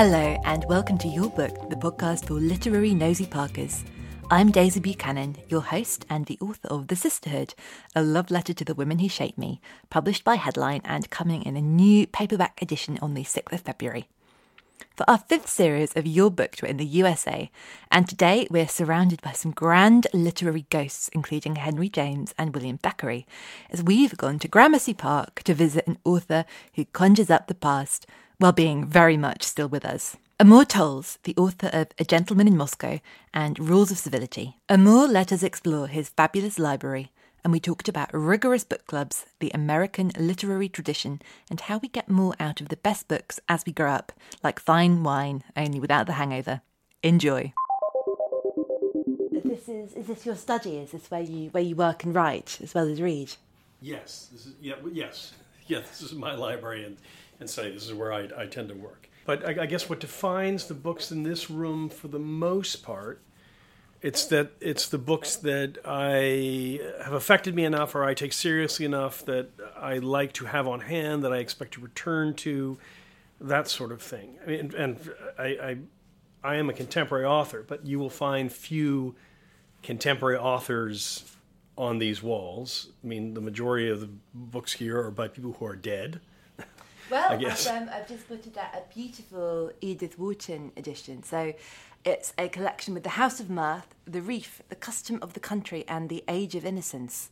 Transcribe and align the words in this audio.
Hello, 0.00 0.40
and 0.44 0.64
welcome 0.66 0.96
to 0.98 1.08
You're 1.08 1.28
Booked, 1.28 1.70
the 1.70 1.74
podcast 1.74 2.26
for 2.26 2.34
literary 2.34 2.94
nosy 2.94 3.26
parkers. 3.26 3.82
I'm 4.30 4.52
Daisy 4.52 4.78
Buchanan, 4.78 5.38
your 5.48 5.60
host 5.60 6.06
and 6.08 6.24
the 6.24 6.38
author 6.40 6.68
of 6.68 6.86
The 6.86 6.94
Sisterhood, 6.94 7.54
a 7.96 8.02
love 8.04 8.30
letter 8.30 8.54
to 8.54 8.64
the 8.64 8.76
women 8.76 9.00
who 9.00 9.08
shaped 9.08 9.36
me, 9.36 9.60
published 9.90 10.22
by 10.22 10.36
Headline 10.36 10.82
and 10.84 11.10
coming 11.10 11.42
in 11.42 11.56
a 11.56 11.60
new 11.60 12.06
paperback 12.06 12.62
edition 12.62 13.00
on 13.02 13.14
the 13.14 13.24
6th 13.24 13.52
of 13.52 13.62
February. 13.62 14.06
For 14.94 15.02
our 15.10 15.18
fifth 15.18 15.48
series 15.48 15.92
of 15.96 16.06
You're 16.06 16.30
Booked, 16.30 16.62
we're 16.62 16.68
in 16.68 16.76
the 16.76 16.86
USA, 16.86 17.50
and 17.90 18.08
today 18.08 18.46
we're 18.52 18.68
surrounded 18.68 19.20
by 19.20 19.32
some 19.32 19.50
grand 19.50 20.06
literary 20.14 20.66
ghosts, 20.70 21.08
including 21.08 21.56
Henry 21.56 21.88
James 21.88 22.32
and 22.38 22.54
William 22.54 22.78
Thackeray, 22.78 23.26
as 23.68 23.82
we've 23.82 24.16
gone 24.16 24.38
to 24.38 24.46
Gramercy 24.46 24.94
Park 24.94 25.42
to 25.42 25.54
visit 25.54 25.88
an 25.88 25.98
author 26.04 26.44
who 26.74 26.84
conjures 26.84 27.30
up 27.30 27.48
the 27.48 27.54
past 27.56 28.06
while 28.38 28.52
being 28.52 28.84
very 28.84 29.16
much 29.16 29.42
still 29.42 29.68
with 29.68 29.84
us. 29.84 30.16
Amor 30.40 30.64
Towles, 30.64 31.18
the 31.24 31.36
author 31.36 31.68
of 31.72 31.88
A 31.98 32.04
Gentleman 32.04 32.46
in 32.46 32.56
Moscow 32.56 33.00
and 33.34 33.58
Rules 33.58 33.90
of 33.90 33.98
Civility. 33.98 34.56
Amor 34.68 35.08
let 35.08 35.32
us 35.32 35.42
explore 35.42 35.88
his 35.88 36.10
fabulous 36.10 36.56
library, 36.56 37.10
and 37.42 37.52
we 37.52 37.58
talked 37.58 37.88
about 37.88 38.14
rigorous 38.14 38.62
book 38.62 38.86
clubs, 38.86 39.26
the 39.40 39.50
American 39.52 40.12
literary 40.16 40.68
tradition, 40.68 41.20
and 41.50 41.60
how 41.62 41.78
we 41.78 41.88
get 41.88 42.08
more 42.08 42.34
out 42.38 42.60
of 42.60 42.68
the 42.68 42.76
best 42.76 43.08
books 43.08 43.40
as 43.48 43.64
we 43.66 43.72
grow 43.72 43.90
up, 43.90 44.12
like 44.44 44.60
fine 44.60 45.02
wine, 45.02 45.42
only 45.56 45.80
without 45.80 46.06
the 46.06 46.12
hangover. 46.12 46.60
Enjoy. 47.02 47.52
This 49.44 49.68
is 49.68 49.94
is 49.94 50.06
this 50.06 50.24
your 50.24 50.36
study? 50.36 50.76
Is 50.76 50.92
this 50.92 51.10
where 51.10 51.20
you 51.20 51.50
where 51.50 51.62
you 51.62 51.74
work 51.74 52.04
and 52.04 52.14
write 52.14 52.60
as 52.62 52.74
well 52.74 52.86
as 52.86 53.02
read? 53.02 53.34
Yes, 53.80 54.28
this 54.32 54.46
is 54.46 54.54
yeah, 54.60 54.74
yes, 54.92 55.32
yeah. 55.66 55.80
This 55.80 56.02
is 56.02 56.12
my 56.12 56.34
library 56.36 56.84
and 56.84 56.98
and 57.40 57.48
say, 57.48 57.70
This 57.70 57.86
is 57.86 57.94
where 57.94 58.12
I, 58.12 58.28
I 58.36 58.46
tend 58.46 58.68
to 58.68 58.74
work. 58.74 59.08
But 59.24 59.46
I, 59.46 59.62
I 59.62 59.66
guess 59.66 59.88
what 59.88 60.00
defines 60.00 60.66
the 60.66 60.74
books 60.74 61.10
in 61.10 61.22
this 61.22 61.50
room, 61.50 61.88
for 61.88 62.08
the 62.08 62.18
most 62.18 62.82
part, 62.82 63.20
it's 64.00 64.26
that 64.26 64.52
it's 64.60 64.88
the 64.88 64.98
books 64.98 65.36
that 65.36 65.78
I 65.84 66.80
have 67.02 67.12
affected 67.12 67.54
me 67.54 67.64
enough, 67.64 67.94
or 67.94 68.04
I 68.04 68.14
take 68.14 68.32
seriously 68.32 68.86
enough 68.86 69.24
that 69.24 69.50
I 69.76 69.98
like 69.98 70.32
to 70.34 70.44
have 70.46 70.68
on 70.68 70.80
hand, 70.80 71.24
that 71.24 71.32
I 71.32 71.38
expect 71.38 71.74
to 71.74 71.80
return 71.80 72.34
to, 72.34 72.78
that 73.40 73.68
sort 73.68 73.92
of 73.92 74.00
thing. 74.02 74.38
I 74.44 74.46
mean, 74.48 74.74
and 74.76 75.12
I, 75.38 75.44
I, 75.44 75.78
I 76.42 76.54
am 76.56 76.70
a 76.70 76.72
contemporary 76.72 77.24
author, 77.24 77.64
but 77.66 77.86
you 77.86 77.98
will 77.98 78.10
find 78.10 78.52
few 78.52 79.14
contemporary 79.82 80.38
authors 80.38 81.24
on 81.76 81.98
these 81.98 82.22
walls. 82.22 82.88
I 83.02 83.06
mean, 83.06 83.34
the 83.34 83.40
majority 83.40 83.88
of 83.88 84.00
the 84.00 84.10
books 84.34 84.72
here 84.72 85.00
are 85.00 85.10
by 85.10 85.28
people 85.28 85.52
who 85.52 85.66
are 85.66 85.76
dead. 85.76 86.20
Well, 87.10 87.32
I 87.32 87.36
guess. 87.36 87.66
I've, 87.66 87.82
um, 87.82 87.90
I've 87.92 88.08
just 88.08 88.28
put 88.28 88.44
out 88.56 88.74
a 88.74 88.82
beautiful 88.94 89.72
Edith 89.80 90.18
Wharton 90.18 90.72
edition. 90.76 91.22
So 91.22 91.54
it's 92.04 92.32
a 92.38 92.48
collection 92.48 92.94
with 92.94 93.02
The 93.02 93.10
House 93.10 93.40
of 93.40 93.50
Mirth, 93.50 93.94
The 94.04 94.20
Reef, 94.20 94.62
The 94.68 94.76
Custom 94.76 95.18
of 95.22 95.34
the 95.34 95.40
Country, 95.40 95.84
and 95.88 96.08
The 96.08 96.24
Age 96.28 96.54
of 96.54 96.64
Innocence. 96.64 97.30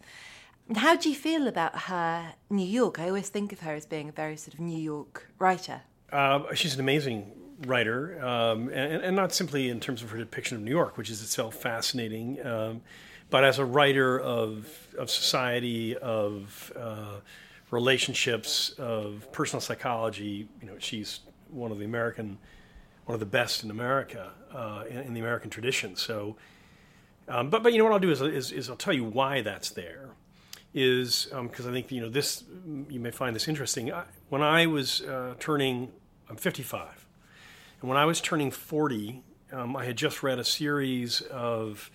How 0.74 0.96
do 0.96 1.08
you 1.08 1.14
feel 1.14 1.46
about 1.46 1.82
her 1.82 2.34
New 2.50 2.66
York? 2.66 2.98
I 2.98 3.08
always 3.08 3.28
think 3.28 3.52
of 3.52 3.60
her 3.60 3.74
as 3.74 3.86
being 3.86 4.08
a 4.08 4.12
very 4.12 4.36
sort 4.36 4.54
of 4.54 4.60
New 4.60 4.78
York 4.78 5.30
writer. 5.38 5.82
Uh, 6.12 6.54
she's 6.54 6.74
an 6.74 6.80
amazing 6.80 7.30
writer, 7.66 8.20
um, 8.24 8.68
and, 8.68 9.02
and 9.02 9.16
not 9.16 9.32
simply 9.32 9.68
in 9.68 9.80
terms 9.80 10.02
of 10.02 10.10
her 10.10 10.18
depiction 10.18 10.56
of 10.56 10.62
New 10.62 10.70
York, 10.70 10.96
which 10.98 11.10
is 11.10 11.22
itself 11.22 11.54
fascinating, 11.54 12.44
um, 12.44 12.82
but 13.30 13.44
as 13.44 13.58
a 13.58 13.64
writer 13.64 14.18
of 14.18 14.68
of 14.98 15.10
society, 15.10 15.96
of 15.96 16.72
uh, 16.78 17.20
relationships, 17.70 18.70
of 18.78 19.30
personal 19.32 19.60
psychology. 19.60 20.48
You 20.60 20.66
know, 20.66 20.74
she's 20.78 21.20
one 21.50 21.72
of 21.72 21.78
the 21.78 21.84
American, 21.84 22.38
one 23.04 23.14
of 23.14 23.20
the 23.20 23.26
best 23.26 23.64
in 23.64 23.70
America 23.70 24.32
uh, 24.54 24.84
in, 24.88 24.98
in 24.98 25.14
the 25.14 25.20
American 25.20 25.50
tradition. 25.50 25.96
So, 25.96 26.36
um, 27.28 27.50
but 27.50 27.62
but 27.62 27.72
you 27.72 27.78
know 27.78 27.84
what 27.84 27.92
I'll 27.92 27.98
do 27.98 28.10
is, 28.10 28.20
is 28.20 28.52
is 28.52 28.70
I'll 28.70 28.76
tell 28.76 28.94
you 28.94 29.04
why 29.04 29.42
that's 29.42 29.70
there 29.70 30.10
is 30.74 31.28
because 31.32 31.66
I 31.66 31.72
think 31.72 31.90
you 31.90 32.02
know 32.02 32.10
this. 32.10 32.44
You 32.88 33.00
may 33.00 33.10
find 33.10 33.34
this 33.34 33.48
interesting. 33.48 33.92
I, 33.92 34.04
when 34.28 34.42
I 34.42 34.66
was 34.66 35.00
uh, 35.00 35.34
turning, 35.40 35.90
I'm 36.28 36.36
55, 36.36 37.06
and 37.80 37.88
when 37.88 37.98
I 37.98 38.04
was 38.04 38.20
turning 38.20 38.50
40, 38.50 39.22
um, 39.52 39.74
I 39.74 39.84
had 39.84 39.96
just 39.96 40.22
read 40.22 40.38
a 40.38 40.44
series 40.44 41.22
of 41.22 41.90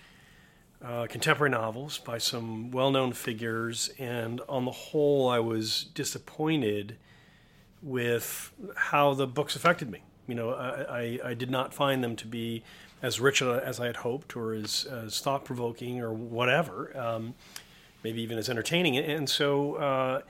uh, 0.83 1.07
contemporary 1.07 1.51
novels 1.51 1.97
by 1.99 2.17
some 2.17 2.71
well-known 2.71 3.13
figures, 3.13 3.89
and 3.99 4.41
on 4.47 4.65
the 4.65 4.71
whole, 4.71 5.29
I 5.29 5.39
was 5.39 5.85
disappointed 5.93 6.97
with 7.81 8.51
how 8.75 9.13
the 9.13 9.27
books 9.27 9.55
affected 9.55 9.89
me. 9.89 10.03
You 10.27 10.35
know, 10.35 10.51
I, 10.51 10.99
I, 11.01 11.19
I 11.31 11.33
did 11.33 11.49
not 11.49 11.73
find 11.73 12.03
them 12.03 12.15
to 12.17 12.27
be 12.27 12.63
as 13.01 13.19
rich 13.19 13.41
as 13.41 13.79
I 13.79 13.87
had 13.87 13.97
hoped, 13.97 14.35
or 14.35 14.53
as, 14.53 14.85
as 14.85 15.19
thought-provoking, 15.19 15.99
or 15.99 16.13
whatever. 16.13 16.95
Um, 16.97 17.33
maybe 18.03 18.21
even 18.23 18.37
as 18.39 18.49
entertaining. 18.49 18.97
And 18.97 19.29
so 19.29 19.75
uh, 19.75 20.21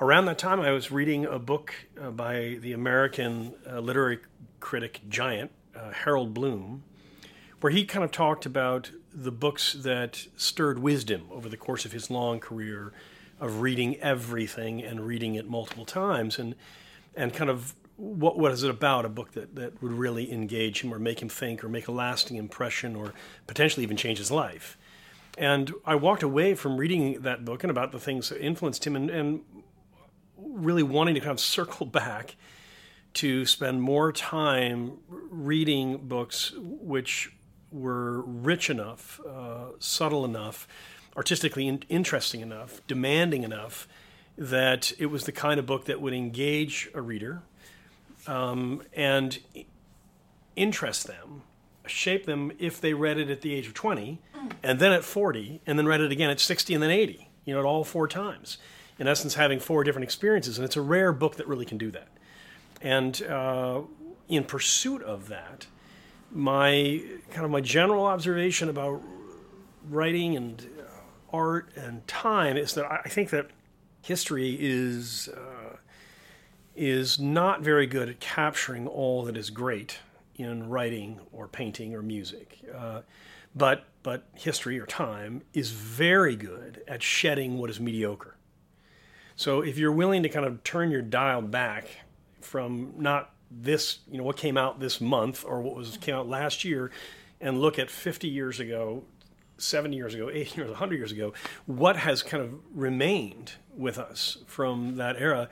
around 0.00 0.24
that 0.24 0.36
time, 0.38 0.60
I 0.60 0.72
was 0.72 0.90
reading 0.90 1.26
a 1.26 1.38
book 1.38 1.72
uh, 2.00 2.10
by 2.10 2.58
the 2.60 2.72
American 2.72 3.54
uh, 3.70 3.78
literary 3.78 4.18
critic 4.58 5.00
giant, 5.08 5.52
uh, 5.76 5.92
Harold 5.92 6.34
Bloom, 6.34 6.82
where 7.60 7.72
he 7.72 7.84
kind 7.84 8.04
of 8.04 8.10
talked 8.10 8.46
about 8.46 8.90
the 9.12 9.32
books 9.32 9.74
that 9.74 10.26
stirred 10.36 10.78
wisdom 10.78 11.26
over 11.30 11.48
the 11.48 11.56
course 11.56 11.84
of 11.84 11.92
his 11.92 12.10
long 12.10 12.40
career 12.40 12.92
of 13.40 13.60
reading 13.60 13.96
everything 13.96 14.82
and 14.82 15.06
reading 15.06 15.34
it 15.34 15.48
multiple 15.48 15.84
times 15.84 16.38
and 16.38 16.54
and 17.16 17.34
kind 17.34 17.50
of 17.50 17.74
what 17.96 18.38
what 18.38 18.52
is 18.52 18.62
it 18.62 18.70
about 18.70 19.04
a 19.04 19.08
book 19.08 19.32
that, 19.32 19.54
that 19.54 19.82
would 19.82 19.92
really 19.92 20.32
engage 20.32 20.82
him 20.82 20.92
or 20.92 20.98
make 20.98 21.20
him 21.20 21.28
think 21.28 21.62
or 21.62 21.68
make 21.68 21.88
a 21.88 21.92
lasting 21.92 22.36
impression 22.36 22.96
or 22.96 23.12
potentially 23.46 23.82
even 23.82 23.96
change 23.96 24.18
his 24.18 24.30
life. 24.30 24.78
And 25.38 25.72
I 25.86 25.94
walked 25.94 26.22
away 26.22 26.54
from 26.54 26.76
reading 26.76 27.20
that 27.22 27.44
book 27.44 27.62
and 27.62 27.70
about 27.70 27.92
the 27.92 28.00
things 28.00 28.28
that 28.30 28.44
influenced 28.44 28.86
him 28.86 28.96
and, 28.96 29.10
and 29.10 29.40
really 30.36 30.82
wanting 30.82 31.14
to 31.14 31.20
kind 31.20 31.32
of 31.32 31.40
circle 31.56 31.86
back 31.86 32.36
to 33.12 33.44
spend 33.44 33.82
more 33.82 34.12
time 34.12 34.92
reading 35.08 35.98
books 35.98 36.52
which 36.56 37.32
were 37.72 38.22
rich 38.22 38.70
enough, 38.70 39.20
uh, 39.28 39.72
subtle 39.78 40.24
enough, 40.24 40.66
artistically 41.16 41.66
in- 41.66 41.82
interesting 41.88 42.40
enough, 42.40 42.80
demanding 42.86 43.42
enough 43.42 43.86
that 44.36 44.92
it 44.98 45.06
was 45.06 45.24
the 45.24 45.32
kind 45.32 45.58
of 45.60 45.66
book 45.66 45.84
that 45.84 46.00
would 46.00 46.12
engage 46.14 46.88
a 46.94 47.02
reader 47.02 47.42
um, 48.26 48.82
and 48.94 49.38
interest 50.56 51.06
them, 51.06 51.42
shape 51.86 52.26
them 52.26 52.52
if 52.58 52.80
they 52.80 52.94
read 52.94 53.18
it 53.18 53.30
at 53.30 53.40
the 53.42 53.54
age 53.54 53.66
of 53.66 53.74
20, 53.74 54.18
and 54.62 54.78
then 54.78 54.92
at 54.92 55.04
40, 55.04 55.60
and 55.66 55.78
then 55.78 55.86
read 55.86 56.00
it 56.00 56.12
again 56.12 56.30
at 56.30 56.40
60 56.40 56.74
and 56.74 56.82
then 56.82 56.90
80, 56.90 57.28
you 57.44 57.54
know, 57.54 57.60
at 57.60 57.66
all 57.66 57.84
four 57.84 58.08
times. 58.08 58.58
in 58.98 59.08
essence, 59.08 59.34
having 59.34 59.58
four 59.58 59.82
different 59.82 60.04
experiences. 60.04 60.58
And 60.58 60.64
it's 60.64 60.76
a 60.76 60.82
rare 60.82 61.12
book 61.12 61.36
that 61.36 61.48
really 61.48 61.64
can 61.64 61.78
do 61.78 61.90
that. 61.90 62.08
And 62.82 63.22
uh, 63.22 63.80
in 64.28 64.44
pursuit 64.44 65.02
of 65.02 65.28
that, 65.28 65.66
my 66.30 67.02
kind 67.30 67.44
of 67.44 67.50
my 67.50 67.60
general 67.60 68.06
observation 68.06 68.68
about 68.68 69.02
writing 69.88 70.36
and 70.36 70.66
art 71.32 71.70
and 71.76 72.06
time 72.06 72.56
is 72.56 72.74
that 72.74 72.90
I 72.90 73.08
think 73.08 73.30
that 73.30 73.48
history 74.02 74.56
is 74.60 75.28
uh, 75.28 75.76
is 76.74 77.18
not 77.18 77.62
very 77.62 77.86
good 77.86 78.08
at 78.08 78.20
capturing 78.20 78.86
all 78.86 79.24
that 79.24 79.36
is 79.36 79.50
great 79.50 79.98
in 80.36 80.68
writing 80.68 81.20
or 81.32 81.48
painting 81.48 81.94
or 81.94 82.02
music. 82.02 82.58
Uh, 82.74 83.02
but 83.54 83.84
but 84.02 84.24
history 84.34 84.78
or 84.78 84.86
time 84.86 85.42
is 85.52 85.70
very 85.72 86.36
good 86.36 86.82
at 86.88 87.02
shedding 87.02 87.58
what 87.58 87.70
is 87.70 87.78
mediocre. 87.80 88.36
So 89.36 89.60
if 89.62 89.78
you're 89.78 89.92
willing 89.92 90.22
to 90.22 90.28
kind 90.28 90.46
of 90.46 90.62
turn 90.64 90.90
your 90.90 91.02
dial 91.02 91.42
back 91.42 91.86
from 92.40 92.94
not 92.96 93.34
this, 93.50 93.98
you 94.10 94.18
know, 94.18 94.24
what 94.24 94.36
came 94.36 94.56
out 94.56 94.80
this 94.80 95.00
month 95.00 95.44
or 95.44 95.60
what 95.60 95.74
was 95.74 95.96
came 95.96 96.14
out 96.14 96.28
last 96.28 96.64
year, 96.64 96.90
and 97.40 97.60
look 97.60 97.78
at 97.78 97.90
50 97.90 98.28
years 98.28 98.60
ago, 98.60 99.02
70 99.58 99.96
years 99.96 100.14
ago, 100.14 100.30
80 100.30 100.56
years, 100.56 100.68
100 100.68 100.96
years 100.96 101.12
ago, 101.12 101.32
what 101.66 101.96
has 101.96 102.22
kind 102.22 102.42
of 102.42 102.54
remained 102.74 103.52
with 103.76 103.98
us 103.98 104.38
from 104.46 104.96
that 104.96 105.16
era? 105.20 105.48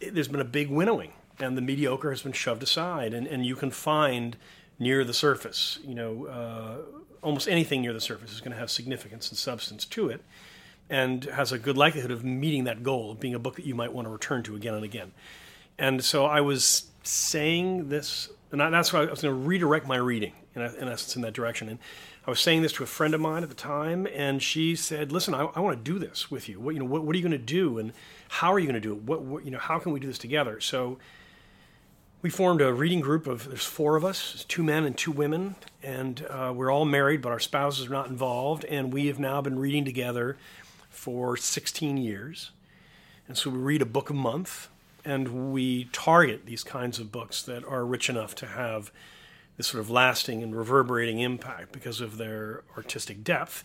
There's 0.00 0.28
been 0.28 0.40
a 0.40 0.44
big 0.44 0.70
winnowing, 0.70 1.12
and 1.38 1.56
the 1.56 1.62
mediocre 1.62 2.10
has 2.10 2.22
been 2.22 2.32
shoved 2.32 2.62
aside, 2.62 3.14
and, 3.14 3.26
and 3.26 3.44
you 3.44 3.56
can 3.56 3.70
find 3.70 4.36
near 4.78 5.04
the 5.04 5.14
surface, 5.14 5.78
you 5.84 5.94
know, 5.94 6.26
uh, 6.26 6.76
almost 7.22 7.48
anything 7.48 7.82
near 7.82 7.92
the 7.92 8.00
surface 8.00 8.32
is 8.32 8.40
going 8.40 8.52
to 8.52 8.58
have 8.58 8.70
significance 8.70 9.28
and 9.28 9.38
substance 9.38 9.84
to 9.84 10.08
it 10.08 10.22
and 10.90 11.24
has 11.24 11.52
a 11.52 11.58
good 11.58 11.76
likelihood 11.76 12.10
of 12.10 12.24
meeting 12.24 12.64
that 12.64 12.82
goal 12.82 13.12
of 13.12 13.20
being 13.20 13.34
a 13.34 13.38
book 13.38 13.56
that 13.56 13.64
you 13.64 13.74
might 13.74 13.92
want 13.92 14.06
to 14.06 14.10
return 14.10 14.42
to 14.42 14.54
again 14.56 14.74
and 14.74 14.84
again. 14.84 15.12
And 15.78 16.04
so 16.04 16.26
I 16.26 16.40
was 16.40 16.90
saying 17.02 17.88
this, 17.88 18.28
and 18.50 18.60
that's 18.60 18.92
why 18.92 19.00
I 19.00 19.06
was 19.06 19.22
going 19.22 19.34
to 19.34 19.48
redirect 19.48 19.86
my 19.86 19.96
reading, 19.96 20.32
in, 20.54 20.62
essence, 20.62 21.16
in 21.16 21.22
that 21.22 21.32
direction. 21.32 21.68
And 21.68 21.78
I 22.26 22.30
was 22.30 22.40
saying 22.40 22.62
this 22.62 22.72
to 22.74 22.84
a 22.84 22.86
friend 22.86 23.14
of 23.14 23.20
mine 23.20 23.42
at 23.42 23.48
the 23.48 23.54
time, 23.54 24.06
and 24.14 24.42
she 24.42 24.76
said, 24.76 25.12
"Listen, 25.12 25.34
I, 25.34 25.44
I 25.54 25.60
want 25.60 25.76
to 25.76 25.92
do 25.92 25.98
this 25.98 26.30
with 26.30 26.48
you. 26.48 26.60
What 26.60 26.74
you 26.74 26.80
know, 26.80 26.86
what, 26.86 27.04
what 27.04 27.14
are 27.14 27.18
you 27.18 27.22
going 27.22 27.32
to 27.32 27.38
do, 27.38 27.78
and 27.78 27.92
how 28.28 28.52
are 28.52 28.58
you 28.58 28.66
going 28.66 28.74
to 28.74 28.80
do 28.80 28.92
it? 28.92 29.02
What, 29.02 29.22
what, 29.22 29.44
you 29.44 29.50
know, 29.50 29.58
how 29.58 29.78
can 29.78 29.92
we 29.92 30.00
do 30.00 30.06
this 30.06 30.18
together?" 30.18 30.60
So 30.60 30.98
we 32.22 32.30
formed 32.30 32.60
a 32.60 32.72
reading 32.72 33.00
group 33.00 33.26
of 33.26 33.48
there's 33.48 33.64
four 33.64 33.96
of 33.96 34.04
us, 34.04 34.44
two 34.46 34.62
men 34.62 34.84
and 34.84 34.96
two 34.96 35.10
women, 35.10 35.56
and 35.82 36.24
uh, 36.30 36.52
we're 36.54 36.70
all 36.70 36.84
married, 36.84 37.20
but 37.20 37.32
our 37.32 37.40
spouses 37.40 37.86
are 37.86 37.90
not 37.90 38.08
involved, 38.08 38.64
and 38.66 38.92
we 38.92 39.08
have 39.08 39.18
now 39.18 39.40
been 39.40 39.58
reading 39.58 39.84
together 39.84 40.36
for 40.88 41.36
16 41.36 41.96
years. 41.96 42.52
And 43.26 43.36
so 43.36 43.50
we 43.50 43.58
read 43.58 43.82
a 43.82 43.86
book 43.86 44.08
a 44.08 44.14
month, 44.14 44.68
and 45.04 45.52
we 45.52 45.84
target 45.86 46.46
these 46.46 46.64
kinds 46.64 46.98
of 46.98 47.10
books 47.10 47.42
that 47.42 47.64
are 47.64 47.84
rich 47.84 48.08
enough 48.08 48.34
to 48.36 48.46
have 48.46 48.92
this 49.56 49.66
sort 49.66 49.80
of 49.80 49.90
lasting 49.90 50.42
and 50.42 50.56
reverberating 50.56 51.18
impact 51.20 51.72
because 51.72 52.00
of 52.00 52.16
their 52.16 52.62
artistic 52.76 53.22
depth. 53.22 53.64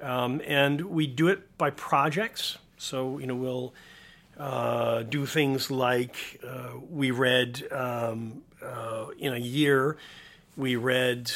Um, 0.00 0.42
and 0.46 0.82
we 0.82 1.06
do 1.06 1.28
it 1.28 1.56
by 1.56 1.70
projects. 1.70 2.58
So, 2.76 3.18
you 3.18 3.26
know, 3.26 3.34
we'll 3.34 3.74
uh, 4.38 5.02
do 5.02 5.24
things 5.26 5.70
like 5.70 6.40
uh, 6.46 6.72
we 6.90 7.10
read 7.10 7.66
um, 7.72 8.42
uh, 8.62 9.06
in 9.18 9.32
a 9.32 9.38
year, 9.38 9.96
we 10.56 10.76
read 10.76 11.32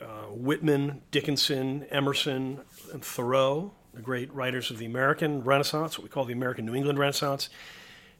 uh, 0.00 0.30
Whitman, 0.30 1.02
Dickinson, 1.10 1.84
Emerson, 1.90 2.60
and 2.92 3.04
Thoreau, 3.04 3.72
the 3.92 4.00
great 4.00 4.32
writers 4.32 4.70
of 4.70 4.78
the 4.78 4.86
American 4.86 5.42
Renaissance, 5.42 5.98
what 5.98 6.04
we 6.04 6.08
call 6.08 6.24
the 6.24 6.32
American 6.32 6.64
New 6.64 6.74
England 6.74 6.98
Renaissance. 6.98 7.50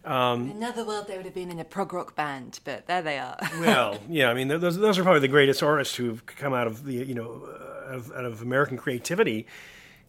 Um, 0.04 0.50
Another 0.50 0.84
world 0.84 1.08
they 1.08 1.16
would 1.16 1.26
have 1.26 1.34
been 1.34 1.50
in 1.50 1.58
a 1.58 1.64
prog 1.64 1.92
rock 1.92 2.16
band, 2.16 2.60
but 2.64 2.86
there 2.86 3.02
they 3.02 3.18
are. 3.18 3.36
well, 3.60 3.98
yeah, 4.08 4.30
I 4.30 4.34
mean, 4.34 4.48
those, 4.48 4.78
those 4.78 4.98
are 4.98 5.02
probably 5.02 5.20
the 5.20 5.28
greatest 5.28 5.62
artists 5.62 5.96
who've 5.96 6.24
come 6.24 6.54
out 6.54 6.66
of 6.66 6.84
the 6.84 6.94
you 6.94 7.14
know 7.14 7.46
out 7.88 7.94
of, 7.94 8.12
out 8.12 8.24
of 8.24 8.42
American 8.42 8.76
creativity. 8.76 9.46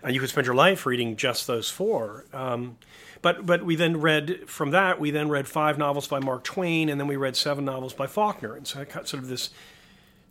Uh, 0.03 0.09
you 0.09 0.19
could 0.19 0.29
spend 0.29 0.47
your 0.47 0.55
life 0.55 0.85
reading 0.85 1.15
just 1.15 1.45
those 1.45 1.69
four. 1.69 2.25
Um, 2.33 2.77
but 3.21 3.45
but 3.45 3.63
we 3.63 3.75
then 3.75 3.99
read 3.99 4.49
from 4.49 4.71
that 4.71 4.99
we 4.99 5.11
then 5.11 5.29
read 5.29 5.47
five 5.47 5.77
novels 5.77 6.07
by 6.07 6.19
Mark 6.19 6.43
Twain, 6.43 6.89
and 6.89 6.99
then 6.99 7.07
we 7.07 7.17
read 7.17 7.35
seven 7.35 7.65
novels 7.65 7.93
by 7.93 8.07
Faulkner, 8.07 8.55
and 8.55 8.65
so 8.65 8.79
I 8.79 8.85
got 8.85 9.07
sort 9.07 9.21
of 9.21 9.29
this 9.29 9.49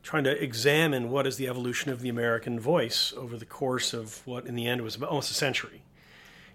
trying 0.03 0.25
to 0.25 0.43
examine 0.43 1.11
what 1.11 1.27
is 1.27 1.37
the 1.37 1.47
evolution 1.47 1.93
of 1.93 2.01
the 2.01 2.09
American 2.09 2.59
voice 2.59 3.13
over 3.17 3.37
the 3.37 3.45
course 3.45 3.93
of 3.93 4.27
what 4.27 4.47
in 4.47 4.55
the 4.55 4.67
end 4.67 4.81
was 4.81 5.01
almost 5.03 5.31
a 5.31 5.35
century. 5.35 5.83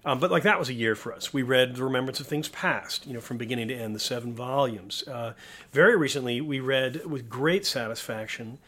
Um, 0.05 0.19
but 0.19 0.29
like 0.29 0.43
that 0.43 0.59
was 0.59 0.69
a 0.69 0.73
year 0.73 0.95
for 0.95 1.11
us. 1.11 1.33
We 1.33 1.41
read 1.41 1.75
The 1.75 1.83
Remembrance 1.83 2.19
of 2.19 2.27
Things 2.27 2.47
Past, 2.47 3.07
you 3.07 3.13
know, 3.13 3.21
from 3.21 3.37
beginning 3.37 3.69
to 3.69 3.75
end, 3.75 3.95
the 3.95 3.99
seven 3.99 4.35
volumes. 4.35 5.03
Uh, 5.07 5.33
very 5.71 5.97
recently, 5.97 6.41
we 6.41 6.59
read 6.59 7.05
with 7.07 7.27
great 7.27 7.65
satisfaction 7.65 8.59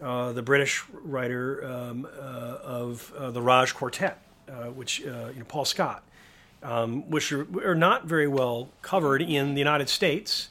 uh, 0.00 0.32
the 0.32 0.42
British 0.42 0.84
writer 0.90 1.66
um, 1.66 2.06
uh, 2.06 2.18
of 2.18 3.12
uh, 3.18 3.30
the 3.30 3.42
Raj 3.42 3.74
Quartet, 3.74 4.18
uh, 4.48 4.66
which 4.66 5.04
uh, 5.04 5.30
you 5.32 5.40
know 5.40 5.44
Paul 5.46 5.64
Scott, 5.64 6.02
um, 6.62 7.08
which 7.10 7.32
are, 7.32 7.46
are, 7.68 7.74
not 7.74 8.06
very 8.06 8.28
well 8.28 8.68
covered 8.80 9.22
in 9.22 9.54
the 9.54 9.58
United 9.58 9.88
States. 9.88 10.50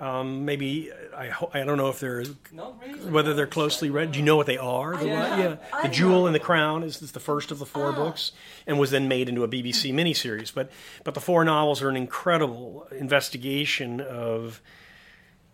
Um, 0.00 0.46
maybe 0.46 0.90
I, 1.14 1.30
I 1.52 1.64
don't 1.64 1.76
know 1.76 1.90
if 1.90 2.00
they're 2.00 2.24
really. 2.52 3.10
whether 3.10 3.34
they're 3.34 3.46
closely 3.46 3.90
read. 3.90 4.12
Do 4.12 4.18
you 4.18 4.24
know 4.24 4.36
what 4.36 4.46
they 4.46 4.56
are? 4.56 4.96
The, 4.96 5.06
yeah, 5.06 5.38
yeah. 5.38 5.56
the 5.82 5.88
Jewel 5.88 6.26
in 6.26 6.32
the 6.32 6.40
Crown 6.40 6.82
is, 6.82 7.02
is, 7.02 7.12
the 7.12 7.20
first 7.20 7.50
of 7.50 7.58
the 7.58 7.66
four 7.66 7.88
oh. 7.88 7.92
books, 7.92 8.32
and 8.66 8.78
was 8.78 8.90
then 8.90 9.08
made 9.08 9.28
into 9.28 9.44
a 9.44 9.48
BBC 9.48 9.92
miniseries. 9.92 10.54
But 10.54 10.70
but 11.04 11.12
the 11.12 11.20
four 11.20 11.44
novels 11.44 11.82
are 11.82 11.90
an 11.90 11.96
incredible 11.96 12.88
investigation 12.92 14.00
of 14.00 14.62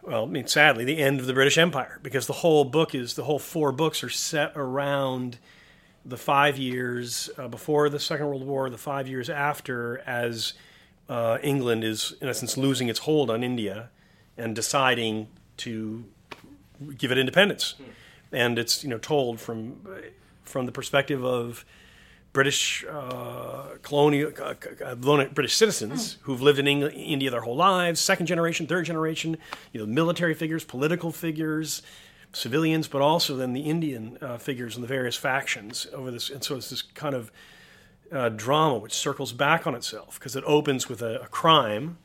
well, 0.03 0.23
I 0.23 0.27
mean, 0.27 0.47
sadly, 0.47 0.85
the 0.85 0.99
end 0.99 1.19
of 1.19 1.27
the 1.27 1.35
British 1.35 1.59
Empire, 1.59 1.99
because 2.01 2.29
the 2.29 2.33
whole 2.33 2.65
book 2.65 2.95
is 2.95 3.15
the 3.15 3.25
whole 3.25 3.41
four 3.41 3.73
books 3.73 4.05
are 4.05 4.09
set 4.09 4.53
around 4.55 5.39
the 6.05 6.17
five 6.17 6.57
years 6.57 7.29
uh, 7.37 7.49
before 7.49 7.89
the 7.89 7.99
Second 7.99 8.27
World 8.27 8.47
War, 8.47 8.71
the 8.71 8.79
five 8.79 9.09
years 9.09 9.29
after, 9.29 9.99
as 10.07 10.53
uh, 11.09 11.39
England 11.43 11.83
is 11.83 12.15
in 12.21 12.29
essence 12.29 12.57
losing 12.57 12.89
its 12.89 13.01
hold 13.01 13.29
on 13.29 13.43
India 13.43 13.91
and 14.37 14.55
deciding 14.55 15.29
to 15.59 16.05
give 16.97 17.11
it 17.11 17.19
independence. 17.19 17.75
And 18.33 18.59
it's 18.59 18.83
you 18.83 18.91
know 18.91 18.99
told 18.99 19.41
from 19.41 19.87
from 20.45 20.67
the 20.67 20.73
perspective 20.73 21.25
of 21.25 21.65
British 22.33 22.85
uh, 22.85 23.79
colonial 23.83 24.31
uh, 24.39 24.55
uh 24.85 24.95
British 24.95 25.57
citizens 25.57 26.19
who've 26.23 26.43
lived 26.43 26.59
in 26.59 26.67
England, 26.67 26.95
India 26.95 27.31
their 27.31 27.41
whole 27.41 27.57
lives, 27.57 27.99
second 27.99 28.27
generation, 28.27 28.67
third 28.67 28.85
generation, 28.85 29.39
you 29.73 29.81
know, 29.81 29.87
military 29.87 30.35
figures, 30.35 30.63
political 30.63 31.13
figures, 31.13 31.83
civilians, 32.33 32.89
but 32.89 33.01
also 33.01 33.37
then 33.37 33.55
the 33.55 33.63
Indian 33.63 34.19
uh, 34.21 34.37
figures 34.37 34.75
and 34.75 34.85
the 34.85 34.89
various 34.89 35.17
factions 35.17 35.87
over 35.95 36.11
this. 36.11 36.29
And 36.29 36.45
so 36.45 36.57
it's 36.57 36.69
this 36.69 36.83
kind 36.83 37.15
of 37.15 37.33
uh, 38.13 38.29
drama 38.29 38.79
which 38.79 38.93
circles 38.93 39.33
back 39.33 39.67
on 39.67 39.75
itself 39.75 40.19
because 40.19 40.37
it 40.37 40.45
opens 40.47 40.89
with 40.89 41.01
a, 41.01 41.23
a 41.23 41.29
crime 41.29 41.97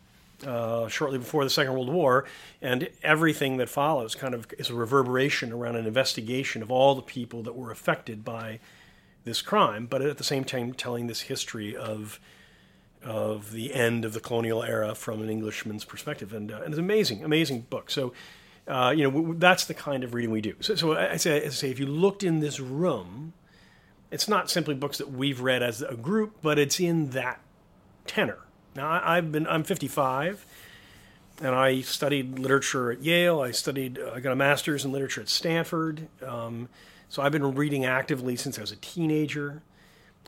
uh, 0.45 0.87
shortly 0.87 1.17
before 1.17 1.43
the 1.43 1.49
Second 1.49 1.73
World 1.73 1.89
War, 1.89 2.25
and 2.61 2.89
everything 3.03 3.57
that 3.57 3.69
follows 3.69 4.15
kind 4.15 4.33
of 4.33 4.47
is 4.57 4.69
a 4.69 4.75
reverberation 4.75 5.51
around 5.51 5.75
an 5.75 5.85
investigation 5.85 6.61
of 6.61 6.71
all 6.71 6.95
the 6.95 7.01
people 7.01 7.43
that 7.43 7.55
were 7.55 7.71
affected 7.71 8.23
by 8.23 8.59
this 9.23 9.41
crime, 9.41 9.85
but 9.85 10.01
at 10.01 10.17
the 10.17 10.23
same 10.23 10.43
time 10.43 10.73
telling 10.73 11.07
this 11.07 11.21
history 11.21 11.75
of 11.75 12.19
of 13.03 13.51
the 13.51 13.73
end 13.73 14.05
of 14.05 14.13
the 14.13 14.19
colonial 14.19 14.63
era 14.63 14.93
from 14.93 15.21
an 15.21 15.29
Englishman's 15.29 15.83
perspective, 15.83 16.33
and, 16.33 16.51
uh, 16.51 16.57
and 16.57 16.67
it's 16.67 16.77
amazing, 16.77 17.23
amazing 17.23 17.61
book. 17.61 17.89
So, 17.89 18.13
uh, 18.67 18.93
you 18.95 19.03
know, 19.03 19.09
w- 19.09 19.35
that's 19.39 19.65
the 19.65 19.73
kind 19.73 20.03
of 20.03 20.13
reading 20.13 20.29
we 20.29 20.41
do. 20.41 20.53
So, 20.59 20.75
so 20.75 20.95
I, 20.95 21.17
say, 21.17 21.43
I 21.43 21.49
say, 21.49 21.71
if 21.71 21.79
you 21.79 21.87
looked 21.87 22.23
in 22.23 22.41
this 22.41 22.59
room, 22.59 23.33
it's 24.11 24.27
not 24.27 24.51
simply 24.51 24.75
books 24.75 24.99
that 24.99 25.11
we've 25.11 25.41
read 25.41 25.63
as 25.63 25.81
a 25.81 25.95
group, 25.95 26.37
but 26.43 26.59
it's 26.59 26.79
in 26.79 27.09
that 27.11 27.41
tenor. 28.05 28.37
Now, 28.75 29.01
I, 29.03 29.15
have 29.15 29.31
been, 29.31 29.47
I'm 29.47 29.63
55, 29.63 30.45
and 31.41 31.53
I 31.53 31.81
studied 31.81 32.39
literature 32.39 32.91
at 32.91 33.03
Yale. 33.03 33.41
I 33.41 33.51
studied, 33.51 33.99
uh, 33.99 34.11
I 34.15 34.19
got 34.19 34.31
a 34.31 34.35
master's 34.35 34.85
in 34.85 34.91
literature 34.91 35.21
at 35.21 35.29
Stanford. 35.29 36.07
Um, 36.25 36.69
so 37.09 37.21
I've 37.21 37.33
been 37.33 37.55
reading 37.55 37.83
actively 37.83 38.35
since 38.37 38.57
I 38.57 38.61
was 38.61 38.71
a 38.71 38.77
teenager. 38.77 39.61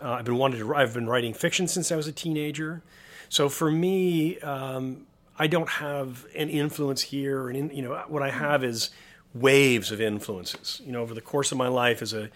Uh, 0.02 0.12
I've 0.12 0.26
been 0.26 0.38
wanted 0.38 0.58
to. 0.58 0.76
I've 0.76 0.94
been 0.94 1.08
writing 1.08 1.34
fiction 1.34 1.68
since 1.68 1.92
I 1.92 1.96
was 1.96 2.08
a 2.08 2.12
teenager. 2.12 2.82
So 3.30 3.48
for 3.48 3.72
me, 3.72 4.40
um, 4.40 5.06
I 5.38 5.48
don't 5.48 5.70
have 5.70 6.26
an 6.36 6.50
influence 6.50 7.02
here, 7.02 7.48
and 7.48 7.58
in, 7.58 7.70
you 7.70 7.84
know 7.84 8.04
what 8.08 8.22
I 8.22 8.32
have 8.32 8.64
is 8.64 8.90
waves 9.34 9.92
of 9.92 10.02
influences. 10.02 10.82
You 10.86 10.92
know, 10.92 11.02
over 11.02 11.14
the 11.14 11.22
course 11.22 11.52
of 11.52 11.58
my 11.58 11.68
life 11.68 12.02
as 12.02 12.14
a 12.14 12.30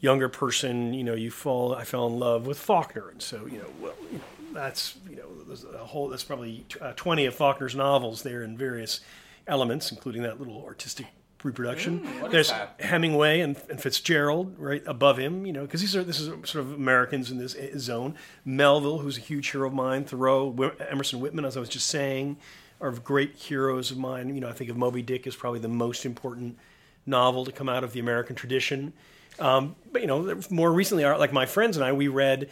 younger 0.00 0.28
person, 0.28 0.92
you 0.92 1.04
know, 1.04 1.14
you 1.14 1.30
fall. 1.30 1.74
I 1.74 1.84
fell 1.84 2.06
in 2.06 2.18
love 2.18 2.46
with 2.46 2.58
Faulkner, 2.58 3.10
and 3.10 3.22
so 3.22 3.46
you 3.46 3.58
know, 3.58 3.70
well, 3.80 3.94
you 4.10 4.18
know, 4.18 4.24
that's 4.58 4.96
you 5.08 5.16
know, 5.16 5.28
there's 5.46 5.64
a 5.64 5.78
whole. 5.78 6.08
That's 6.08 6.24
probably 6.24 6.64
uh, 6.80 6.92
twenty 6.96 7.26
of 7.26 7.34
Faulkner's 7.34 7.74
novels 7.74 8.22
there 8.22 8.42
in 8.42 8.56
various 8.56 9.00
elements, 9.46 9.90
including 9.90 10.22
that 10.22 10.38
little 10.38 10.64
artistic 10.64 11.06
reproduction. 11.44 12.06
There's 12.30 12.52
Hemingway 12.80 13.40
and, 13.40 13.56
and 13.70 13.80
Fitzgerald 13.80 14.58
right 14.58 14.82
above 14.86 15.18
him, 15.18 15.46
you 15.46 15.52
know, 15.52 15.62
because 15.62 15.80
these 15.80 15.94
are 15.94 16.02
this 16.02 16.20
is 16.20 16.28
sort 16.48 16.64
of 16.64 16.72
Americans 16.72 17.30
in 17.30 17.38
this 17.38 17.56
zone. 17.78 18.16
Melville, 18.44 18.98
who's 18.98 19.18
a 19.18 19.20
huge 19.20 19.50
hero 19.50 19.68
of 19.68 19.74
mine. 19.74 20.04
Thoreau, 20.04 20.72
Emerson 20.90 21.20
Whitman, 21.20 21.44
as 21.44 21.56
I 21.56 21.60
was 21.60 21.68
just 21.68 21.86
saying, 21.86 22.38
are 22.80 22.90
great 22.90 23.36
heroes 23.36 23.90
of 23.90 23.98
mine. 23.98 24.34
You 24.34 24.40
know, 24.40 24.48
I 24.48 24.52
think 24.52 24.70
of 24.70 24.76
Moby 24.76 25.02
Dick 25.02 25.26
as 25.26 25.36
probably 25.36 25.60
the 25.60 25.68
most 25.68 26.04
important 26.04 26.58
novel 27.06 27.44
to 27.44 27.52
come 27.52 27.68
out 27.68 27.84
of 27.84 27.92
the 27.92 28.00
American 28.00 28.36
tradition. 28.36 28.92
Um, 29.38 29.76
but 29.92 30.00
you 30.02 30.08
know, 30.08 30.40
more 30.50 30.72
recently, 30.72 31.04
like 31.04 31.32
my 31.32 31.46
friends 31.46 31.76
and 31.76 31.84
I, 31.84 31.92
we 31.92 32.08
read 32.08 32.50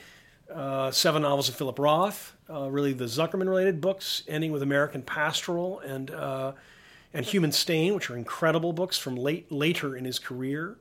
uh, 0.53 0.91
seven 0.91 1.23
novels 1.23 1.49
of 1.49 1.57
Philip 1.57 1.79
Roth, 1.79 2.37
uh, 2.49 2.71
really 2.71 2.93
the 2.93 3.07
Zuckerman-related 3.07 3.81
books, 3.81 4.23
ending 4.29 4.53
with 4.53 4.63
American 4.63 5.03
Pastoral 5.03 5.81
and 5.81 6.11
uh, 6.11 6.53
and 7.15 7.25
Human 7.25 7.53
Stain, 7.53 7.95
which 7.95 8.11
are 8.11 8.17
incredible 8.17 8.73
books 8.73 8.99
from 8.99 9.17
late 9.17 9.51
later 9.51 9.97
in 9.97 10.05
his 10.05 10.19
career. 10.19 10.77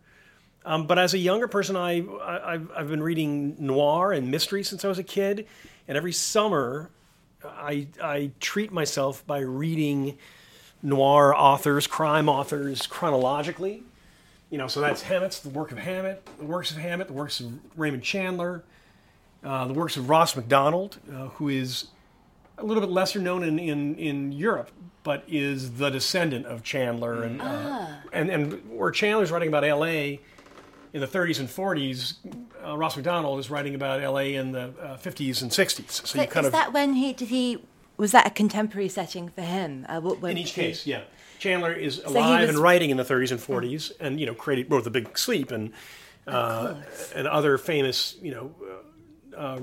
Um, 0.65 0.87
but 0.87 0.97
as 0.97 1.13
a 1.13 1.17
younger 1.17 1.47
person, 1.47 1.75
I, 1.75 2.01
I 2.01 2.53
I've, 2.53 2.71
I've 2.75 2.89
been 2.89 3.03
reading 3.03 3.55
noir 3.59 4.11
and 4.11 4.29
mystery 4.29 4.63
since 4.63 4.83
I 4.83 4.87
was 4.87 4.99
a 4.99 5.03
kid, 5.03 5.47
and 5.87 5.97
every 5.97 6.11
summer, 6.11 6.89
I 7.43 7.87
I 8.01 8.31
treat 8.39 8.71
myself 8.71 9.25
by 9.25 9.39
reading 9.39 10.17
noir 10.81 11.35
authors, 11.35 11.87
crime 11.87 12.29
authors 12.29 12.87
chronologically. 12.87 13.83
You 14.49 14.59
know, 14.59 14.67
so 14.67 14.79
that's 14.79 15.01
Hammett's 15.01 15.39
the 15.39 15.49
work 15.49 15.71
of 15.71 15.79
Hammett, 15.79 16.27
the 16.37 16.45
works 16.45 16.71
of 16.71 16.77
Hammett, 16.77 17.07
the 17.07 17.13
works 17.13 17.39
of 17.39 17.51
Raymond 17.75 18.03
Chandler, 18.03 18.63
the 19.67 19.73
works 19.73 19.97
of 19.97 20.09
Ross 20.09 20.35
MacDonald, 20.35 20.97
uh, 21.09 21.27
who 21.29 21.49
is 21.49 21.87
a 22.57 22.63
little 22.65 22.81
bit 22.81 22.89
lesser 22.89 23.19
known 23.19 23.43
in, 23.43 23.59
in, 23.59 23.95
in 23.95 24.31
Europe, 24.31 24.71
but 25.03 25.23
is 25.27 25.73
the 25.77 25.89
descendant 25.89 26.45
of 26.45 26.63
Chandler. 26.63 27.23
And, 27.23 27.41
uh, 27.41 27.87
and, 28.11 28.29
and 28.29 28.69
where 28.71 28.91
Chandler's 28.91 29.31
writing 29.31 29.49
about 29.49 29.63
L.A. 29.63 30.19
in 30.93 31.01
the 31.01 31.07
30s 31.07 31.39
and 31.39 31.47
40s, 31.49 32.15
uh, 32.65 32.77
Ross 32.77 32.95
MacDonald 32.95 33.39
is 33.39 33.49
writing 33.49 33.75
about 33.75 34.01
L.A. 34.01 34.35
in 34.35 34.51
the 34.51 34.73
uh, 34.81 34.97
50s 34.97 35.41
and 35.41 35.51
60s. 35.51 35.91
So, 35.91 36.05
So 36.05 36.21
you 36.21 36.27
kind 36.27 36.45
is 36.45 36.47
of 36.47 36.51
that 36.53 36.73
when 36.73 36.93
he 36.93 37.13
did 37.13 37.27
he 37.27 37.63
was 37.97 38.11
that 38.11 38.27
a 38.27 38.29
contemporary 38.29 38.89
setting 38.89 39.29
for 39.29 39.41
him? 39.41 39.85
Uh, 39.87 40.01
what, 40.01 40.31
in 40.31 40.37
each 40.37 40.51
he- 40.51 40.61
case, 40.61 40.85
yeah. 40.87 41.01
Chandler 41.39 41.71
is 41.73 41.97
he 41.97 42.03
alive 42.03 42.41
was- 42.41 42.49
and 42.49 42.57
writing 42.59 42.89
in 42.89 42.97
the 42.97 43.03
30s 43.03 43.31
and 43.31 43.39
40s, 43.39 43.91
and 43.99 44.19
you 44.19 44.25
know 44.25 44.33
created 44.33 44.71
wrote 44.71 44.85
The 44.85 44.89
Big 44.89 45.17
Sleep 45.17 45.51
and 45.51 45.71
uh, 46.25 46.75
and 47.13 47.27
other 47.27 47.57
famous 47.57 48.15
you 48.21 48.31
know 48.31 48.55
uh, 49.35 49.59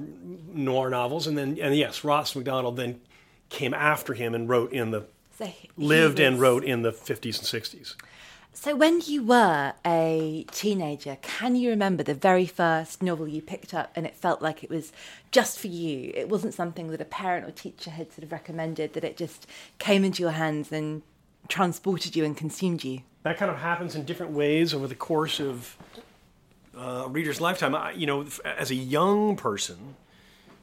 noir 0.52 0.90
novels, 0.90 1.26
and 1.26 1.36
then 1.36 1.58
and 1.60 1.74
yes, 1.74 2.04
Ross 2.04 2.34
MacDonald 2.34 2.76
then 2.76 3.00
came 3.48 3.74
after 3.74 4.14
him 4.14 4.34
and 4.34 4.48
wrote 4.48 4.72
in 4.72 4.90
the 4.90 5.04
So 5.38 5.52
lived 5.76 6.20
and 6.20 6.40
wrote 6.40 6.64
in 6.64 6.82
the 6.82 6.92
50s 6.92 7.38
and 7.38 7.62
60s. 7.62 7.94
So 8.54 8.76
when 8.76 9.00
you 9.06 9.24
were 9.24 9.72
a 9.84 10.44
teenager, 10.50 11.16
can 11.22 11.56
you 11.56 11.70
remember 11.70 12.02
the 12.02 12.14
very 12.14 12.44
first 12.46 13.02
novel 13.02 13.26
you 13.26 13.40
picked 13.40 13.72
up 13.72 13.92
and 13.96 14.06
it 14.06 14.14
felt 14.14 14.42
like 14.42 14.62
it 14.62 14.68
was 14.68 14.92
just 15.30 15.58
for 15.58 15.68
you? 15.68 16.12
It 16.14 16.28
wasn't 16.28 16.52
something 16.52 16.88
that 16.88 17.00
a 17.00 17.06
parent 17.06 17.46
or 17.46 17.50
teacher 17.50 17.90
had 17.90 18.12
sort 18.12 18.24
of 18.24 18.32
recommended, 18.32 18.92
that 18.92 19.04
it 19.04 19.16
just 19.16 19.46
came 19.78 20.04
into 20.04 20.22
your 20.22 20.32
hands 20.32 20.70
and 20.70 21.00
transported 21.48 22.14
you 22.14 22.24
and 22.24 22.36
consumed 22.36 22.84
you. 22.84 23.00
that 23.22 23.38
kind 23.38 23.50
of 23.50 23.58
happens 23.58 23.94
in 23.94 24.04
different 24.04 24.32
ways 24.32 24.74
over 24.74 24.86
the 24.86 24.94
course 24.94 25.40
of 25.40 25.76
uh, 26.82 27.08
reader's 27.08 27.40
lifetime. 27.40 27.74
I, 27.74 27.92
you 27.92 28.06
know, 28.06 28.26
as 28.44 28.70
a 28.70 28.74
young 28.74 29.36
person, 29.36 29.96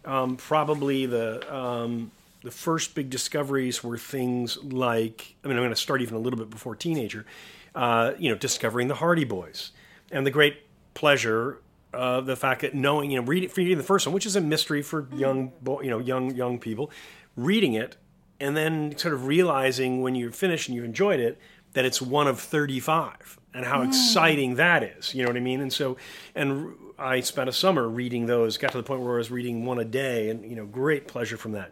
um, 0.05 0.35
probably 0.35 1.05
the 1.05 1.53
um, 1.53 2.11
the 2.43 2.51
first 2.51 2.95
big 2.95 3.09
discoveries 3.09 3.83
were 3.83 3.97
things 3.97 4.57
like. 4.63 5.35
I 5.43 5.47
mean, 5.47 5.57
I'm 5.57 5.63
going 5.63 5.69
to 5.71 5.75
start 5.75 6.01
even 6.01 6.15
a 6.15 6.19
little 6.19 6.37
bit 6.37 6.49
before 6.49 6.75
teenager. 6.75 7.25
Uh, 7.73 8.13
you 8.17 8.29
know, 8.29 8.35
discovering 8.35 8.87
the 8.87 8.95
Hardy 8.95 9.23
Boys, 9.23 9.71
and 10.11 10.25
the 10.25 10.31
great 10.31 10.57
pleasure 10.93 11.59
of 11.93 12.25
the 12.25 12.35
fact 12.35 12.61
that 12.61 12.75
knowing, 12.75 13.11
you 13.11 13.19
know, 13.19 13.25
reading, 13.25 13.49
reading 13.55 13.77
the 13.77 13.83
first 13.83 14.05
one, 14.05 14.13
which 14.13 14.25
is 14.25 14.35
a 14.35 14.41
mystery 14.41 14.81
for 14.81 15.07
young, 15.13 15.51
you 15.65 15.89
know, 15.89 15.99
young 15.99 16.35
young 16.35 16.59
people, 16.59 16.91
reading 17.35 17.73
it 17.73 17.95
and 18.39 18.55
then 18.55 18.97
sort 18.97 19.13
of 19.13 19.27
realizing 19.27 20.01
when 20.01 20.15
you're 20.15 20.31
finished 20.31 20.69
and 20.69 20.75
you've 20.75 20.85
enjoyed 20.85 21.19
it 21.19 21.37
that 21.73 21.85
it's 21.85 22.01
one 22.01 22.27
of 22.27 22.39
35 22.39 23.39
and 23.53 23.65
how 23.65 23.81
exciting 23.81 24.55
that 24.55 24.83
is 24.83 25.13
you 25.13 25.23
know 25.23 25.29
what 25.29 25.37
i 25.37 25.41
mean? 25.41 25.61
And 25.61 25.71
so 25.71 25.97
and 26.35 26.73
i 26.97 27.19
spent 27.19 27.49
a 27.49 27.53
summer 27.53 27.87
reading 27.87 28.25
those 28.25 28.57
got 28.57 28.71
to 28.71 28.77
the 28.77 28.83
point 28.83 29.01
where 29.01 29.15
i 29.15 29.17
was 29.17 29.31
reading 29.31 29.65
one 29.65 29.79
a 29.79 29.85
day 29.85 30.29
and 30.29 30.49
you 30.49 30.55
know 30.55 30.65
great 30.65 31.07
pleasure 31.07 31.37
from 31.37 31.53
that. 31.53 31.71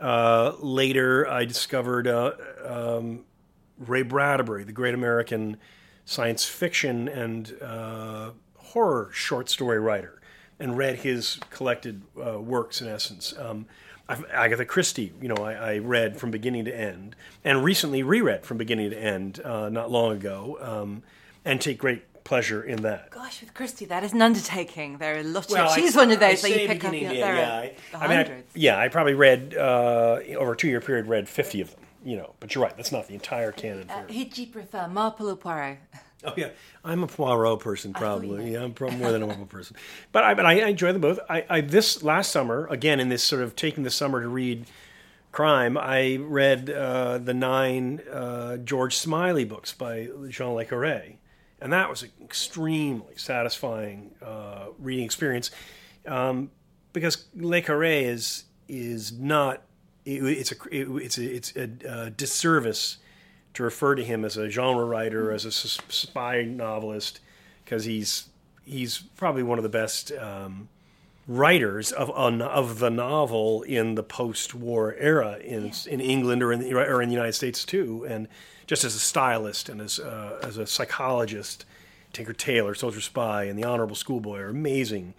Uh, 0.00 0.54
later 0.60 1.28
i 1.28 1.44
discovered 1.44 2.06
uh, 2.06 2.32
um, 2.64 3.24
ray 3.78 4.02
bradbury 4.02 4.64
the 4.64 4.72
great 4.72 4.94
american 4.94 5.56
science 6.04 6.44
fiction 6.44 7.06
and 7.08 7.54
uh, 7.60 8.30
horror 8.56 9.10
short 9.12 9.48
story 9.48 9.78
writer 9.78 10.20
and 10.60 10.76
read 10.76 10.96
his 10.96 11.40
collected 11.50 12.02
uh, 12.22 12.38
works 12.38 12.82
in 12.82 12.88
essence. 12.88 13.34
Um, 13.38 13.66
Agatha 14.32 14.64
Christie, 14.64 15.12
you 15.20 15.28
know, 15.28 15.36
I, 15.36 15.52
I 15.74 15.78
read 15.78 16.18
from 16.18 16.30
beginning 16.30 16.64
to 16.66 16.74
end, 16.76 17.16
and 17.44 17.64
recently 17.64 18.02
reread 18.02 18.44
from 18.44 18.56
beginning 18.58 18.90
to 18.90 18.96
end 18.98 19.40
uh, 19.44 19.68
not 19.68 19.90
long 19.90 20.12
ago, 20.12 20.58
um, 20.60 21.02
and 21.44 21.60
take 21.60 21.78
great 21.78 22.02
pleasure 22.24 22.62
in 22.62 22.82
that. 22.82 23.10
Gosh, 23.10 23.40
with 23.40 23.54
Christie, 23.54 23.86
that 23.86 24.04
is 24.04 24.12
an 24.12 24.22
undertaking. 24.22 24.98
There 24.98 25.16
are 25.16 25.20
a 25.20 25.22
lot 25.22 25.50
of. 25.50 25.56
I- 25.56 25.74
she's 25.74 25.96
one 25.96 26.10
of 26.10 26.18
I 26.22 26.30
those 26.32 26.42
that 26.42 26.48
say 26.48 26.62
you 26.62 26.68
pick 26.68 26.84
up. 26.84 26.90
beginning 26.92 27.14
You 27.14 27.20
know, 27.20 27.26
there 27.26 27.36
end, 27.36 27.48
are 27.48 27.64
yeah, 27.64 27.98
I, 27.98 28.04
I 28.04 28.08
mean, 28.08 28.18
I- 28.18 28.42
yeah, 28.54 28.78
I 28.78 28.88
probably 28.88 29.14
read 29.14 29.54
uh, 29.56 30.18
over 30.36 30.52
a 30.52 30.56
two-year 30.56 30.80
period, 30.80 31.06
read 31.06 31.28
fifty 31.28 31.60
of 31.60 31.70
them. 31.70 31.80
You 32.04 32.16
know, 32.16 32.34
but 32.40 32.54
you're 32.54 32.64
right. 32.64 32.74
That's 32.76 32.92
not 32.92 33.08
the 33.08 33.14
entire 33.14 33.52
canon. 33.52 33.90
Uh, 33.90 34.04
who'd 34.06 34.38
you 34.38 34.46
prefer, 34.46 34.88
Marple 34.88 35.28
or 35.30 35.36
Poirot? 35.36 35.78
Oh 36.24 36.34
yeah, 36.36 36.50
I'm 36.84 37.02
a 37.02 37.06
Poirot 37.06 37.60
person 37.60 37.90
you 37.90 37.94
probably. 37.94 38.52
Yeah, 38.52 38.62
I'm 38.62 38.72
probably 38.72 38.98
more 38.98 39.12
than 39.12 39.22
a 39.22 39.26
Poirot 39.26 39.48
person. 39.48 39.76
But 40.12 40.24
I, 40.24 40.34
but 40.34 40.44
I, 40.44 40.60
I 40.60 40.66
enjoy 40.66 40.92
them 40.92 41.00
both. 41.00 41.18
I, 41.28 41.44
I 41.48 41.60
this 41.60 42.02
last 42.02 42.30
summer 42.30 42.66
again 42.68 43.00
in 43.00 43.08
this 43.08 43.22
sort 43.22 43.42
of 43.42 43.56
taking 43.56 43.84
the 43.84 43.90
summer 43.90 44.20
to 44.20 44.28
read 44.28 44.66
crime. 45.32 45.78
I 45.78 46.16
read 46.20 46.68
uh, 46.68 47.18
the 47.18 47.34
nine 47.34 48.00
uh, 48.12 48.58
George 48.58 48.96
Smiley 48.96 49.44
books 49.44 49.72
by 49.72 50.08
John 50.28 50.54
Le 50.54 50.64
Carré, 50.64 51.16
and 51.60 51.72
that 51.72 51.88
was 51.88 52.02
an 52.02 52.10
extremely 52.22 53.16
satisfying 53.16 54.14
uh, 54.22 54.66
reading 54.78 55.04
experience 55.04 55.50
um, 56.06 56.50
because 56.92 57.26
Le 57.34 57.62
Carré 57.62 58.02
is 58.02 58.44
is 58.68 59.12
not. 59.12 59.62
It, 60.04 60.24
it's 60.24 60.52
a 60.52 60.56
it, 60.70 60.88
it's 61.02 61.18
a, 61.18 61.34
it's 61.34 61.56
a 61.56 61.88
uh, 61.88 62.10
disservice 62.16 62.98
to 63.54 63.62
refer 63.62 63.94
to 63.94 64.04
him 64.04 64.24
as 64.24 64.36
a 64.36 64.48
genre 64.48 64.84
writer, 64.84 65.32
as 65.32 65.44
a 65.44 65.52
spy 65.52 66.42
novelist, 66.42 67.20
because 67.64 67.84
he's 67.84 68.28
he's 68.64 68.98
probably 69.16 69.42
one 69.42 69.58
of 69.58 69.62
the 69.62 69.68
best 69.68 70.12
um, 70.12 70.68
writers 71.26 71.92
of 71.92 72.10
of 72.10 72.78
the 72.78 72.90
novel 72.90 73.62
in 73.62 73.94
the 73.94 74.02
post-war 74.02 74.94
era 74.98 75.38
in 75.38 75.72
in 75.86 76.00
England 76.00 76.42
or 76.42 76.52
in 76.52 76.60
the, 76.60 76.74
or 76.74 77.02
in 77.02 77.08
the 77.08 77.14
United 77.14 77.34
States 77.34 77.64
too, 77.64 78.06
and 78.08 78.28
just 78.66 78.84
as 78.84 78.94
a 78.94 79.00
stylist 79.00 79.68
and 79.68 79.80
as 79.80 79.98
uh, 79.98 80.38
as 80.42 80.56
a 80.56 80.66
psychologist, 80.66 81.64
Tinker 82.12 82.32
Tailor, 82.32 82.74
Soldier 82.74 83.00
Spy, 83.00 83.44
and 83.44 83.58
The 83.58 83.64
Honorable 83.64 83.96
Schoolboy 83.96 84.38
are 84.38 84.48
amazing 84.48 85.14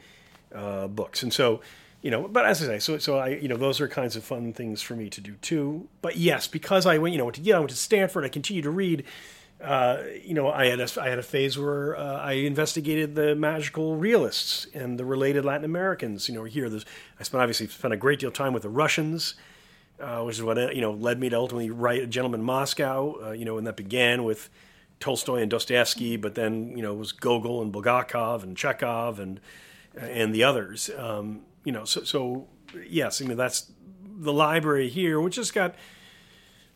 uh, 0.54 0.88
books. 0.88 1.24
And 1.24 1.34
so, 1.34 1.62
you 2.02 2.10
know, 2.10 2.28
but 2.28 2.46
as 2.46 2.62
I 2.64 2.66
say, 2.66 2.80
so 2.80 2.98
so 2.98 3.18
I, 3.18 3.30
you 3.30 3.48
know, 3.48 3.58
those 3.58 3.80
are 3.80 3.88
kinds 3.88 4.16
of 4.16 4.24
fun 4.24 4.54
things 4.54 4.82
for 4.82 4.96
me 4.96 5.10
to 5.10 5.22
do 5.22 5.34
too. 5.42 5.88
But 6.02 6.18
yes, 6.18 6.48
because 6.48 6.86
I 6.86 6.98
went, 6.98 7.14
you 7.14 7.20
know, 7.20 7.26
went 7.26 7.36
to 7.36 7.42
Yale, 7.42 7.58
I 7.58 7.60
went 7.60 7.70
to 7.72 7.76
Stanford, 7.76 8.26
I 8.26 8.30
continued 8.30 8.64
to 8.64 8.72
read. 8.72 9.04
Uh, 9.64 10.02
you 10.24 10.34
know, 10.34 10.50
I 10.50 10.66
had 10.66 10.80
a, 10.80 10.88
I 11.00 11.10
had 11.10 11.20
a 11.20 11.24
phase 11.24 11.56
where 11.56 11.96
uh, 11.96 12.18
I 12.18 12.32
investigated 12.34 13.14
the 13.14 13.36
magical 13.36 13.96
realists 13.96 14.66
and 14.74 14.98
the 14.98 15.06
related 15.06 15.46
Latin 15.46 15.66
Americans. 15.66 16.28
You 16.28 16.34
know, 16.34 16.46
here 16.46 16.68
there's 16.68 16.86
I 17.20 17.24
spent 17.24 17.42
obviously 17.42 17.68
spent 17.68 17.94
a 17.94 17.98
great 17.98 18.20
deal 18.20 18.30
of 18.30 18.34
time 18.34 18.54
with 18.54 18.64
the 18.64 18.70
Russians, 18.70 19.36
uh, 20.00 20.24
which 20.24 20.38
is 20.38 20.44
what 20.44 20.58
uh, 20.58 20.72
you 20.72 20.82
know 20.82 20.92
led 20.92 21.20
me 21.20 21.30
to 21.30 21.36
ultimately 21.36 21.70
write 21.70 22.02
A 22.02 22.08
Gentleman 22.08 22.40
in 22.40 22.46
Moscow. 22.46 23.28
Uh, 23.28 23.32
you 23.32 23.46
know, 23.46 23.60
and 23.60 23.68
that 23.68 23.78
began 23.78 24.24
with 24.24 24.50
Tolstoy 25.00 25.42
and 25.42 25.52
Dostoevsky, 25.52 26.18
but 26.18 26.34
then 26.34 26.76
you 26.76 26.82
know 26.82 26.94
it 26.94 26.98
was 26.98 27.12
Gogol 27.12 27.62
and 27.62 27.72
Bulgakov 27.72 28.42
and 28.42 28.58
Chekhov 28.58 29.20
and 29.20 29.40
and 29.96 30.34
the 30.34 30.44
others. 30.44 30.90
Um, 30.98 31.42
you 31.64 31.72
know, 31.72 31.86
so, 31.86 32.04
so 32.04 32.48
yes, 32.88 33.22
I 33.22 33.26
mean 33.26 33.38
that's 33.38 33.72
the 34.04 34.34
library 34.34 34.90
here, 34.90 35.20
which 35.20 35.36
has 35.36 35.52
got 35.52 35.76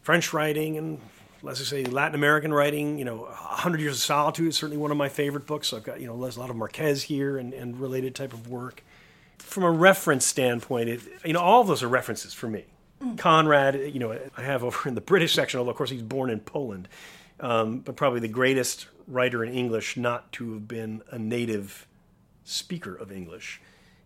French 0.02 0.34
writing 0.34 0.78
and 0.78 1.00
let's 1.46 1.60
just 1.60 1.70
say 1.70 1.86
Latin 1.86 2.16
American 2.16 2.54
writing. 2.54 2.98
You 2.98 3.06
know, 3.06 3.26
Hundred 3.32 3.82
Years 3.82 3.98
of 3.98 4.02
Solitude 4.02 4.50
is 4.50 4.58
certainly 4.58 4.78
one 4.78 4.92
of 4.92 4.98
my 4.98 5.10
favorite 5.10 5.46
books. 5.46 5.70
So 5.70 5.78
I've 5.78 5.84
got 5.84 6.02
you 6.02 6.08
know 6.08 6.20
there's 6.22 6.38
a 6.38 6.40
lot 6.40 6.50
of 6.50 6.56
Marquez 6.56 7.04
here 7.04 7.38
and, 7.38 7.54
and 7.54 7.80
related 7.80 8.16
type 8.16 8.34
of 8.34 8.48
work. 8.48 8.84
From 9.38 9.64
a 9.64 9.72
reference 9.72 10.26
standpoint, 10.26 10.90
it, 10.90 11.02
you 11.24 11.34
know 11.34 11.42
all 11.42 11.62
of 11.62 11.68
those 11.68 11.84
are 11.84 11.88
references 11.88 12.34
for 12.34 12.48
me. 12.48 12.66
Conrad, 13.18 13.76
you 13.94 14.00
know, 14.00 14.18
I 14.38 14.42
have 14.42 14.64
over 14.64 14.88
in 14.90 14.96
the 14.96 15.02
British 15.02 15.34
section, 15.34 15.60
although 15.60 15.72
of 15.72 15.78
course 15.78 15.90
he's 15.90 16.02
born 16.02 16.30
in 16.30 16.40
Poland, 16.40 16.88
um, 17.40 17.80
but 17.80 17.96
probably 17.96 18.20
the 18.20 18.28
greatest 18.28 18.88
writer 19.08 19.44
in 19.44 19.54
English 19.54 19.98
not 19.98 20.32
to 20.34 20.54
have 20.54 20.68
been 20.68 21.04
a 21.12 21.20
native 21.20 21.88
speaker 22.44 22.96
of 22.96 23.12
English, 23.12 23.62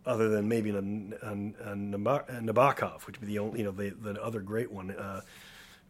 other 0.05 0.29
than 0.29 0.47
maybe 0.47 0.69
a, 0.71 0.77
a, 0.77 0.81
a, 0.81 1.75
Nabokov, 1.75 3.05
which 3.05 3.19
would 3.19 3.27
be 3.27 3.27
the 3.27 3.39
only, 3.39 3.59
you 3.59 3.65
know, 3.65 3.71
the, 3.71 3.89
the 3.89 4.23
other 4.23 4.39
great 4.39 4.71
one, 4.71 4.91
uh, 4.91 5.21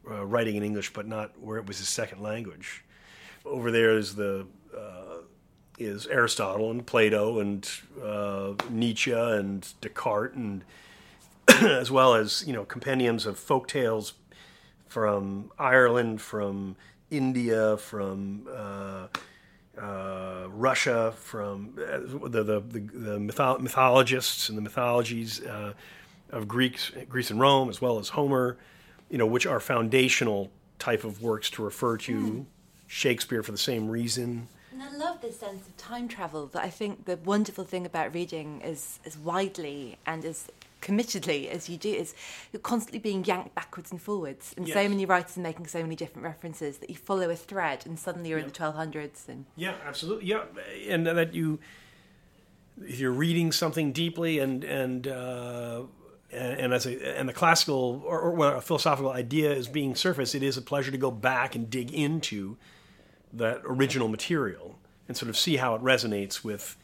uh, 0.09 0.25
writing 0.25 0.55
in 0.55 0.63
English, 0.63 0.93
but 0.93 1.07
not 1.07 1.39
where 1.39 1.57
it 1.57 1.67
was 1.67 1.77
his 1.77 1.89
second 1.89 2.21
language. 2.21 2.83
over 3.45 3.71
there 3.71 3.97
is 3.97 4.15
the 4.15 4.47
uh, 4.75 5.19
is 5.77 6.07
Aristotle 6.07 6.71
and 6.71 6.85
Plato 6.85 7.39
and 7.39 7.69
uh, 8.03 8.53
Nietzsche 8.69 9.11
and 9.11 9.67
Descartes 9.81 10.35
and 10.35 10.63
as 11.47 11.89
well 11.89 12.15
as 12.15 12.43
you 12.45 12.53
know 12.53 12.65
compendiums 12.65 13.25
of 13.25 13.39
folk 13.39 13.67
tales 13.67 14.13
from 14.87 15.51
Ireland, 15.57 16.21
from 16.21 16.75
India, 17.09 17.77
from 17.77 18.47
uh, 19.79 20.47
Russia, 20.49 21.13
from 21.17 21.77
uh, 21.77 21.99
the 22.27 22.43
the, 22.43 22.59
the, 22.59 22.79
the 22.79 23.17
mytho- 23.17 23.59
mythologists 23.59 24.49
and 24.49 24.57
the 24.57 24.61
mythologies 24.61 25.43
uh, 25.43 25.73
of 26.31 26.47
Greeks, 26.47 26.91
Greece 27.07 27.31
and 27.31 27.39
Rome, 27.39 27.69
as 27.69 27.81
well 27.81 27.99
as 27.99 28.09
Homer, 28.09 28.57
you 29.09 29.17
know, 29.17 29.25
which 29.25 29.45
are 29.45 29.59
foundational 29.59 30.51
type 30.77 31.03
of 31.03 31.21
works 31.21 31.49
to 31.51 31.63
refer 31.63 31.97
to. 31.97 32.45
Shakespeare 32.89 33.43
for 33.43 33.51
the 33.51 33.57
same 33.57 33.87
reason. 33.87 34.47
And 34.71 34.81
I 34.81 34.91
love 34.97 35.21
this 35.21 35.39
sense 35.39 35.67
of 35.67 35.77
time 35.77 36.07
travel. 36.07 36.47
That 36.47 36.63
I 36.63 36.71
think 36.71 37.05
the 37.05 37.17
wonderful 37.17 37.63
thing 37.63 37.85
about 37.85 38.15
reading 38.15 38.61
is, 38.61 38.99
is 39.05 39.15
widely 39.15 39.99
and 40.07 40.25
as 40.25 40.49
committedly 40.81 41.49
as 41.49 41.69
you 41.69 41.77
do 41.77 41.89
is 41.89 42.13
you're 42.51 42.61
constantly 42.61 42.99
being 42.99 43.23
yanked 43.23 43.55
backwards 43.55 43.91
and 43.91 44.01
forwards, 44.01 44.53
and 44.57 44.67
so 44.67 44.87
many 44.87 45.05
writers 45.05 45.37
are 45.37 45.41
making 45.41 45.67
so 45.67 45.81
many 45.81 45.95
different 45.95 46.23
references 46.23 46.77
that 46.79 46.89
you 46.89 46.95
follow 46.95 47.29
a 47.29 47.35
thread, 47.35 47.85
and 47.85 47.99
suddenly 47.99 48.29
you're 48.29 48.39
in 48.39 48.45
the 48.45 48.51
1200s. 48.51 49.27
And 49.27 49.45
Yeah, 49.55 49.75
absolutely. 49.85 50.27
Yeah, 50.27 50.43
and 50.87 51.05
that 51.05 51.33
you, 51.33 51.59
if 52.81 52.99
you're 52.99 53.11
reading 53.11 53.51
something 53.51 53.91
deeply 53.91 54.39
and 54.39 54.63
and 54.63 55.07
uh, 55.07 55.83
and, 56.31 56.59
and 56.59 56.73
as 56.73 56.85
a 56.85 57.17
and 57.17 57.27
the 57.27 57.33
classical 57.33 58.03
or, 58.05 58.19
or 58.19 58.31
well, 58.31 58.57
a 58.57 58.61
philosophical 58.61 59.11
idea 59.11 59.51
is 59.51 59.67
being 59.67 59.95
surfaced, 59.95 60.35
it 60.35 60.43
is 60.43 60.57
a 60.57 60.61
pleasure 60.61 60.91
to 60.91 60.97
go 60.97 61.11
back 61.11 61.55
and 61.55 61.69
dig 61.69 61.91
into 61.91 62.57
that 63.33 63.61
original 63.63 64.07
material 64.07 64.79
and 65.07 65.17
sort 65.17 65.29
of 65.29 65.37
see 65.37 65.57
how 65.57 65.75
it 65.75 65.81
resonates 65.81 66.43
with 66.43 66.77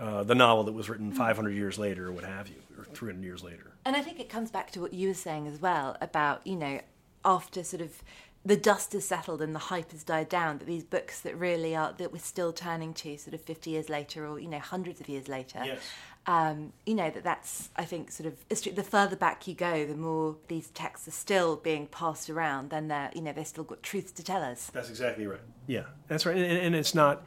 uh, 0.00 0.22
the 0.22 0.34
novel 0.34 0.64
that 0.64 0.72
was 0.72 0.88
written 0.88 1.12
500 1.12 1.50
years 1.50 1.78
later 1.78 2.08
or 2.08 2.12
what 2.12 2.24
have 2.24 2.48
you, 2.48 2.56
or 2.76 2.84
300 2.84 3.24
years 3.24 3.42
later. 3.42 3.72
And 3.84 3.96
I 3.96 4.02
think 4.02 4.20
it 4.20 4.28
comes 4.28 4.50
back 4.50 4.70
to 4.72 4.80
what 4.80 4.92
you 4.92 5.08
were 5.08 5.14
saying 5.14 5.46
as 5.46 5.60
well 5.60 5.96
about, 6.00 6.46
you 6.46 6.56
know, 6.56 6.80
after 7.24 7.64
sort 7.64 7.82
of 7.82 8.02
the 8.44 8.56
dust 8.56 8.92
has 8.92 9.04
settled 9.04 9.42
and 9.42 9.54
the 9.54 9.60
hype 9.60 9.92
has 9.92 10.04
died 10.04 10.28
down, 10.28 10.58
that 10.58 10.66
these 10.66 10.84
books 10.84 11.20
that 11.20 11.36
really 11.36 11.74
are, 11.74 11.92
that 11.98 12.12
we're 12.12 12.18
still 12.18 12.52
turning 12.52 12.94
to 12.94 13.16
sort 13.18 13.34
of 13.34 13.40
50 13.40 13.70
years 13.70 13.88
later 13.88 14.26
or, 14.26 14.38
you 14.38 14.48
know, 14.48 14.58
hundreds 14.58 15.00
of 15.00 15.08
years 15.08 15.28
later. 15.28 15.62
Yes. 15.64 15.80
Um, 16.26 16.72
you 16.84 16.94
know, 16.94 17.10
that 17.10 17.24
that's, 17.24 17.70
I 17.76 17.84
think, 17.84 18.10
sort 18.10 18.26
of, 18.26 18.74
the 18.74 18.82
further 18.82 19.16
back 19.16 19.46
you 19.46 19.54
go, 19.54 19.86
the 19.86 19.96
more 19.96 20.36
these 20.48 20.68
texts 20.70 21.08
are 21.08 21.12
still 21.12 21.56
being 21.56 21.86
passed 21.86 22.28
around, 22.28 22.70
then 22.70 22.88
they're, 22.88 23.10
you 23.14 23.22
know, 23.22 23.32
they've 23.32 23.46
still 23.46 23.64
got 23.64 23.82
truth 23.82 24.14
to 24.16 24.22
tell 24.22 24.42
us. 24.42 24.70
That's 24.72 24.90
exactly 24.90 25.26
right. 25.26 25.40
Yeah, 25.66 25.84
that's 26.06 26.26
right. 26.26 26.36
And, 26.36 26.58
and 26.58 26.74
it's 26.74 26.94
not, 26.94 27.22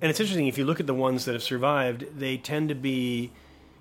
and 0.00 0.10
it's 0.10 0.20
interesting 0.20 0.46
if 0.46 0.56
you 0.58 0.64
look 0.64 0.80
at 0.80 0.86
the 0.86 0.94
ones 0.94 1.24
that 1.24 1.32
have 1.32 1.42
survived, 1.42 2.06
they 2.18 2.36
tend 2.36 2.68
to 2.70 2.74
be, 2.74 3.32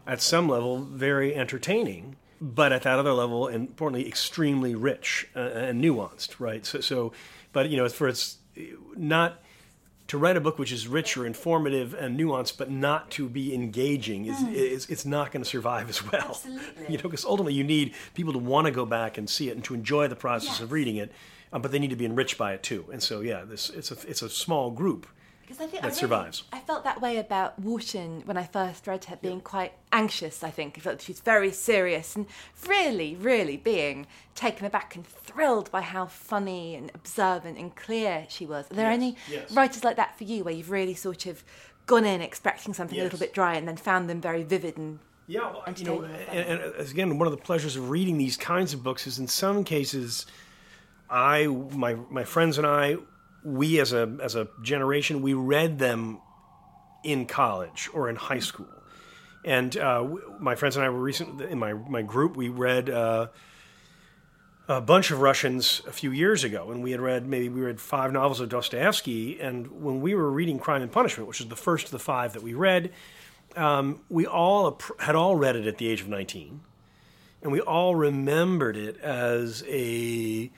at 0.07 0.21
some 0.21 0.49
level, 0.49 0.79
very 0.79 1.35
entertaining, 1.35 2.15
but 2.41 2.71
at 2.71 2.83
that 2.83 2.99
other 2.99 3.13
level, 3.13 3.47
and 3.47 3.67
importantly, 3.67 4.07
extremely 4.07 4.75
rich 4.75 5.27
uh, 5.35 5.39
and 5.39 5.83
nuanced. 5.83 6.39
Right. 6.39 6.65
So, 6.65 6.79
so, 6.81 7.13
but 7.53 7.69
you 7.69 7.77
know, 7.77 7.87
for 7.89 8.07
it's 8.07 8.37
not 8.95 9.41
to 10.07 10.17
write 10.17 10.35
a 10.35 10.41
book 10.41 10.57
which 10.57 10.71
is 10.71 10.87
rich 10.87 11.15
or 11.17 11.25
informative 11.25 11.93
and 11.93 12.19
nuanced, 12.19 12.57
but 12.57 12.71
not 12.71 13.11
to 13.11 13.29
be 13.29 13.53
engaging 13.53 14.25
is, 14.25 14.41
is 14.47 14.89
it's 14.89 15.05
not 15.05 15.31
going 15.31 15.43
to 15.43 15.47
survive 15.49 15.87
as 15.89 16.03
well. 16.11 16.29
Absolutely. 16.29 16.85
You 16.89 16.97
know, 16.97 17.03
because 17.03 17.25
ultimately 17.25 17.53
you 17.53 17.63
need 17.63 17.93
people 18.15 18.33
to 18.33 18.39
want 18.39 18.65
to 18.65 18.71
go 18.71 18.85
back 18.85 19.19
and 19.19 19.29
see 19.29 19.49
it 19.49 19.55
and 19.55 19.63
to 19.65 19.75
enjoy 19.75 20.07
the 20.07 20.15
process 20.15 20.49
Yes. 20.53 20.61
of 20.61 20.71
reading 20.71 20.95
it, 20.95 21.11
uh, 21.53 21.59
but 21.59 21.71
they 21.71 21.77
need 21.77 21.91
to 21.91 21.95
be 21.95 22.05
enriched 22.05 22.37
by 22.39 22.53
it 22.53 22.63
too. 22.63 22.85
And 22.91 23.03
so, 23.03 23.21
yeah, 23.21 23.43
this 23.45 23.69
it's 23.69 23.91
a 23.91 23.97
it's 24.09 24.23
a 24.23 24.29
small 24.29 24.71
group 24.71 25.05
Because 25.49 25.65
I 25.65 25.67
think 25.67 25.81
that 25.81 25.85
I 25.85 25.87
really- 25.87 25.99
survives. 25.99 26.43
I 26.53 26.59
felt 26.59 26.83
that 26.83 27.01
way 27.01 27.17
about 27.17 27.57
Wharton 27.57 28.21
when 28.25 28.37
I 28.37 28.43
first 28.43 28.85
read 28.85 29.05
her, 29.05 29.15
being 29.15 29.41
quite 29.41 29.73
anxious. 29.91 30.43
I 30.43 30.51
think 30.51 30.77
I 30.77 30.81
felt 30.81 31.01
she 31.01 31.11
was 31.11 31.21
very 31.21 31.51
serious 31.51 32.15
and 32.15 32.27
really, 32.67 33.15
really 33.15 33.57
being 33.57 34.05
taken 34.35 34.67
aback 34.67 34.95
and 34.95 35.07
thrilled 35.07 35.71
by 35.71 35.81
how 35.81 36.05
funny 36.05 36.75
and 36.75 36.91
observant 36.93 37.57
and 37.57 37.75
clear 37.75 38.27
she 38.29 38.45
was. 38.45 38.69
Are 38.69 38.75
there 38.75 38.91
Yes, 38.91 38.93
any 38.93 39.15
yes. 39.27 39.51
writers 39.51 39.83
like 39.83 39.95
that 39.95 40.15
for 40.19 40.23
you, 40.23 40.43
where 40.43 40.53
you've 40.53 40.69
really 40.69 40.93
sort 40.93 41.25
of 41.25 41.43
gone 41.87 42.05
in 42.05 42.21
expecting 42.21 42.75
something 42.75 42.99
a 42.99 43.03
little 43.03 43.17
bit 43.17 43.33
dry 43.33 43.55
and 43.55 43.67
then 43.67 43.75
found 43.75 44.07
them 44.07 44.21
very 44.21 44.43
vivid 44.43 44.77
and 44.77 44.99
Yeah, 45.25 45.49
well, 45.51 45.63
you 45.75 45.83
know, 45.83 46.03
and 46.03 46.13
and, 46.47 46.61
and 46.75 46.89
again, 46.91 47.17
one 47.17 47.25
of 47.25 47.31
the 47.31 47.41
pleasures 47.43 47.75
of 47.75 47.89
reading 47.89 48.19
these 48.19 48.37
kinds 48.37 48.71
of 48.75 48.83
books 48.83 49.07
is 49.07 49.17
in 49.17 49.27
some 49.27 49.63
cases, 49.63 50.27
I, 51.09 51.47
my 51.47 51.95
my 52.11 52.23
friends 52.23 52.59
and 52.59 52.67
I, 52.67 52.97
we 53.43 53.79
as 53.79 53.93
a 53.93 54.17
as 54.21 54.35
a 54.35 54.47
generation, 54.61 55.21
we 55.21 55.33
read 55.33 55.79
them 55.79 56.19
in 57.03 57.25
college 57.25 57.89
or 57.93 58.09
in 58.09 58.15
high 58.15 58.39
school, 58.39 58.67
and 59.45 59.75
uh, 59.77 60.07
my 60.39 60.55
friends 60.55 60.75
and 60.75 60.85
I 60.85 60.89
were 60.89 60.99
recent 60.99 61.41
in 61.41 61.59
my 61.59 61.73
my 61.73 62.01
group. 62.01 62.35
We 62.35 62.49
read. 62.49 62.89
Uh, 62.89 63.27
a 64.69 64.79
bunch 64.79 65.09
of 65.09 65.19
Russians 65.19 65.81
a 65.87 65.91
few 65.91 66.11
years 66.11 66.43
ago, 66.43 66.69
and 66.69 66.83
we 66.83 66.91
had 66.91 67.01
read 67.01 67.25
maybe 67.25 67.49
we 67.49 67.61
read 67.61 67.81
five 67.81 68.13
novels 68.13 68.39
of 68.39 68.49
Dostoevsky. 68.49 69.41
And 69.41 69.81
when 69.81 69.99
we 69.99 70.13
were 70.13 70.29
reading 70.29 70.59
Crime 70.59 70.83
and 70.83 70.91
Punishment, 70.91 71.27
which 71.27 71.41
is 71.41 71.47
the 71.47 71.55
first 71.55 71.85
of 71.85 71.91
the 71.91 71.99
five 71.99 72.33
that 72.33 72.43
we 72.43 72.53
read, 72.53 72.91
um, 73.55 74.01
we 74.09 74.27
all 74.27 74.79
had 74.99 75.15
all 75.15 75.35
read 75.35 75.55
it 75.55 75.65
at 75.65 75.79
the 75.79 75.87
age 75.87 76.01
of 76.01 76.07
nineteen, 76.07 76.61
and 77.41 77.51
we 77.51 77.59
all 77.59 77.95
remembered 77.95 78.77
it 78.77 78.97
as 78.99 79.63
a 79.67 80.51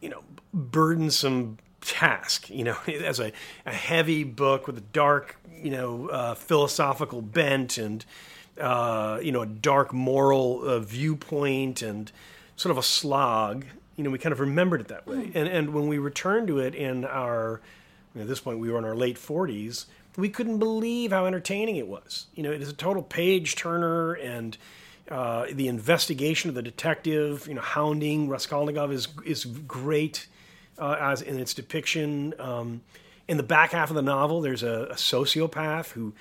you 0.00 0.08
know 0.08 0.24
burdensome 0.52 1.58
task. 1.86 2.50
You 2.50 2.64
know, 2.64 2.76
as 2.86 3.20
a, 3.20 3.32
a 3.64 3.72
heavy 3.72 4.24
book 4.24 4.66
with 4.66 4.78
a 4.78 4.82
dark 4.82 5.36
you 5.62 5.70
know 5.70 6.08
uh, 6.08 6.34
philosophical 6.34 7.22
bent 7.22 7.78
and 7.78 8.04
uh, 8.60 9.18
you 9.22 9.32
know 9.32 9.42
a 9.42 9.46
dark 9.46 9.92
moral 9.92 10.62
uh, 10.68 10.78
viewpoint 10.78 11.82
and 11.82 12.12
sort 12.56 12.70
of 12.70 12.78
a 12.78 12.82
slog. 12.82 13.64
You 13.96 14.04
know, 14.04 14.10
we 14.10 14.18
kind 14.18 14.32
of 14.34 14.40
remembered 14.40 14.82
it 14.82 14.88
that 14.88 15.06
way. 15.06 15.30
And 15.34 15.48
and 15.48 15.72
when 15.72 15.88
we 15.88 15.98
returned 15.98 16.48
to 16.48 16.58
it 16.58 16.74
in 16.74 17.04
our 17.04 17.60
at 18.18 18.28
this 18.28 18.40
point 18.40 18.58
we 18.58 18.70
were 18.70 18.78
in 18.78 18.84
our 18.84 18.94
late 18.94 19.16
40s 19.16 19.86
we 20.16 20.28
couldn't 20.28 20.58
believe 20.58 21.12
how 21.12 21.26
entertaining 21.26 21.76
it 21.76 21.86
was 21.86 22.26
you 22.34 22.42
know 22.42 22.50
it 22.50 22.62
is 22.62 22.68
a 22.68 22.74
total 22.74 23.02
page 23.02 23.56
turner 23.56 24.14
and 24.14 24.56
uh, 25.10 25.46
the 25.52 25.68
investigation 25.68 26.48
of 26.48 26.54
the 26.54 26.62
detective 26.62 27.46
you 27.46 27.54
know 27.54 27.60
hounding 27.60 28.28
raskolnikov 28.28 28.92
is 28.92 29.08
is 29.24 29.44
great 29.44 30.26
uh, 30.78 30.96
as 31.00 31.22
in 31.22 31.38
its 31.38 31.54
depiction 31.54 32.34
um, 32.38 32.82
in 33.28 33.36
the 33.36 33.42
back 33.42 33.72
half 33.72 33.90
of 33.90 33.96
the 33.96 34.02
novel 34.02 34.40
there's 34.40 34.62
a, 34.62 34.88
a 34.90 34.94
sociopath 34.94 35.90
who 35.90 36.12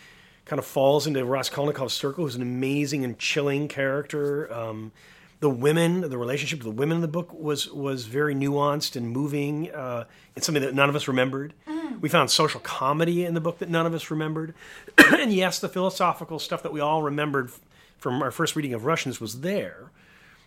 kind 0.45 0.59
of 0.59 0.65
falls 0.65 1.07
into 1.07 1.19
raskolnikov's 1.21 1.93
circle 1.93 2.23
who's 2.23 2.35
an 2.35 2.41
amazing 2.41 3.03
and 3.03 3.17
chilling 3.17 3.67
character 3.67 4.51
um, 4.53 4.91
the 5.39 5.49
women, 5.49 6.01
the 6.01 6.17
relationship 6.17 6.59
of 6.59 6.65
the 6.65 6.71
women 6.71 6.95
in 6.97 7.01
the 7.01 7.07
book 7.07 7.31
was 7.33 7.69
was 7.71 8.05
very 8.05 8.33
nuanced 8.33 8.95
and 8.95 9.09
moving. 9.09 9.71
Uh, 9.71 10.05
it's 10.35 10.45
something 10.45 10.63
that 10.63 10.73
none 10.73 10.89
of 10.89 10.95
us 10.95 11.07
remembered. 11.07 11.53
We 12.01 12.09
found 12.09 12.31
social 12.31 12.59
comedy 12.61 13.25
in 13.25 13.35
the 13.35 13.41
book 13.41 13.59
that 13.59 13.69
none 13.69 13.85
of 13.85 13.93
us 13.93 14.09
remembered, 14.09 14.53
and 14.97 15.31
yes, 15.31 15.59
the 15.59 15.69
philosophical 15.69 16.39
stuff 16.39 16.63
that 16.63 16.73
we 16.73 16.79
all 16.79 17.03
remembered 17.03 17.51
from 17.97 18.21
our 18.21 18.31
first 18.31 18.55
reading 18.55 18.73
of 18.73 18.85
Russians 18.85 19.21
was 19.21 19.41
there, 19.41 19.91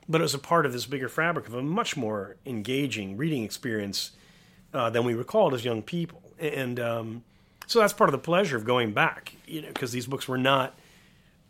but 0.09 0.21
it 0.21 0.25
was 0.25 0.35
a 0.35 0.38
part 0.38 0.66
of 0.66 0.73
this 0.73 0.87
bigger 0.87 1.09
fabric 1.09 1.47
of 1.47 1.55
a 1.55 1.62
much 1.62 1.97
more 1.97 2.37
engaging 2.47 3.16
reading 3.16 3.44
experience 3.44 4.12
uh, 4.73 4.90
than 4.90 5.05
we 5.05 5.14
recalled 5.14 5.55
as 5.55 5.64
young 5.64 5.83
people. 5.83 6.23
And 6.38 6.81
um, 6.81 7.25
so 7.66 7.81
that's 7.81 7.92
part 7.92 8.09
of 8.09 8.12
the 8.12 8.18
pleasure 8.18 8.57
of 8.57 8.64
going 8.64 8.92
back, 8.92 9.35
you 9.47 9.62
know, 9.62 9.68
because 9.68 9.92
these 9.92 10.07
books 10.07 10.27
were 10.27 10.38
not 10.38 10.75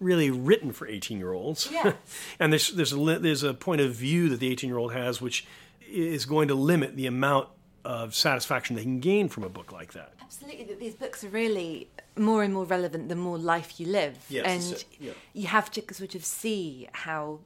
really 0.01 0.31
written 0.31 0.73
for 0.73 0.87
18 0.87 1.19
year 1.19 1.33
olds. 1.33 1.69
Yes. 1.71 1.95
and 2.41 2.53
there's, 2.53 2.71
there's, 2.71 2.93
a, 2.93 3.19
there's 3.19 3.43
a 3.43 3.55
point 3.55 3.81
of 3.81 3.95
view 3.95 4.29
that 4.29 4.41
the 4.41 4.51
18 4.51 4.69
year 4.69 4.79
old 4.79 4.93
has 4.93 5.21
which 5.21 5.47
is 5.89 6.27
going 6.27 6.49
to 6.49 6.55
limit 6.55 6.97
the 6.97 7.07
amount 7.07 7.49
of 7.85 8.15
satisfaction 8.15 8.77
they 8.77 8.83
can 8.83 9.01
gain 9.01 9.29
from 9.29 9.45
a 9.45 9.49
book 9.49 9.73
like 9.73 9.93
that. 9.95 10.13
Absolutely, 10.21 10.65
that 10.65 10.79
these 10.79 10.95
books 10.95 11.25
are 11.25 11.29
really 11.29 11.89
more 12.17 12.43
and 12.43 12.53
more 12.53 12.65
relevant 12.65 13.09
the 13.09 13.17
more 13.17 13.39
life 13.39 13.81
you 13.81 13.87
live. 13.87 14.19
Yes, 14.29 14.45
and 14.47 14.85
yeah. 15.01 15.13
you 15.33 15.47
have 15.47 15.71
to 15.71 15.95
sort 15.95 16.15
of 16.15 16.25
see 16.25 16.89
how 16.93 17.41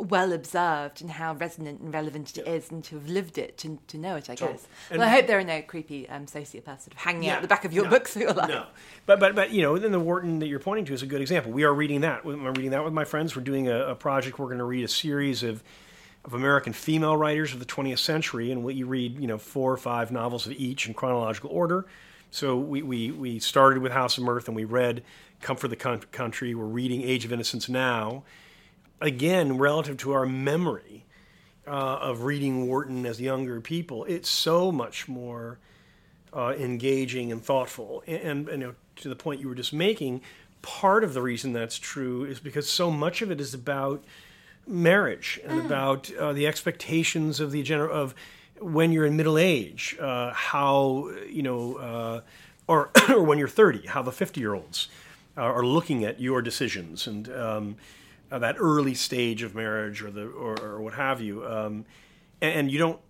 well 0.00 0.32
observed 0.32 1.00
and 1.00 1.10
how 1.10 1.34
resonant 1.34 1.80
and 1.80 1.92
relevant 1.92 2.36
it 2.36 2.46
is, 2.46 2.70
and 2.70 2.82
to 2.84 2.96
have 2.96 3.08
lived 3.08 3.38
it, 3.38 3.58
to, 3.58 3.78
to 3.88 3.98
know 3.98 4.16
it, 4.16 4.30
I 4.30 4.34
Totally. 4.34 4.52
guess. 4.52 4.68
And- 4.90 4.98
well, 4.98 5.08
I 5.08 5.12
hope 5.12 5.26
there 5.26 5.38
are 5.38 5.44
no 5.44 5.62
creepy 5.62 6.08
um, 6.08 6.26
sociopaths 6.26 6.82
sort 6.82 6.92
of 6.92 6.98
hanging 6.98 7.28
out 7.28 7.42
the 7.42 7.48
back 7.48 7.64
of 7.64 7.72
your 7.72 7.84
no, 7.84 7.90
books 7.90 8.14
for 8.14 8.20
your 8.20 8.32
life. 8.32 8.48
No, 8.48 8.66
but 9.06 9.20
but 9.20 9.34
but 9.34 9.50
you 9.50 9.62
know, 9.62 9.78
then 9.78 9.92
the 9.92 10.00
Wharton 10.00 10.38
that 10.40 10.48
you're 10.48 10.58
pointing 10.58 10.84
to 10.86 10.94
is 10.94 11.02
a 11.02 11.06
good 11.06 11.20
example. 11.20 11.52
We 11.52 11.64
are 11.64 11.74
reading 11.74 12.00
that. 12.02 12.24
I'm 12.24 12.44
reading 12.54 12.70
that 12.70 12.84
with 12.84 12.92
my 12.92 13.04
friends. 13.04 13.36
We're 13.36 13.42
doing 13.42 13.68
a, 13.68 13.88
a 13.88 13.94
project. 13.94 14.38
We're 14.38 14.46
going 14.46 14.58
to 14.58 14.64
read 14.64 14.84
a 14.84 14.88
series 14.88 15.42
of 15.42 15.62
of 16.24 16.34
American 16.34 16.72
female 16.72 17.16
writers 17.16 17.54
of 17.54 17.60
the 17.60 17.64
20th 17.64 17.98
century, 17.98 18.52
and 18.52 18.62
we 18.62 18.82
read 18.82 19.18
you 19.18 19.26
know 19.26 19.38
four 19.38 19.72
or 19.72 19.76
five 19.76 20.10
novels 20.10 20.46
of 20.46 20.52
each 20.52 20.86
in 20.86 20.94
chronological 20.94 21.50
order. 21.50 21.86
So 22.30 22.56
we 22.56 22.82
we 22.82 23.10
we 23.10 23.38
started 23.38 23.82
with 23.82 23.92
House 23.92 24.18
of 24.18 24.24
Mirth, 24.24 24.46
and 24.46 24.56
we 24.56 24.64
read 24.64 25.02
Comfort 25.40 25.68
the 25.68 25.76
Country. 25.76 26.54
We're 26.54 26.64
reading 26.64 27.02
Age 27.02 27.24
of 27.24 27.32
Innocence 27.32 27.68
now. 27.68 28.22
Again, 29.00 29.58
relative 29.58 29.96
to 29.98 30.12
our 30.12 30.26
memory 30.26 31.04
uh, 31.66 31.70
of 31.70 32.24
reading 32.24 32.66
Wharton 32.66 33.06
as 33.06 33.20
younger 33.20 33.60
people, 33.60 34.04
it's 34.04 34.28
so 34.28 34.70
much 34.70 35.08
more 35.08 35.58
uh, 36.34 36.54
engaging 36.58 37.32
and 37.32 37.42
thoughtful. 37.42 38.02
And, 38.06 38.48
and, 38.48 38.60
you 38.60 38.66
know, 38.68 38.74
to 38.96 39.08
the 39.08 39.16
point 39.16 39.40
you 39.40 39.48
were 39.48 39.54
just 39.54 39.72
making, 39.72 40.20
part 40.62 41.04
of 41.04 41.14
the 41.14 41.22
reason 41.22 41.52
that's 41.52 41.78
true 41.78 42.24
is 42.24 42.40
because 42.40 42.68
so 42.68 42.90
much 42.90 43.22
of 43.22 43.30
it 43.30 43.40
is 43.40 43.54
about 43.54 44.04
marriage 44.66 45.40
and 45.44 45.60
about 45.60 46.12
uh, 46.14 46.32
the 46.32 46.46
expectations 46.46 47.40
of 47.40 47.50
the 47.50 47.62
gener- 47.62 47.90
of 47.90 48.14
when 48.60 48.92
you're 48.92 49.06
in 49.06 49.16
middle 49.16 49.38
age, 49.38 49.96
uh, 49.98 50.32
how 50.32 51.10
you 51.28 51.42
know, 51.42 51.76
uh, 51.76 52.20
or 52.68 52.90
or 53.08 53.22
when 53.22 53.38
you're 53.38 53.48
30, 53.48 53.86
how 53.86 54.02
the 54.02 54.12
50 54.12 54.40
year 54.40 54.54
olds 54.54 54.88
are 55.36 55.64
looking 55.64 56.04
at 56.04 56.20
your 56.20 56.42
decisions 56.42 57.06
and 57.06 57.32
um, 57.32 57.76
uh, 58.30 58.38
that 58.38 58.56
early 58.58 58.94
stage 58.94 59.42
of 59.42 59.54
marriage 59.54 60.02
or 60.02 60.10
the 60.10 60.26
or, 60.26 60.60
or 60.60 60.80
what 60.80 60.94
have 60.94 61.20
you, 61.20 61.46
um, 61.46 61.84
and, 62.40 62.54
and 62.54 62.70
you 62.70 62.78
don't 62.78 63.00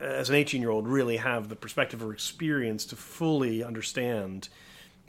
as 0.00 0.28
an 0.28 0.34
18 0.34 0.60
year 0.60 0.70
old 0.70 0.88
really 0.88 1.16
have 1.16 1.48
the 1.48 1.56
perspective 1.56 2.02
or 2.02 2.12
experience 2.12 2.84
to 2.86 2.96
fully 2.96 3.62
understand 3.62 4.48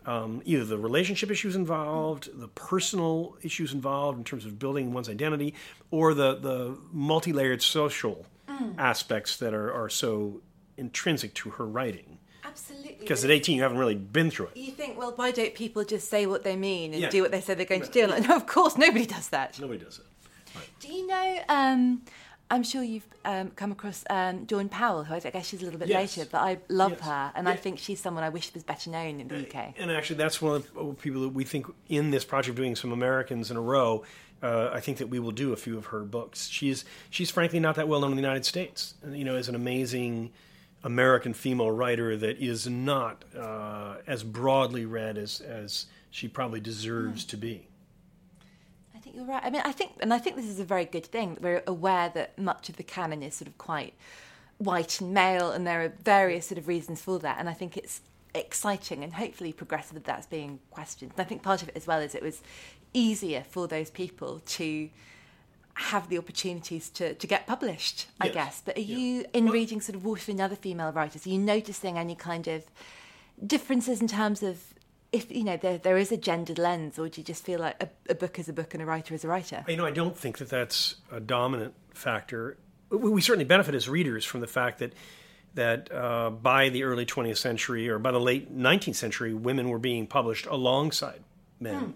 um, 0.06 0.42
either 0.46 0.64
the 0.64 0.78
relationship 0.78 1.32
issues 1.32 1.56
involved, 1.56 2.30
the 2.40 2.48
personal 2.50 3.36
issues 3.42 3.74
involved 3.74 4.18
in 4.18 4.24
terms 4.24 4.46
of 4.46 4.60
building 4.60 4.94
one's 4.94 5.10
identity, 5.10 5.56
or 5.90 6.14
the, 6.14 6.36
the 6.36 6.78
multi 6.92 7.34
layered 7.34 7.62
social 7.62 8.26
aspects 8.78 9.38
that 9.38 9.54
are, 9.54 9.74
are 9.74 9.90
so 9.90 10.42
intrinsic 10.78 11.34
to 11.34 11.50
her 11.52 11.66
writing. 11.66 12.20
Absolutely. 12.56 12.96
Because 13.00 13.24
at 13.26 13.32
18, 13.32 13.58
you 13.58 13.62
haven't 13.64 13.78
really 13.78 13.96
been 13.96 14.32
through 14.32 14.48
it. 14.48 14.58
You 14.58 14.72
think, 14.72 14.98
well, 14.98 15.12
why 15.16 15.32
don't 15.32 15.54
people 15.54 15.84
just 15.84 16.10
say 16.10 16.26
what 16.26 16.44
they 16.44 16.56
mean 16.56 16.94
and 16.94 17.02
Yeah. 17.02 17.10
do 17.10 17.22
what 17.22 17.32
they 17.32 17.42
say 17.42 17.54
they're 17.54 17.66
going 17.66 17.82
to 17.82 17.92
do? 17.92 18.08
Like, 18.08 18.28
no, 18.28 18.36
of 18.36 18.48
course, 18.48 18.78
nobody 18.78 19.06
does 19.06 19.30
that. 19.30 19.60
Nobody 19.60 19.80
does 19.84 20.00
it. 20.00 20.06
Do 20.80 20.88
you 20.94 21.06
know? 21.06 21.40
Um, 21.50 22.02
I'm 22.50 22.64
sure 22.64 22.82
you've 22.84 23.08
um, 23.26 23.50
come 23.52 23.72
across 23.74 24.06
um, 24.10 24.46
Dawn 24.46 24.70
Powell, 24.70 25.04
who 25.04 25.16
I 25.16 25.20
guess 25.20 25.48
she's 25.48 25.62
a 25.62 25.66
little 25.66 25.80
bit 25.80 25.90
Yes. 25.90 26.16
later, 26.16 26.30
but 26.32 26.38
I 26.42 26.60
love 26.70 26.92
Yes. 26.92 27.02
her, 27.02 27.32
and 27.36 27.50
I 27.50 27.56
think 27.58 27.78
she's 27.80 28.00
someone 28.00 28.24
I 28.24 28.30
wish 28.30 28.54
was 28.54 28.64
better 28.64 28.90
known 28.90 29.20
in 29.20 29.28
the 29.28 29.40
UK. 29.40 29.74
And 29.78 29.92
actually, 29.92 30.18
that's 30.18 30.42
one 30.42 30.56
of 30.58 30.74
the 30.74 30.94
people 30.94 31.22
that 31.24 31.30
we 31.34 31.44
think 31.44 31.66
in 31.90 32.12
this 32.12 32.24
project, 32.24 32.56
doing 32.56 32.76
some 32.76 32.92
Americans 32.94 33.52
in 33.52 33.58
a 33.58 33.62
row. 33.62 34.04
Uh, 34.44 34.70
I 34.72 34.80
think 34.80 35.00
that 35.00 35.08
we 35.08 35.18
will 35.20 35.32
do 35.32 35.54
a 35.54 35.56
few 35.56 35.78
of 35.78 35.88
her 35.88 36.02
books. 36.02 36.48
She's 36.48 36.86
she's 37.10 37.32
frankly 37.32 37.60
not 37.60 37.76
that 37.76 37.88
well 37.88 38.00
known 38.02 38.12
in 38.12 38.18
the 38.18 38.22
United 38.22 38.46
States. 38.46 38.94
You 39.10 39.24
know, 39.26 39.36
is 39.36 39.50
an 39.50 39.56
amazing 39.56 40.32
American 40.86 41.34
female 41.34 41.72
writer 41.72 42.16
that 42.16 42.38
is 42.38 42.68
not 42.68 43.26
uh, 43.36 43.96
as 44.06 44.24
broadly 44.24 44.86
read 44.86 45.18
as 45.18 45.42
as 45.42 45.88
she 46.12 46.28
probably 46.28 46.62
deserves 46.62 47.26
to 47.26 47.36
be. 47.36 47.68
I 48.96 49.00
think 49.00 49.16
you're 49.16 49.26
right. 49.26 49.44
I 49.44 49.50
mean, 49.50 49.64
I 49.66 49.74
think, 49.74 49.94
and 50.00 50.14
I 50.14 50.20
think 50.20 50.38
this 50.38 50.46
is 50.46 50.60
a 50.60 50.64
very 50.64 50.86
good 50.86 51.06
thing 51.06 51.34
that 51.34 51.44
we're 51.44 51.64
aware 51.68 52.10
that 52.14 52.38
much 52.38 52.70
of 52.70 52.78
the 52.78 52.84
canon 52.84 53.22
is 53.24 53.34
sort 53.34 53.48
of 53.48 53.58
quite 53.58 53.96
white 54.60 55.02
and 55.02 55.14
male, 55.14 55.52
and 55.52 55.66
there 55.68 55.84
are 55.84 55.94
various 56.04 56.48
sort 56.48 56.60
of 56.60 56.68
reasons 56.68 57.02
for 57.02 57.20
that. 57.20 57.38
And 57.40 57.50
I 57.50 57.54
think 57.54 57.76
it's 57.76 58.02
exciting 58.36 59.04
and 59.04 59.16
hopefully 59.16 59.52
progressive 59.54 59.96
that 59.96 60.06
that's 60.06 60.28
being 60.28 60.60
questioned. 60.70 61.14
And 61.18 61.26
I 61.26 61.28
think 61.28 61.42
part 61.42 61.64
of 61.64 61.70
it 61.70 61.76
as 61.76 61.88
well 61.88 62.00
is 62.00 62.14
it 62.14 62.24
was 62.24 62.42
easier 62.94 63.44
for 63.50 63.68
those 63.68 63.90
people 63.90 64.40
to 64.46 64.90
have 65.76 66.08
the 66.10 66.18
opportunities 66.18 66.90
to, 66.90 67.14
to 67.16 67.28
get 67.28 67.46
published, 67.48 68.08
I 68.20 68.26
Yes. 68.28 68.34
guess. 68.34 68.62
But 68.66 68.78
are 68.78 68.82
Yeah. 68.82 68.98
you, 68.98 69.26
in 69.34 69.48
reading 69.48 69.82
sort 69.82 69.96
of 69.96 70.06
Wharton 70.06 70.32
and 70.32 70.42
other 70.42 70.56
female 70.56 70.92
writers, 70.92 71.26
are 71.26 71.30
you 71.30 71.38
noticing 71.38 71.98
any 71.98 72.16
kind 72.16 72.48
of 72.48 72.64
differences 73.46 74.02
in 74.02 74.08
terms 74.08 74.42
of 74.44 74.74
if 75.12 75.32
you 75.32 75.44
know 75.44 75.56
there 75.56 75.78
there 75.78 75.98
is 75.98 76.12
a 76.12 76.18
gendered 76.18 76.58
lens, 76.58 76.98
or 77.00 77.08
do 77.08 77.22
you 77.22 77.26
just 77.26 77.44
feel 77.44 77.60
like 77.60 77.82
a, 77.82 77.90
a 78.10 78.16
book 78.16 78.38
is 78.40 78.50
a 78.50 78.54
book 78.54 78.74
and 78.74 78.82
a 78.84 78.86
writer 78.86 79.14
is 79.14 79.24
a 79.24 79.28
writer? 79.28 79.64
You 79.68 79.78
know, 79.78 79.86
I 79.86 79.92
don't 79.92 80.18
think 80.18 80.38
that 80.40 80.50
that's 80.50 80.96
a 81.12 81.20
dominant 81.20 81.74
factor. 81.94 82.58
We, 82.90 83.22
certainly 83.22 83.46
benefit 83.46 83.76
as 83.76 83.88
readers 83.90 84.26
from 84.26 84.42
the 84.42 84.48
fact 84.48 84.80
that 84.80 84.94
that 85.56 85.90
uh, 85.94 86.30
by 86.32 86.68
the 86.70 86.84
early 86.84 87.06
20th 87.06 87.38
century 87.38 87.88
or 87.88 87.98
by 87.98 88.12
the 88.12 88.20
late 88.20 88.54
19th 88.58 88.96
century, 88.96 89.34
women 89.34 89.70
were 89.70 89.80
being 89.80 90.06
published 90.06 90.46
alongside 90.48 91.22
men, 91.62 91.94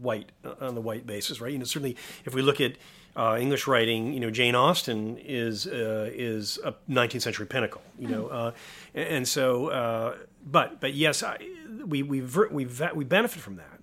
white 0.00 0.32
uh, 0.44 0.54
on 0.60 0.74
the 0.74 0.80
white 0.80 1.06
basis, 1.06 1.40
right? 1.40 1.52
You 1.52 1.58
know, 1.58 1.64
certainly 1.64 1.96
if 2.24 2.34
we 2.34 2.42
look 2.42 2.60
at 2.60 2.76
uh, 3.16 3.38
English 3.40 3.66
writing, 3.66 4.12
you 4.12 4.20
know, 4.20 4.30
Jane 4.30 4.54
Austen 4.54 5.18
is 5.18 5.66
uh, 5.66 6.10
is 6.12 6.58
a 6.64 6.74
19th 6.90 7.22
century 7.22 7.46
pinnacle, 7.46 7.82
you 7.98 8.08
know, 8.08 8.26
uh, 8.28 8.52
and, 8.94 9.08
and 9.08 9.28
so, 9.28 9.68
uh, 9.68 10.16
but 10.44 10.80
but 10.80 10.94
yes, 10.94 11.22
I, 11.22 11.38
we 11.86 12.02
we 12.02 12.20
we 12.20 12.66
we 12.94 13.04
benefit 13.04 13.40
from 13.40 13.56
that. 13.56 13.74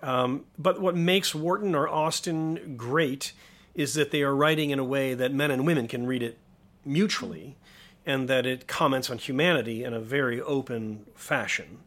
Um, 0.00 0.44
but 0.58 0.80
what 0.80 0.94
makes 0.94 1.34
Wharton 1.34 1.74
or 1.74 1.88
Austen 1.88 2.76
great 2.76 3.32
is 3.74 3.94
that 3.94 4.10
they 4.10 4.22
are 4.22 4.34
writing 4.34 4.70
in 4.70 4.78
a 4.78 4.84
way 4.84 5.14
that 5.14 5.32
men 5.32 5.50
and 5.50 5.66
women 5.66 5.88
can 5.88 6.06
read 6.06 6.22
it 6.22 6.38
mutually, 6.84 7.56
and 8.04 8.28
that 8.28 8.46
it 8.46 8.66
comments 8.66 9.10
on 9.10 9.18
humanity 9.18 9.82
in 9.82 9.92
a 9.92 10.00
very 10.00 10.40
open 10.42 11.06
fashion, 11.14 11.78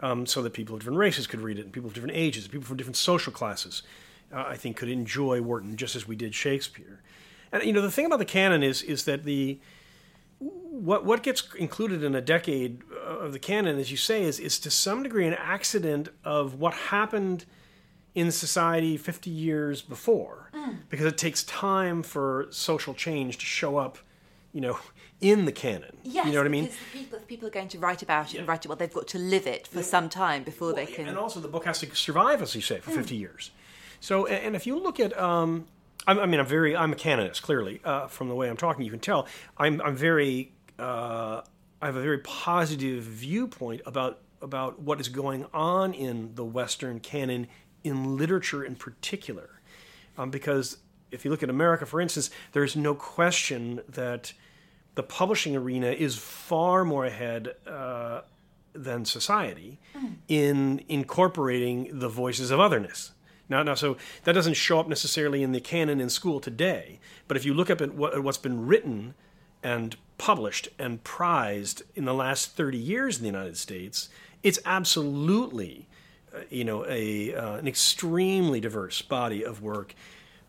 um, 0.00 0.26
so 0.26 0.42
that 0.42 0.52
people 0.52 0.74
of 0.74 0.80
different 0.80 0.98
races 0.98 1.26
could 1.26 1.40
read 1.40 1.58
it, 1.58 1.64
and 1.64 1.72
people 1.72 1.88
of 1.88 1.94
different 1.94 2.16
ages, 2.16 2.48
people 2.48 2.66
from 2.66 2.76
different 2.76 2.96
social 2.96 3.32
classes, 3.32 3.82
uh, 4.32 4.44
I 4.46 4.56
think, 4.56 4.76
could 4.76 4.88
enjoy 4.88 5.40
Wharton 5.40 5.76
just 5.76 5.96
as 5.96 6.08
we 6.08 6.16
did 6.16 6.34
Shakespeare. 6.34 7.02
And 7.52 7.62
you 7.62 7.72
know, 7.72 7.82
the 7.82 7.90
thing 7.90 8.06
about 8.06 8.18
the 8.18 8.24
canon 8.24 8.62
is 8.62 8.82
is 8.82 9.04
that 9.04 9.24
the 9.24 9.58
what 10.38 11.04
what 11.04 11.22
gets 11.22 11.54
included 11.54 12.02
in 12.02 12.14
a 12.14 12.20
decade 12.20 12.82
of 13.04 13.32
the 13.32 13.38
canon, 13.38 13.78
as 13.78 13.90
you 13.90 13.96
say, 13.96 14.22
is 14.22 14.38
is 14.38 14.58
to 14.60 14.70
some 14.70 15.02
degree 15.02 15.26
an 15.26 15.34
accident 15.34 16.08
of 16.24 16.54
what 16.54 16.74
happened 16.74 17.44
in 18.14 18.30
society 18.32 18.96
50 18.96 19.30
years 19.30 19.82
before, 19.82 20.50
because 20.88 21.06
it 21.06 21.16
takes 21.16 21.44
time 21.44 22.02
for 22.02 22.48
social 22.50 22.92
change 22.92 23.38
to 23.38 23.44
show 23.46 23.76
up, 23.76 23.98
you 24.52 24.60
know, 24.60 24.78
in 25.20 25.44
the 25.44 25.52
canon. 25.52 25.96
Yes, 26.02 26.26
you 26.26 26.32
know 26.32 26.38
what 26.38 26.46
I 26.46 26.50
mean? 26.50 26.70
people, 26.92 27.18
if 27.18 27.26
people 27.26 27.48
are 27.48 27.52
going 27.52 27.68
to 27.68 27.78
write 27.78 28.02
about 28.02 28.34
it 28.34 28.38
and 28.38 28.48
write 28.48 28.64
it, 28.64 28.68
well, 28.68 28.76
they've 28.76 28.92
got 28.92 29.08
to 29.08 29.18
live 29.18 29.46
it 29.46 29.66
for 29.66 29.82
some 29.82 30.08
time 30.08 30.42
before 30.42 30.72
they 30.72 30.86
can. 30.86 31.08
And 31.08 31.18
also, 31.18 31.40
the 31.40 31.48
book 31.48 31.64
has 31.66 31.80
to 31.80 31.94
survive, 31.94 32.42
as 32.42 32.54
you 32.54 32.60
say, 32.60 32.80
for 32.80 32.90
50 32.90 33.14
years. 33.16 33.50
So, 34.00 34.26
and 34.26 34.56
if 34.56 34.66
you 34.66 34.78
look 34.78 34.98
at, 34.98 35.18
um, 35.18 35.66
I 36.06 36.12
I 36.12 36.26
mean, 36.26 36.40
I'm 36.40 36.46
very, 36.46 36.74
I'm 36.74 36.92
a 36.92 36.96
canonist, 36.96 37.42
clearly, 37.42 37.80
uh, 37.84 38.06
from 38.06 38.28
the 38.28 38.34
way 38.34 38.48
I'm 38.48 38.56
talking, 38.56 38.84
you 38.84 38.90
can 38.90 39.00
tell. 39.00 39.26
I'm, 39.58 39.80
I'm 39.82 39.94
very, 39.94 40.52
uh, 40.78 41.42
I 41.82 41.86
have 41.86 41.96
a 41.96 42.02
very 42.02 42.18
positive 42.18 43.02
viewpoint 43.02 43.82
about 43.86 44.20
about 44.42 44.80
what 44.80 44.98
is 44.98 45.08
going 45.10 45.44
on 45.52 45.92
in 45.92 46.34
the 46.34 46.44
Western 46.44 46.98
canon 46.98 47.46
in 47.84 48.16
literature 48.16 48.64
in 48.64 48.74
particular, 48.74 49.60
um, 50.16 50.30
because 50.30 50.78
if 51.10 51.26
you 51.26 51.30
look 51.30 51.42
at 51.42 51.50
America, 51.50 51.84
for 51.84 52.00
instance, 52.00 52.30
there's 52.52 52.74
no 52.74 52.94
question 52.94 53.82
that 53.86 54.32
the 54.94 55.02
publishing 55.02 55.56
arena 55.56 55.88
is 55.88 56.16
far 56.16 56.84
more 56.84 57.04
ahead 57.04 57.54
uh, 57.66 58.22
than 58.72 59.04
society 59.04 59.78
in 60.28 60.84
incorporating 60.88 61.98
the 61.98 62.08
voices 62.08 62.50
of 62.50 62.60
otherness. 62.60 63.12
Now, 63.48 63.64
now, 63.64 63.74
so 63.74 63.96
that 64.24 64.32
doesn't 64.32 64.54
show 64.54 64.78
up 64.78 64.88
necessarily 64.88 65.42
in 65.42 65.52
the 65.52 65.60
canon 65.60 66.00
in 66.00 66.08
school 66.08 66.38
today. 66.38 67.00
But 67.26 67.36
if 67.36 67.44
you 67.44 67.52
look 67.52 67.68
up 67.68 67.80
at, 67.80 67.94
what, 67.94 68.14
at 68.14 68.22
what's 68.22 68.38
been 68.38 68.66
written 68.66 69.14
and 69.62 69.96
published 70.18 70.68
and 70.78 71.02
prized 71.02 71.82
in 71.96 72.04
the 72.04 72.14
last 72.14 72.56
30 72.56 72.78
years 72.78 73.16
in 73.16 73.24
the 73.24 73.28
United 73.28 73.56
States, 73.56 74.08
it's 74.44 74.60
absolutely, 74.64 75.88
uh, 76.34 76.40
you 76.48 76.64
know, 76.64 76.86
a 76.86 77.34
uh, 77.34 77.56
an 77.56 77.66
extremely 77.66 78.60
diverse 78.60 79.02
body 79.02 79.44
of 79.44 79.60
work 79.60 79.94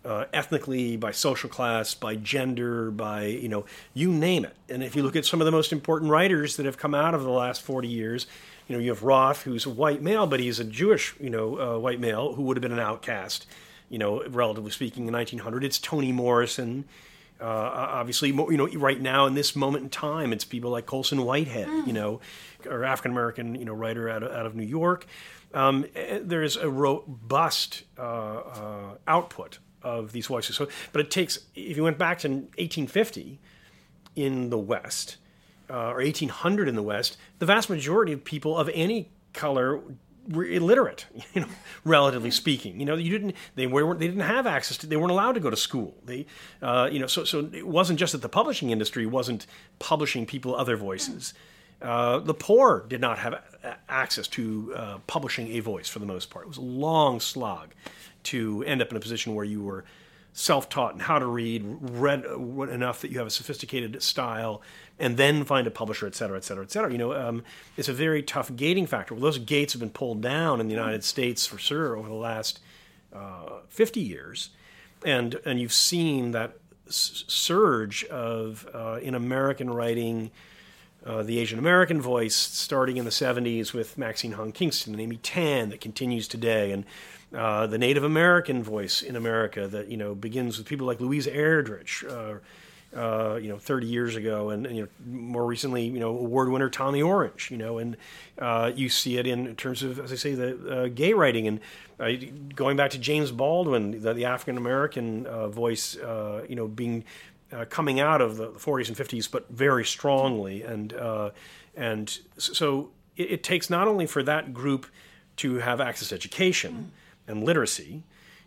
uh, 0.04 0.26
ethnically, 0.34 0.98
by 0.98 1.12
social 1.12 1.50
class, 1.50 1.94
by 1.94 2.16
gender, 2.16 2.90
by 2.92 3.26
you 3.26 3.48
know, 3.48 3.66
you 3.94 4.12
name 4.12 4.46
it. 4.46 4.56
And 4.70 4.84
if 4.84 4.96
you 4.96 5.04
look 5.04 5.16
at 5.16 5.26
some 5.26 5.42
of 5.42 5.46
the 5.46 5.52
most 5.52 5.72
important 5.72 6.12
writers 6.12 6.58
that 6.58 6.66
have 6.66 6.78
come 6.78 6.96
out 6.96 7.14
of 7.14 7.24
the 7.24 7.30
last 7.30 7.62
forty 7.62 7.88
years, 7.88 8.26
you 8.68 8.76
know, 8.76 8.82
you 8.82 8.90
have 8.90 9.04
Roth, 9.04 9.44
who's 9.44 9.66
a 9.66 9.70
white 9.70 10.02
male, 10.02 10.26
but 10.26 10.40
he's 10.40 10.60
a 10.60 10.64
Jewish, 10.64 11.14
you 11.20 11.30
know, 11.30 11.60
uh, 11.60 11.80
white 11.80 12.00
male 12.00 12.34
who 12.34 12.44
would 12.44 12.58
have 12.58 12.62
been 12.62 12.72
an 12.72 12.80
outcast, 12.80 13.46
you 13.90 13.98
know, 13.98 14.24
relatively 14.30 14.72
speaking, 14.72 15.08
in 15.08 15.14
1900. 15.14 15.64
It's 15.64 15.78
Toni 15.78 16.12
Morrison. 16.12 16.86
Uh, 17.40 17.46
obviously, 17.46 18.30
you 18.30 18.58
know, 18.58 18.68
right 18.68 19.02
now 19.02 19.26
in 19.26 19.34
this 19.34 19.56
moment 19.56 19.84
in 19.84 19.90
time, 19.90 20.32
it's 20.32 20.46
people 20.46 20.70
like 20.70 20.86
Colson 20.86 21.26
Whitehead, 21.26 21.68
you 21.88 21.94
know, 21.94 22.22
or 22.68 22.84
African 22.84 23.12
American, 23.12 23.56
you 23.56 23.66
know, 23.66 23.74
writer 23.74 24.08
out 24.10 24.22
of, 24.22 24.32
out 24.32 24.46
of 24.46 24.56
New 24.56 24.66
York. 24.66 25.08
Um, 25.54 25.86
eh, 25.96 26.20
there 26.22 26.44
is 26.44 26.56
a 26.56 26.70
robust 26.70 27.84
uh, 27.98 28.02
uh, 28.02 28.96
output 29.08 29.58
of 29.84 30.12
these 30.12 30.28
voices. 30.28 30.56
So, 30.56 30.68
but 30.92 31.02
it 31.02 31.12
takes. 31.12 31.40
If 31.56 31.78
you 31.78 31.84
went 31.84 31.98
back 31.98 32.20
to 32.20 32.30
1850 32.30 33.40
in 34.16 34.50
the 34.50 34.58
West, 34.58 35.18
uh, 35.70 35.92
or 35.92 35.98
1800 35.98 36.68
in 36.68 36.76
the 36.76 36.84
West, 36.84 37.18
the 37.40 37.46
vast 37.46 37.70
majority 37.70 38.12
of 38.12 38.24
people 38.24 38.58
of 38.58 38.70
any 38.74 39.10
color 39.34 39.82
were 40.30 40.46
illiterate, 40.46 41.06
you 41.34 41.42
know, 41.42 41.48
relatively 41.84 42.32
speaking. 42.32 42.80
You 42.80 42.86
know, 42.86 42.96
you 42.96 43.12
didn't 43.12 43.36
they 43.56 43.68
weren't 43.68 44.00
they 44.00 44.08
didn't 44.08 44.22
have 44.22 44.46
access 44.46 44.78
to 44.78 44.88
they 44.88 44.98
weren't 44.98 45.12
allowed 45.12 45.34
to 45.34 45.40
go 45.40 45.50
to 45.50 45.58
school. 45.58 45.96
They, 46.06 46.26
uh, 46.62 46.90
you 46.92 47.00
know, 47.00 47.08
so 47.08 47.24
so 47.24 47.50
it 47.54 47.68
wasn't 47.68 48.00
just 48.00 48.12
that 48.14 48.22
the 48.22 48.30
publishing 48.30 48.70
industry 48.70 49.06
wasn't 49.06 49.48
publishing 49.80 50.26
people 50.26 50.56
other 50.56 50.76
voices. 50.76 51.34
Uh, 51.82 52.20
the 52.20 52.34
poor 52.34 52.86
did 52.88 53.02
not 53.02 53.18
have 53.18 53.42
access 53.90 54.28
to 54.28 54.74
uh, 54.76 54.98
publishing 55.08 55.54
a 55.54 55.60
voice 55.60 55.88
for 55.90 56.00
the 56.00 56.06
most 56.06 56.30
part. 56.30 56.46
It 56.46 56.48
was 56.48 56.58
a 56.58 56.62
long 56.62 57.20
slog 57.20 57.70
to 58.24 58.64
end 58.66 58.82
up 58.82 58.92
in 58.92 58.98
a 58.98 59.00
position 59.00 59.34
where 59.34 59.46
you 59.46 59.64
were 59.64 59.84
self-taught 60.34 60.94
and 60.94 61.02
how 61.02 61.20
to 61.20 61.26
read, 61.26 61.64
read 61.82 62.24
enough 62.70 63.02
that 63.02 63.12
you 63.12 63.18
have 63.18 63.28
a 63.28 63.32
sophisticated 63.32 64.02
style, 64.02 64.62
and 65.00 65.18
then 65.18 65.44
find 65.44 65.68
a 65.68 65.72
publisher, 65.72 66.08
et 66.08 66.16
cetera, 66.16 66.38
et 66.38 66.44
cetera, 66.44 66.64
et 66.64 66.72
cetera. 66.72 66.92
You 66.92 66.98
know, 66.98 67.14
um, 67.14 67.44
it's 67.76 67.90
a 67.90 67.94
very 67.94 68.22
tough 68.24 68.56
gating 68.56 68.86
factor. 68.86 69.14
Well, 69.14 69.24
those 69.24 69.40
gates 69.40 69.74
have 69.74 69.80
been 69.80 69.90
pulled 69.90 70.22
down 70.22 70.62
in 70.62 70.68
the 70.68 70.74
United 70.74 71.04
States 71.04 71.46
for 71.46 71.58
sure 71.58 71.98
over 71.98 72.08
the 72.08 72.14
last 72.16 72.60
uh, 73.14 73.60
50 73.70 74.00
years, 74.00 74.52
and 75.04 75.40
and 75.46 75.60
you've 75.60 75.74
seen 75.74 76.32
that 76.32 76.58
s- 76.88 77.26
surge 77.28 78.06
of 78.06 78.68
uh, 78.74 79.00
in 79.02 79.16
American 79.16 79.70
writing. 79.70 80.32
Uh, 81.04 81.24
the 81.24 81.40
Asian 81.40 81.58
American 81.58 82.00
voice 82.00 82.36
starting 82.36 82.98
in 82.98 83.06
the 83.06 83.12
70s 83.12 83.74
with 83.74 83.98
Maxine 83.98 84.34
Hong 84.34 84.52
Kingston 84.52 84.94
and 84.94 85.02
Amy 85.02 85.18
Tan 85.18 85.70
that 85.70 85.82
continues 85.82 86.28
today, 86.28 86.72
and 86.72 86.86
uh, 87.36 87.66
the 87.66 87.80
Native 87.80 88.04
American 88.04 88.62
voice 88.62 89.02
in 89.02 89.16
America 89.16 89.68
that 89.68 89.88
you 89.88 89.98
know 89.98 90.14
begins 90.14 90.60
with 90.60 90.68
people 90.68 90.86
like 90.86 91.00
Louise 91.00 91.26
Erdrich, 91.26 92.08
uh, 92.08 92.38
uh, 92.96 93.38
you 93.38 93.48
know, 93.50 93.58
30 93.58 93.88
years 93.88 94.16
ago, 94.16 94.50
and, 94.50 94.68
and, 94.68 94.76
you 94.76 94.84
know, 94.84 94.90
more 95.08 95.46
recently, 95.46 95.86
you 95.86 96.00
know, 96.00 96.10
award 96.10 96.50
winner 96.50 96.70
Tommy 96.70 97.02
Orange, 97.02 97.50
you 97.50 97.58
know, 97.58 97.78
and 97.78 97.96
uh, 98.38 98.72
you 98.76 98.90
see 98.90 99.18
it 99.18 99.26
in 99.26 99.56
terms 99.56 99.82
of, 99.82 99.98
as 99.98 100.12
I 100.12 100.16
say, 100.16 100.36
the 100.36 100.92
gay 100.94 101.14
writing, 101.14 101.48
and 101.48 102.56
going 102.56 102.78
back 102.78 102.92
to 102.92 103.00
James 103.00 103.32
Baldwin, 103.32 104.02
the, 104.02 104.14
the 104.14 104.26
African 104.26 104.58
American 104.58 105.26
voice, 105.50 105.96
you 105.96 106.56
know, 106.56 106.68
being 106.68 107.06
coming 107.70 108.00
out 108.00 108.22
of 108.22 108.38
the 108.38 108.48
40s 108.48 108.88
and 108.88 108.98
50s, 108.98 109.30
but 109.30 109.50
very 109.50 109.86
strongly, 109.86 110.64
and 110.64 110.94
and 111.76 112.20
so 112.38 112.92
it, 113.16 113.32
it, 113.32 113.44
takes 113.44 113.70
not 113.70 113.88
only 113.88 114.06
for 114.06 114.24
that 114.24 114.54
group 114.54 114.88
to 115.38 115.56
have 115.56 115.80
access 115.80 116.10
to 116.10 116.16
education 116.16 116.92
and 117.28 117.44
literacy, 117.44 118.04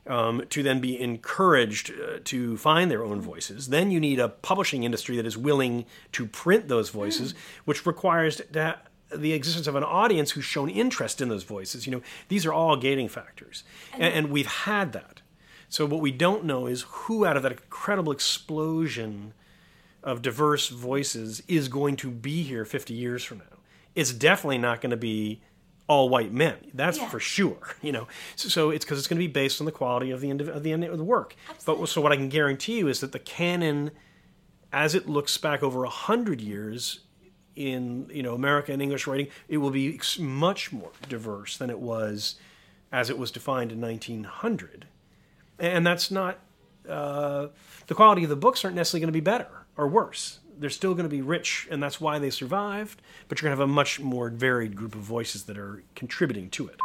um, 0.07 0.43
to 0.51 0.62
then 0.62 0.81
be 0.81 1.01
encouraged 1.01 1.90
uh, 1.90 2.19
to 2.25 2.57
find 2.57 2.90
their 2.90 3.03
own 3.03 3.21
voices. 3.21 3.69
Then 3.69 3.90
you 3.90 4.01
need 4.01 4.19
a 4.19 4.29
publishing 4.29 4.85
industry 4.85 5.17
that 5.17 5.27
is 5.27 5.37
willing 5.37 5.87
to 6.12 6.27
print 6.27 6.69
those 6.69 6.90
voices, 6.90 7.33
mm. 7.33 7.37
which 7.64 7.87
requires 7.87 8.43
that 8.51 8.87
the 9.14 9.33
existence 9.33 9.67
of 9.67 9.77
an 9.77 9.85
audience 9.85 10.33
who's 10.33 10.45
shown 10.45 10.69
interest 10.69 11.21
in 11.21 11.29
those 11.29 11.45
voices. 11.45 11.87
You 11.87 11.93
know, 11.93 12.03
these 12.29 12.45
are 12.45 12.53
all 12.53 12.77
gating 12.77 13.09
factors, 13.09 13.64
and, 13.95 14.14
and 14.14 14.31
we've 14.31 14.47
had 14.47 14.93
that. 14.93 15.21
So 15.75 15.87
what 15.87 16.01
we 16.01 16.13
don't 16.13 16.45
know 16.45 16.69
is 16.69 16.85
who 16.89 17.27
out 17.27 17.37
of 17.37 17.43
that 17.43 17.51
incredible 17.51 18.13
explosion 18.13 19.35
of 20.05 20.23
diverse 20.23 20.69
voices 20.69 21.43
is 21.49 21.67
going 21.67 21.97
to 21.97 22.13
be 22.13 22.45
here 22.45 22.65
50 22.65 22.95
years 22.95 23.25
from 23.25 23.39
now. 23.39 23.59
It's 23.97 24.13
definitely 24.13 24.59
not 24.59 24.81
going 24.81 24.93
to 24.93 24.97
be 24.97 25.43
all 25.89 26.09
white 26.09 26.33
men. 26.33 26.59
That's 26.75 26.99
yeah. 26.99 27.09
for 27.09 27.19
sure. 27.19 27.75
You 27.83 27.91
know, 27.91 28.07
so, 28.37 28.49
so 28.49 28.71
it's 28.71 28.85
because 28.85 28.99
it's 29.01 29.09
going 29.09 29.21
to 29.21 29.27
be 29.27 29.33
based 29.33 29.61
on 29.61 29.65
the 29.65 29.73
quality 29.73 30.13
of 30.13 30.21
the 30.21 30.31
of 30.31 30.63
the 30.63 30.71
end 30.71 30.85
of 30.85 30.97
the 30.97 31.03
work. 31.03 31.35
Absolutely. 31.51 31.83
But 31.83 31.89
so 31.89 32.01
what 32.01 32.13
I 32.13 32.17
can 32.17 32.29
guarantee 32.29 32.79
you 32.79 32.87
is 32.87 33.01
that 33.01 33.11
the 33.11 33.19
canon, 33.19 33.91
as 34.73 34.95
it 34.95 35.09
looks 35.09 35.37
back 35.39 35.65
over 35.65 35.83
a 35.83 35.91
hundred 35.91 36.41
years 36.41 37.01
in 37.57 38.09
you 38.13 38.23
know 38.23 38.35
America 38.35 38.73
and 38.73 38.81
English 38.81 39.09
writing, 39.09 39.27
it 39.49 39.57
will 39.57 39.73
be 39.73 40.01
much 40.21 40.71
more 40.71 40.93
diverse 41.09 41.57
than 41.57 41.69
it 41.69 41.81
was 41.81 42.37
as 42.93 43.11
it 43.11 43.19
was 43.19 43.33
defined 43.33 43.73
in 43.73 43.81
1900. 43.81 44.87
And 45.59 45.87
that's 45.87 46.11
not 46.11 46.38
uh, 46.88 47.49
the 47.87 47.95
quality 47.95 48.25
of 48.25 48.31
the 48.31 48.37
books 48.37 48.64
aren't 48.64 48.77
necessarily 48.77 49.01
going 49.01 49.12
to 49.12 49.12
be 49.12 49.21
better 49.21 49.49
or 49.77 49.88
worse 49.88 50.40
they're 50.59 50.71
still 50.71 50.95
going 50.95 51.05
to 51.05 51.11
be 51.11 51.23
rich, 51.23 51.69
and 51.71 51.83
that's 51.83 52.01
why 52.01 52.19
they 52.19 52.31
survived. 52.31 53.03
But 53.29 53.40
you're 53.40 53.49
going 53.49 53.57
to 53.57 53.62
have 53.62 53.71
a 53.71 53.73
much 53.73 54.01
more 54.01 54.31
varied 54.31 54.77
group 54.77 54.95
of 54.95 55.01
voices 55.01 55.45
that 55.45 55.59
are 55.59 55.83
contributing 55.95 56.51
to 56.51 56.69
it. 56.69 56.81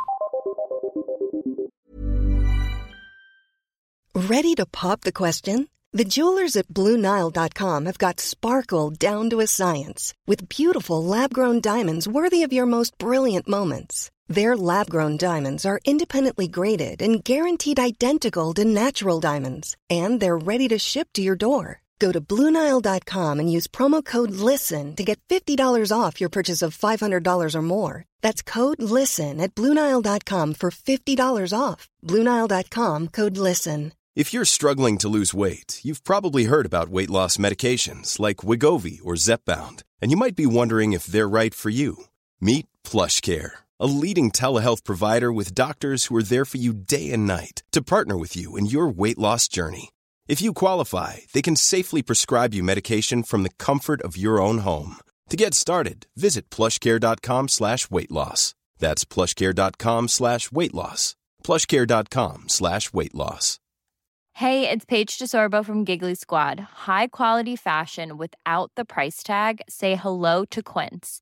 Ready 4.16 4.56
to 4.56 4.66
pop 4.66 5.02
the 5.02 5.12
question? 5.12 5.68
The 5.92 6.04
jewelers 6.04 6.56
at 6.56 6.68
BlueNile.com 6.68 7.86
have 7.86 7.98
got 7.98 8.20
sparkle 8.20 8.92
down 8.92 9.30
to 9.32 9.40
a 9.40 9.48
science 9.48 10.14
with 10.28 10.50
beautiful 10.50 11.04
lab-grown 11.04 11.62
diamonds 11.62 12.08
worthy 12.08 12.44
of 12.44 12.54
your 12.54 12.68
most 12.68 12.96
brilliant 13.00 13.48
moments. 13.48 14.12
Their 14.30 14.56
lab-grown 14.56 15.18
diamonds 15.18 15.66
are 15.66 15.82
independently 15.84 16.48
graded 16.48 17.02
and 17.02 17.24
guaranteed 17.24 17.80
identical 17.80 18.54
to 18.54 18.64
natural 18.64 19.20
diamonds, 19.20 19.76
and 19.90 20.22
they're 20.22 20.38
ready 20.38 20.68
to 20.70 20.80
ship 20.80 21.10
to 21.14 21.22
your 21.22 21.36
door. 21.36 21.82
Go 22.00 22.12
to 22.14 22.22
Bluenile.com 22.22 23.40
and 23.40 23.52
use 23.52 23.68
promo 23.68 24.04
code 24.04 24.32
LISTEN 24.32 24.96
to 24.96 25.04
get 25.04 25.20
$50 25.28 25.92
off 25.92 26.22
your 26.22 26.30
purchase 26.30 26.62
of 26.62 26.78
$500 26.78 27.56
or 27.56 27.62
more. 27.62 28.06
That's 28.22 28.42
code 28.42 28.82
LISTEN 28.82 29.42
at 29.42 29.54
Bluenile.com 29.54 30.54
for 30.54 30.72
$50 30.72 31.54
off. 31.58 31.90
Bluenile.com 32.06 33.08
code 33.10 33.38
LISTEN. 33.38 33.92
If 34.16 34.34
you're 34.34 34.46
struggling 34.46 34.98
to 35.00 35.08
lose 35.08 35.34
weight, 35.34 35.80
you've 35.84 36.04
probably 36.04 36.46
heard 36.46 36.66
about 36.66 36.90
weight 36.90 37.10
loss 37.10 37.38
medications 37.38 38.20
like 38.20 38.38
Wegovy 38.38 39.00
or 39.04 39.14
Zepbound, 39.16 39.84
and 40.02 40.12
you 40.12 40.18
might 40.18 40.36
be 40.36 40.46
wondering 40.46 40.94
if 40.94 41.06
they're 41.06 41.30
right 41.30 41.56
for 41.56 41.70
you. 41.70 42.06
Meet 42.42 42.66
PlushCare, 42.84 43.52
a 43.80 43.88
leading 43.88 44.32
telehealth 44.32 44.84
provider 44.84 45.32
with 45.32 45.56
doctors 45.56 46.06
who 46.06 46.16
are 46.16 46.24
there 46.24 46.46
for 46.46 46.58
you 46.58 46.74
day 46.74 47.12
and 47.12 47.28
night 47.28 47.64
to 47.72 47.82
partner 47.82 48.18
with 48.18 48.36
you 48.36 48.58
in 48.58 48.66
your 48.66 48.88
weight 48.88 49.18
loss 49.18 49.48
journey. 49.48 49.90
If 50.28 50.42
you 50.42 50.54
qualify, 50.54 51.18
they 51.34 51.42
can 51.42 51.56
safely 51.56 52.02
prescribe 52.02 52.54
you 52.54 52.64
medication 52.64 53.24
from 53.24 53.44
the 53.44 53.56
comfort 53.58 54.02
of 54.02 54.18
your 54.18 54.40
own 54.40 54.60
home. 54.60 54.98
To 55.30 55.38
get 55.38 55.54
started, 55.54 56.08
visit 56.16 56.50
plushcare.com 56.50 57.48
slash 57.48 57.90
weight 57.90 58.12
loss. 58.12 58.54
That's 58.80 59.06
plushcare.com 59.06 60.08
slash 60.08 60.52
weight 60.52 60.74
loss. 60.74 61.16
Plushcare.com 61.44 62.50
slash 62.50 62.94
weight 62.94 63.16
loss. 63.16 63.60
Hey, 64.34 64.70
it's 64.70 64.86
Paige 64.86 65.18
DeSorbo 65.18 65.66
from 65.66 65.84
Giggly 65.84 66.16
Squad. 66.16 66.60
High 66.88 67.08
quality 67.08 67.56
fashion 67.56 68.18
without 68.18 68.72
the 68.76 68.86
price 68.86 69.22
tag. 69.22 69.62
Say 69.68 69.96
hello 69.96 70.46
to 70.46 70.64
Quince. 70.64 71.22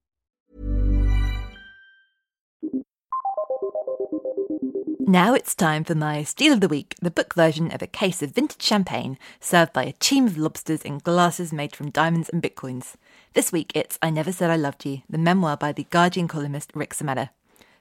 Now 5.07 5.33
it's 5.33 5.55
time 5.55 5.83
for 5.83 5.95
my 5.95 6.23
Steal 6.23 6.53
of 6.53 6.61
the 6.61 6.67
Week, 6.67 6.95
the 7.01 7.09
book 7.09 7.33
version 7.33 7.71
of 7.71 7.81
a 7.81 7.87
case 7.87 8.21
of 8.21 8.35
vintage 8.35 8.61
champagne 8.61 9.17
served 9.39 9.73
by 9.73 9.83
a 9.83 9.93
team 9.93 10.27
of 10.27 10.37
lobsters 10.37 10.83
in 10.83 10.99
glasses 10.99 11.51
made 11.51 11.75
from 11.75 11.89
diamonds 11.89 12.29
and 12.29 12.41
bitcoins. 12.41 12.93
This 13.33 13.51
week 13.51 13.71
it's 13.73 13.97
I 14.03 14.11
Never 14.11 14.31
Said 14.31 14.51
I 14.51 14.57
Loved 14.57 14.85
You, 14.85 15.01
the 15.09 15.17
memoir 15.17 15.57
by 15.57 15.71
the 15.71 15.85
Guardian 15.85 16.27
columnist 16.27 16.71
Rhik 16.73 16.89
Samadder. 16.89 17.29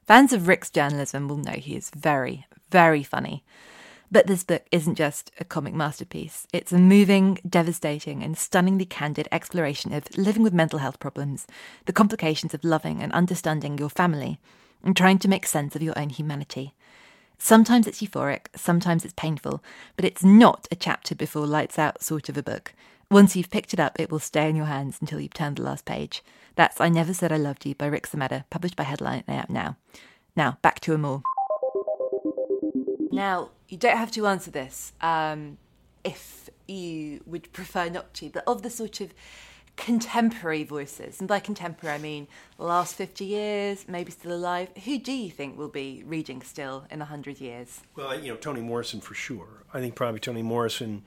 Fans 0.06 0.32
of 0.32 0.42
Rhik's 0.42 0.70
journalism 0.70 1.28
will 1.28 1.36
know 1.36 1.52
he 1.52 1.76
is 1.76 1.90
very, 1.90 2.46
very 2.70 3.02
funny. 3.02 3.44
But 4.10 4.26
this 4.26 4.42
book 4.42 4.64
isn't 4.72 4.96
just 4.96 5.30
a 5.38 5.44
comic 5.44 5.74
masterpiece. 5.74 6.46
It's 6.54 6.72
a 6.72 6.78
moving, 6.78 7.38
devastating, 7.48 8.22
and 8.22 8.36
stunningly 8.36 8.86
candid 8.86 9.28
exploration 9.30 9.92
of 9.92 10.04
living 10.16 10.42
with 10.42 10.54
mental 10.54 10.78
health 10.78 10.98
problems, 10.98 11.46
the 11.84 11.92
complications 11.92 12.54
of 12.54 12.64
loving 12.64 13.02
and 13.02 13.12
understanding 13.12 13.78
your 13.78 13.90
family, 13.90 14.40
and 14.82 14.96
trying 14.96 15.18
to 15.18 15.28
make 15.28 15.46
sense 15.46 15.76
of 15.76 15.82
your 15.82 15.96
own 15.98 16.08
humanity. 16.08 16.74
Sometimes 17.42 17.86
it's 17.86 18.02
euphoric, 18.02 18.48
sometimes 18.54 19.02
it's 19.02 19.14
painful, 19.16 19.64
but 19.96 20.04
it's 20.04 20.22
not 20.22 20.68
a 20.70 20.76
chapter 20.76 21.14
before 21.14 21.46
lights 21.46 21.78
out 21.78 22.02
sort 22.02 22.28
of 22.28 22.36
a 22.36 22.42
book. 22.42 22.74
Once 23.10 23.34
you've 23.34 23.48
picked 23.48 23.72
it 23.72 23.80
up, 23.80 23.98
it 23.98 24.10
will 24.10 24.18
stay 24.18 24.50
in 24.50 24.56
your 24.56 24.66
hands 24.66 24.98
until 25.00 25.18
you've 25.18 25.32
turned 25.32 25.56
the 25.56 25.62
last 25.62 25.86
page. 25.86 26.22
That's 26.54 26.82
I 26.82 26.90
Never 26.90 27.14
Said 27.14 27.32
I 27.32 27.38
Loved 27.38 27.64
You 27.64 27.74
by 27.74 27.88
Rhik 27.88 28.02
Samadder, 28.02 28.44
published 28.50 28.76
by 28.76 28.84
Headline 28.84 29.24
out 29.26 29.48
now. 29.48 29.78
Now, 30.36 30.58
back 30.60 30.80
to 30.80 30.92
Amor. 30.92 31.22
Now, 33.10 33.48
you 33.70 33.78
don't 33.78 33.96
have 33.96 34.12
to 34.12 34.26
answer 34.26 34.50
this 34.50 34.92
um, 35.00 35.56
if 36.04 36.50
you 36.68 37.22
would 37.24 37.50
prefer 37.54 37.88
not 37.88 38.12
to, 38.14 38.28
but 38.28 38.44
of 38.46 38.60
the 38.60 38.70
sort 38.70 39.00
of 39.00 39.14
contemporary 39.80 40.62
voices, 40.64 41.18
and 41.18 41.28
by 41.28 41.40
contemporary 41.40 41.96
I 41.96 41.98
mean 41.98 42.28
last 42.58 42.94
50 42.94 43.24
years, 43.24 43.84
maybe 43.88 44.12
still 44.12 44.32
alive, 44.32 44.68
who 44.84 44.98
do 44.98 45.12
you 45.12 45.30
think 45.30 45.58
will 45.58 45.68
be 45.68 46.04
reading 46.06 46.42
still 46.42 46.84
in 46.90 47.00
100 47.00 47.40
years? 47.40 47.80
Well, 47.96 48.18
you 48.18 48.28
know, 48.30 48.36
Toni 48.36 48.60
Morrison 48.60 49.00
for 49.00 49.14
sure. 49.14 49.64
I 49.74 49.80
think 49.80 49.94
probably 49.94 50.20
Toni 50.20 50.42
Morrison 50.42 51.02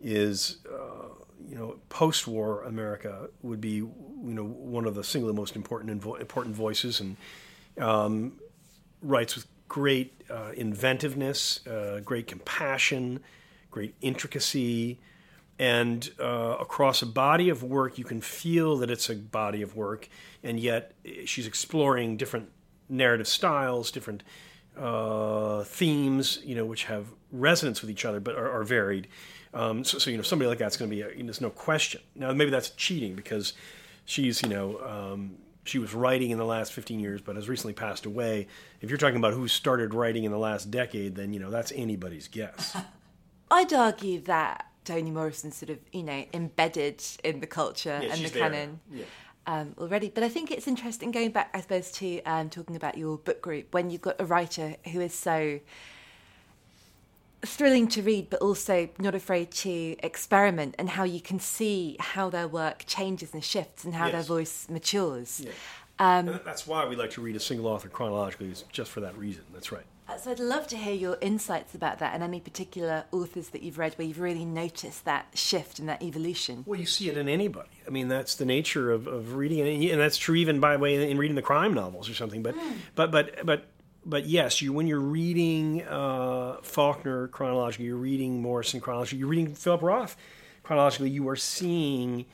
is, 0.00 0.58
uh, 0.72 1.08
you 1.46 1.56
know, 1.56 1.76
post 1.88 2.26
war 2.26 2.62
America 2.62 3.28
would 3.42 3.60
be, 3.60 3.76
you 3.76 3.90
know, 4.22 4.44
one 4.44 4.86
of 4.86 4.94
the 4.94 5.04
single 5.04 5.32
most 5.32 5.56
important 5.56 5.90
important 5.90 6.54
voices 6.54 7.00
and 7.00 7.16
um, 7.78 8.40
writes 9.02 9.34
with 9.34 9.46
great 9.68 10.22
uh, 10.30 10.52
inventiveness, 10.56 11.66
uh, 11.66 12.00
great 12.04 12.26
compassion 12.26 13.20
great 13.74 13.96
intricacy, 14.00 15.00
and 15.58 16.10
uh, 16.20 16.56
across 16.60 17.02
a 17.02 17.06
body 17.06 17.48
of 17.48 17.62
work, 17.62 17.98
you 17.98 18.04
can 18.04 18.20
feel 18.20 18.76
that 18.78 18.90
it's 18.90 19.08
a 19.08 19.14
body 19.14 19.62
of 19.62 19.76
work, 19.76 20.08
and 20.42 20.58
yet 20.58 20.92
she's 21.24 21.46
exploring 21.46 22.16
different 22.16 22.50
narrative 22.88 23.28
styles, 23.28 23.90
different 23.90 24.22
uh, 24.76 25.62
themes, 25.64 26.40
you 26.44 26.54
know, 26.54 26.64
which 26.64 26.84
have 26.84 27.06
resonance 27.30 27.80
with 27.80 27.90
each 27.90 28.04
other 28.04 28.20
but 28.20 28.34
are, 28.34 28.50
are 28.50 28.64
varied. 28.64 29.08
Um, 29.52 29.84
so, 29.84 29.98
so, 29.98 30.10
you 30.10 30.16
know, 30.16 30.22
somebody 30.22 30.48
like 30.48 30.58
that's 30.58 30.76
going 30.76 30.90
to 30.90 30.96
be, 30.96 31.02
a, 31.02 31.22
there's 31.22 31.40
no 31.40 31.50
question. 31.50 32.00
Now, 32.16 32.32
maybe 32.32 32.50
that's 32.50 32.70
cheating 32.70 33.14
because 33.14 33.52
she's, 34.04 34.42
you 34.42 34.48
know, 34.48 34.80
um, 34.80 35.36
she 35.64 35.78
was 35.78 35.94
writing 35.94 36.30
in 36.30 36.38
the 36.38 36.44
last 36.44 36.72
15 36.72 36.98
years, 36.98 37.20
but 37.20 37.36
has 37.36 37.48
recently 37.48 37.72
passed 37.72 38.04
away. 38.04 38.48
If 38.80 38.90
you're 38.90 38.98
talking 38.98 39.16
about 39.16 39.32
who 39.32 39.46
started 39.46 39.94
writing 39.94 40.24
in 40.24 40.32
the 40.32 40.38
last 40.38 40.70
decade, 40.70 41.14
then, 41.14 41.32
you 41.32 41.38
know, 41.38 41.50
that's 41.50 41.72
anybody's 41.72 42.26
guess. 42.26 42.76
I'd 43.50 43.72
argue 43.72 44.20
that 44.22 44.66
Toni 44.84 45.10
Morrison 45.10 45.50
sort 45.50 45.70
of, 45.70 45.78
you 45.92 46.02
know, 46.02 46.24
embedded 46.32 47.02
in 47.22 47.40
the 47.40 47.46
culture 47.46 48.00
Yeah, 48.02 48.14
and 48.14 48.24
the 48.24 48.30
canon. 48.30 48.80
Yeah. 48.92 49.04
Um, 49.46 49.74
already, 49.78 50.08
but 50.08 50.24
I 50.24 50.30
think 50.30 50.50
it's 50.50 50.66
interesting 50.66 51.10
going 51.10 51.30
back, 51.30 51.50
I 51.52 51.60
suppose, 51.60 51.92
to 51.92 52.22
um, 52.22 52.48
talking 52.48 52.76
about 52.76 52.96
your 52.96 53.18
book 53.18 53.42
group 53.42 53.74
when 53.74 53.90
you've 53.90 54.00
got 54.00 54.18
a 54.18 54.24
writer 54.24 54.76
who 54.90 55.02
is 55.02 55.14
so 55.14 55.60
thrilling 57.42 57.86
to 57.88 58.00
read, 58.00 58.30
but 58.30 58.40
also 58.40 58.88
not 58.98 59.14
afraid 59.14 59.50
to 59.50 59.96
experiment, 60.02 60.74
and 60.78 60.88
how 60.88 61.04
you 61.04 61.20
can 61.20 61.38
see 61.38 61.96
how 62.00 62.30
their 62.30 62.48
work 62.48 62.84
changes 62.86 63.34
and 63.34 63.44
shifts, 63.44 63.84
and 63.84 63.94
how 63.94 64.10
their 64.10 64.22
voice 64.22 64.66
matures. 64.70 65.44
And 65.98 66.28
that- 66.28 66.44
that's 66.46 66.66
why 66.66 66.86
we 66.86 66.96
like 66.96 67.10
to 67.10 67.20
read 67.20 67.36
a 67.36 67.40
single 67.40 67.66
author 67.66 67.90
chronologically, 67.90 68.50
is 68.50 68.64
just 68.72 68.90
for 68.90 69.00
that 69.00 69.14
reason. 69.16 69.44
That's 69.52 69.70
right. 69.70 69.84
Uh, 70.08 70.18
So 70.18 70.30
I'd 70.30 70.38
love 70.38 70.66
to 70.68 70.76
hear 70.76 70.94
your 70.94 71.16
insights 71.20 71.74
about 71.74 71.98
that, 71.98 72.14
and 72.14 72.22
any 72.22 72.40
particular 72.40 73.04
authors 73.10 73.48
that 73.50 73.62
you've 73.62 73.78
read 73.78 73.94
where 73.94 74.06
you've 74.06 74.20
really 74.20 74.44
noticed 74.44 75.04
that 75.04 75.26
shift 75.34 75.78
and 75.78 75.88
that 75.88 76.02
evolution. 76.02 76.62
Well, 76.66 76.78
you 76.78 76.86
see 76.86 77.08
it 77.08 77.16
in 77.16 77.28
anybody. 77.28 77.70
I 77.86 77.90
mean, 77.90 78.08
that's 78.08 78.34
the 78.34 78.44
nature 78.44 78.90
of, 78.90 79.06
of 79.06 79.34
reading, 79.34 79.60
and, 79.60 79.82
and 79.92 80.00
that's 80.00 80.18
true 80.18 80.34
even 80.34 80.60
by 80.60 80.74
the 80.74 80.78
way 80.78 81.10
in 81.10 81.18
reading 81.18 81.36
the 81.36 81.42
crime 81.42 81.74
novels 81.74 82.08
or 82.08 82.14
something. 82.14 82.42
But, 82.42 82.54
but, 82.94 83.10
but, 83.10 83.44
but, 83.44 83.66
but 84.04 84.26
yes, 84.26 84.60
you 84.60 84.72
when 84.72 84.86
you're 84.86 85.00
reading 85.00 85.82
uh, 85.84 86.58
Faulkner 86.62 87.28
chronologically, 87.28 87.86
you're 87.86 87.96
reading 87.96 88.42
Morrison 88.42 88.80
chronologically, 88.80 89.18
you're 89.20 89.28
reading 89.28 89.54
Philip 89.54 89.82
Roth 89.82 90.16
chronologically. 90.62 91.10
You 91.10 91.26
are 91.30 91.36
seeing 91.36 92.26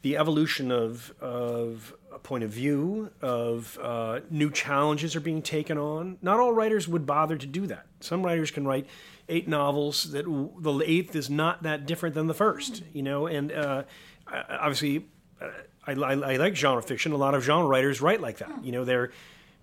the 0.00 0.16
evolution 0.16 0.72
of 0.72 1.12
of 1.20 1.94
a 2.14 2.18
point 2.18 2.44
of 2.44 2.50
view, 2.50 3.10
of 3.20 3.78
uh, 3.82 4.20
new 4.30 4.50
challenges 4.50 5.16
are 5.16 5.20
being 5.20 5.42
taken 5.42 5.78
on. 5.78 6.18
Not 6.22 6.38
all 6.38 6.52
writers 6.52 6.86
would 6.86 7.06
bother 7.06 7.36
to 7.36 7.46
do 7.46 7.66
that. 7.66 7.86
Some 8.00 8.22
writers 8.22 8.50
can 8.50 8.66
write 8.66 8.86
eight 9.28 9.48
novels 9.48 10.12
that 10.12 10.24
w- 10.24 10.52
the 10.60 10.84
eighth 10.86 11.16
is 11.16 11.30
not 11.30 11.62
that 11.62 11.86
different 11.86 12.14
than 12.14 12.26
the 12.26 12.34
first, 12.34 12.82
you 12.92 13.02
know. 13.02 13.26
And 13.26 13.50
uh, 13.52 13.84
obviously, 14.30 15.06
uh, 15.40 15.48
I, 15.86 15.92
I, 15.92 16.12
I 16.12 16.36
like 16.36 16.54
genre 16.56 16.82
fiction. 16.82 17.12
A 17.12 17.16
lot 17.16 17.34
of 17.34 17.42
genre 17.42 17.66
writers 17.66 18.00
write 18.00 18.20
like 18.20 18.38
that. 18.38 18.64
You 18.64 18.72
know, 18.72 18.84
they're 18.84 19.10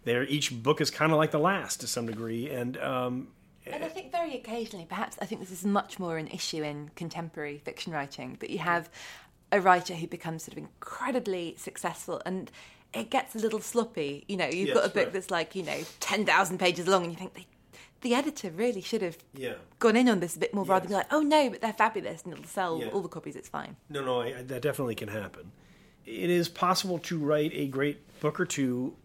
they're 0.05 0.23
each 0.23 0.63
book 0.63 0.81
is 0.81 0.89
kind 0.89 1.11
of 1.11 1.17
like 1.17 1.31
the 1.31 1.39
last 1.39 1.81
to 1.81 1.87
some 1.87 2.07
degree, 2.07 2.49
and 2.49 2.77
um, 2.77 3.27
And 3.65 3.83
I 3.83 3.89
think 3.89 4.11
very 4.11 4.35
occasionally, 4.35 4.85
perhaps 4.89 5.17
I 5.21 5.25
think 5.25 5.41
this 5.41 5.51
is 5.51 5.65
much 5.65 5.99
more 5.99 6.17
an 6.17 6.27
issue 6.27 6.63
in 6.63 6.89
contemporary 6.95 7.59
fiction 7.59 7.93
writing, 7.93 8.37
that 8.39 8.49
you 8.49 8.59
have 8.59 8.89
a 9.51 9.59
writer 9.61 9.95
who 9.95 10.07
becomes 10.07 10.43
sort 10.43 10.53
of 10.53 10.63
incredibly 10.63 11.55
successful 11.57 12.21
and 12.25 12.51
it 12.93 13.09
gets 13.09 13.35
a 13.35 13.39
little 13.39 13.59
sloppy. 13.59 14.25
You 14.27 14.37
know, 14.37 14.45
you've 14.47 14.69
Yes, 14.69 14.75
got 14.77 14.85
a 14.85 14.89
book 14.89 15.05
right. 15.05 15.13
that's 15.13 15.31
like, 15.31 15.55
you 15.55 15.63
know, 15.63 15.79
10,000 15.99 16.57
pages 16.57 16.87
long 16.87 17.03
and 17.03 17.11
you 17.13 17.17
think, 17.17 17.33
the, 17.35 17.45
the 18.01 18.13
editor 18.15 18.49
really 18.51 18.81
should 18.81 19.01
have 19.01 19.17
Yeah. 19.33 19.55
gone 19.79 19.95
in 19.95 20.07
on 20.09 20.19
this 20.19 20.35
a 20.35 20.39
bit 20.39 20.53
more 20.53 20.63
rather 20.65 20.81
than 20.87 20.89
be 20.89 20.95
like, 20.95 21.11
oh 21.13 21.21
no, 21.21 21.49
but 21.49 21.61
they're 21.61 21.73
fabulous 21.73 22.23
and 22.23 22.33
it'll 22.33 22.45
sell 22.45 22.79
Yeah. 22.79 22.87
all 22.87 23.01
the 23.01 23.09
copies, 23.09 23.35
it's 23.35 23.49
fine. 23.49 23.75
No, 23.89 24.03
no, 24.03 24.21
I, 24.21 24.39
I- 24.39 24.41
that 24.43 24.61
definitely 24.61 24.95
can 24.95 25.09
happen. 25.09 25.51
It 26.05 26.29
is 26.29 26.49
possible 26.49 26.97
to 26.99 27.17
write 27.19 27.51
a 27.53 27.67
great 27.67 27.99
book 28.19 28.39
or 28.39 28.45
two 28.45 28.95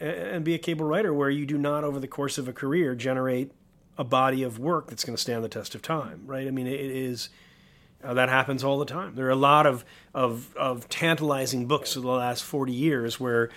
and 0.00 0.44
be 0.44 0.54
a 0.54 0.58
cable 0.58 0.86
writer 0.86 1.12
where 1.12 1.30
you 1.30 1.46
do 1.46 1.58
not, 1.58 1.84
over 1.84 2.00
the 2.00 2.08
course 2.08 2.38
of 2.38 2.48
a 2.48 2.52
career, 2.52 2.94
generate 2.94 3.52
a 3.98 4.04
body 4.04 4.42
of 4.42 4.58
work 4.58 4.88
that's 4.88 5.04
going 5.04 5.14
to 5.16 5.20
stand 5.20 5.44
the 5.44 5.48
test 5.48 5.74
of 5.74 5.82
time, 5.82 6.22
right? 6.26 6.46
I 6.46 6.50
mean, 6.50 6.66
it 6.66 6.80
is 6.80 7.28
uh, 8.04 8.14
that 8.14 8.28
happens 8.28 8.62
all 8.62 8.78
the 8.78 8.84
time. 8.84 9.14
There 9.14 9.26
are 9.26 9.30
a 9.30 9.36
lot 9.36 9.66
of, 9.66 9.84
of, 10.12 10.54
of 10.56 10.88
tantalizing 10.88 11.66
books 11.66 11.96
of 11.96 12.02
the 12.02 12.08
last 12.08 12.44
40 12.44 12.72
years 12.72 13.18
where 13.18 13.50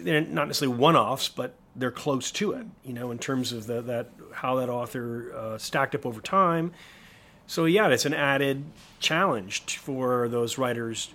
they're 0.00 0.20
not 0.20 0.46
necessarily 0.46 0.76
one-offs, 0.76 1.28
but 1.28 1.54
they're 1.74 1.90
close 1.90 2.30
to 2.32 2.52
it, 2.52 2.66
you 2.84 2.92
know, 2.92 3.10
in 3.10 3.18
terms 3.18 3.52
of 3.52 3.66
the, 3.66 3.80
that 3.82 4.10
how 4.32 4.56
that 4.56 4.68
author 4.68 5.32
uh, 5.34 5.58
stacked 5.58 5.94
up 5.94 6.04
over 6.04 6.20
time. 6.20 6.72
So 7.46 7.64
yeah, 7.64 7.88
it's 7.88 8.04
an 8.04 8.14
added 8.14 8.64
challenge 9.00 9.78
for 9.78 10.28
those 10.28 10.58
writers 10.58 11.14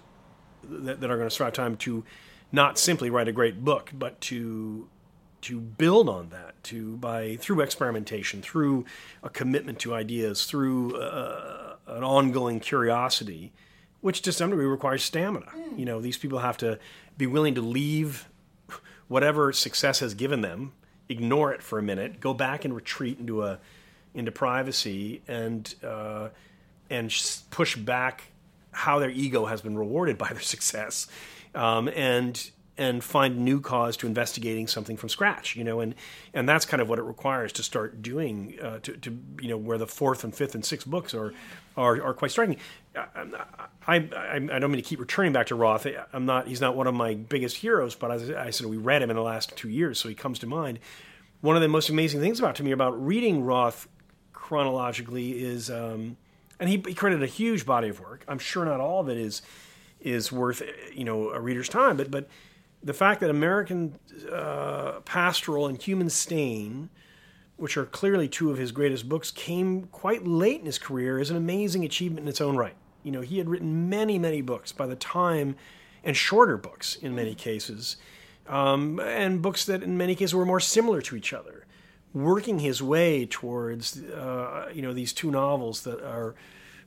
that, 0.63 0.99
that 1.01 1.11
are 1.11 1.17
going 1.17 1.29
to 1.29 1.33
strive 1.33 1.53
time 1.53 1.77
to 1.77 2.03
not 2.51 2.77
simply 2.77 3.09
write 3.09 3.27
a 3.27 3.31
great 3.31 3.63
book, 3.63 3.91
but 3.93 4.19
to 4.21 4.87
to 5.41 5.59
build 5.59 6.07
on 6.07 6.29
that, 6.29 6.55
to 6.63 6.95
by 6.97 7.35
through 7.35 7.59
experimentation, 7.61 8.41
through 8.41 8.85
a 9.21 9.29
commitment 9.29 9.77
to 9.79 9.93
ideas, 9.93 10.45
through 10.45 10.95
uh, 10.95 11.62
an 11.87 12.03
ongoing 12.03 12.59
curiosity, 12.59 13.51
which 14.01 14.21
to 14.21 14.31
some 14.31 14.49
degree 14.49 14.65
requires 14.65 15.03
stamina. 15.03 15.47
You 15.75 15.85
know, 15.85 16.01
these 16.01 16.17
people 16.17 16.39
have 16.39 16.57
to 16.57 16.79
be 17.17 17.27
willing 17.27 17.55
to 17.55 17.61
leave 17.61 18.27
whatever 19.07 19.53
success 19.53 19.99
has 19.99 20.13
given 20.13 20.41
them, 20.41 20.73
ignore 21.09 21.53
it 21.53 21.61
for 21.61 21.79
a 21.79 21.83
minute, 21.83 22.19
go 22.19 22.33
back 22.33 22.65
and 22.65 22.75
retreat 22.75 23.19
into 23.19 23.43
a 23.43 23.59
into 24.13 24.31
privacy, 24.31 25.21
and 25.27 25.73
uh, 25.83 26.29
and 26.89 27.13
push 27.49 27.75
back 27.75 28.25
how 28.71 28.99
their 28.99 29.09
ego 29.09 29.45
has 29.45 29.61
been 29.61 29.77
rewarded 29.77 30.17
by 30.17 30.29
their 30.29 30.41
success, 30.55 31.07
um, 31.55 31.87
and 31.89 32.51
and 32.77 33.03
find 33.03 33.37
new 33.39 33.61
cause 33.61 33.95
to 33.97 34.07
investigating 34.07 34.67
something 34.67 34.97
from 34.97 35.09
scratch. 35.09 35.55
You 35.55 35.63
know, 35.63 35.79
and 35.79 35.95
and 36.33 36.47
that's 36.47 36.65
kind 36.65 36.81
of 36.81 36.89
what 36.89 36.99
it 36.99 37.03
requires 37.03 37.51
to 37.53 37.63
start 37.63 38.01
doing 38.01 38.57
uh, 38.61 38.79
to, 38.79 38.97
to 38.97 39.19
you 39.41 39.49
know 39.49 39.57
where 39.57 39.77
the 39.77 39.87
fourth 39.87 40.23
and 40.23 40.33
fifth 40.33 40.55
and 40.55 40.65
sixth 40.65 40.87
books 40.87 41.13
are 41.13 41.33
are, 41.77 42.01
are 42.03 42.13
quite 42.13 42.31
striking. 42.31 42.57
I, 42.95 43.25
I, 43.87 43.95
I, 43.95 44.35
I 44.35 44.59
don't 44.59 44.71
mean 44.71 44.81
to 44.81 44.87
keep 44.87 44.99
returning 44.99 45.33
back 45.33 45.47
to 45.47 45.55
Roth. 45.55 45.87
I'm 46.11 46.25
not. 46.25 46.47
He's 46.47 46.61
not 46.61 46.75
one 46.75 46.87
of 46.87 46.93
my 46.93 47.15
biggest 47.15 47.57
heroes, 47.57 47.95
but 47.95 48.11
as 48.11 48.29
I 48.29 48.49
said, 48.49 48.67
we 48.67 48.77
read 48.77 49.01
him 49.01 49.09
in 49.09 49.15
the 49.15 49.23
last 49.23 49.55
two 49.55 49.69
years, 49.69 49.99
so 49.99 50.09
he 50.09 50.15
comes 50.15 50.39
to 50.39 50.47
mind. 50.47 50.79
One 51.41 51.55
of 51.55 51.61
the 51.61 51.67
most 51.67 51.89
amazing 51.89 52.21
things 52.21 52.39
about 52.39 52.55
to 52.55 52.63
me 52.63 52.71
about 52.71 53.03
reading 53.03 53.43
Roth 53.43 53.87
chronologically 54.31 55.43
is, 55.43 55.69
um, 55.69 56.15
and 56.59 56.69
he, 56.69 56.81
he 56.87 56.93
credited 56.93 57.23
a 57.23 57.31
huge 57.31 57.65
body 57.65 57.89
of 57.89 57.99
work. 57.99 58.23
I'm 58.27 58.39
sure 58.39 58.63
not 58.63 58.79
all 58.79 59.01
of 59.01 59.09
it 59.09 59.17
is 59.17 59.41
is 59.99 60.31
worth 60.31 60.61
you 60.93 61.03
know 61.03 61.29
a 61.29 61.39
reader's 61.39 61.69
time, 61.69 61.97
but 61.97 62.11
but 62.11 62.27
the 62.83 62.93
fact 62.93 63.21
that 63.21 63.29
American 63.29 63.97
uh, 64.31 64.99
Pastoral 65.05 65.67
and 65.67 65.81
Human 65.81 66.09
Stain, 66.09 66.89
which 67.55 67.77
are 67.77 67.85
clearly 67.85 68.27
two 68.27 68.51
of 68.51 68.57
his 68.57 68.71
greatest 68.71 69.07
books, 69.07 69.31
came 69.31 69.83
quite 69.91 70.27
late 70.27 70.59
in 70.59 70.65
his 70.65 70.77
career 70.77 71.19
is 71.19 71.29
an 71.29 71.37
amazing 71.37 71.85
achievement 71.85 72.25
in 72.25 72.27
its 72.27 72.41
own 72.41 72.57
right. 72.57 72.75
You 73.03 73.11
know, 73.11 73.21
he 73.21 73.37
had 73.37 73.49
written 73.49 73.89
many, 73.89 74.19
many 74.19 74.41
books 74.41 74.71
by 74.71 74.87
the 74.87 74.95
time, 74.95 75.55
and 76.03 76.17
shorter 76.17 76.57
books 76.57 76.95
in 76.95 77.15
many 77.15 77.35
cases, 77.35 77.97
um, 78.47 78.99
and 78.99 79.41
books 79.41 79.65
that 79.65 79.83
in 79.83 79.97
many 79.97 80.15
cases 80.15 80.35
were 80.35 80.45
more 80.45 80.59
similar 80.59 81.01
to 81.01 81.15
each 81.15 81.31
other. 81.31 81.65
Working 82.13 82.59
his 82.59 82.83
way 82.83 83.25
towards, 83.25 84.03
uh, 84.03 84.69
you 84.73 84.81
know, 84.81 84.93
these 84.93 85.13
two 85.13 85.31
novels 85.31 85.83
that 85.83 86.03
are 86.03 86.35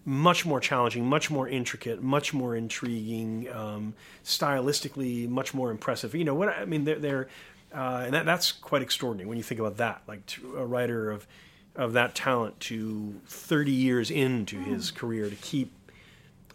much 0.06 0.46
more 0.46 0.60
challenging, 0.60 1.04
much 1.04 1.30
more 1.30 1.48
intricate, 1.48 2.00
much 2.00 2.32
more 2.32 2.54
intriguing, 2.54 3.52
um, 3.52 3.92
stylistically 4.24 5.28
much 5.28 5.52
more 5.52 5.70
impressive. 5.70 6.14
You 6.14 6.24
know 6.24 6.34
what 6.34 6.48
I 6.48 6.64
mean? 6.64 6.84
They're, 6.84 6.98
they're 6.98 7.28
uh, 7.74 8.04
and 8.06 8.14
that, 8.14 8.24
that's 8.24 8.52
quite 8.52 8.80
extraordinary 8.80 9.28
when 9.28 9.36
you 9.36 9.42
think 9.42 9.60
about 9.60 9.78
that. 9.78 10.02
Like 10.06 10.20
a 10.56 10.64
writer 10.64 11.10
of 11.10 11.26
of 11.74 11.92
that 11.92 12.14
talent 12.14 12.58
to 12.58 13.20
30 13.26 13.70
years 13.70 14.10
into 14.10 14.58
his 14.58 14.90
career 14.90 15.28
to 15.28 15.36
keep 15.36 15.72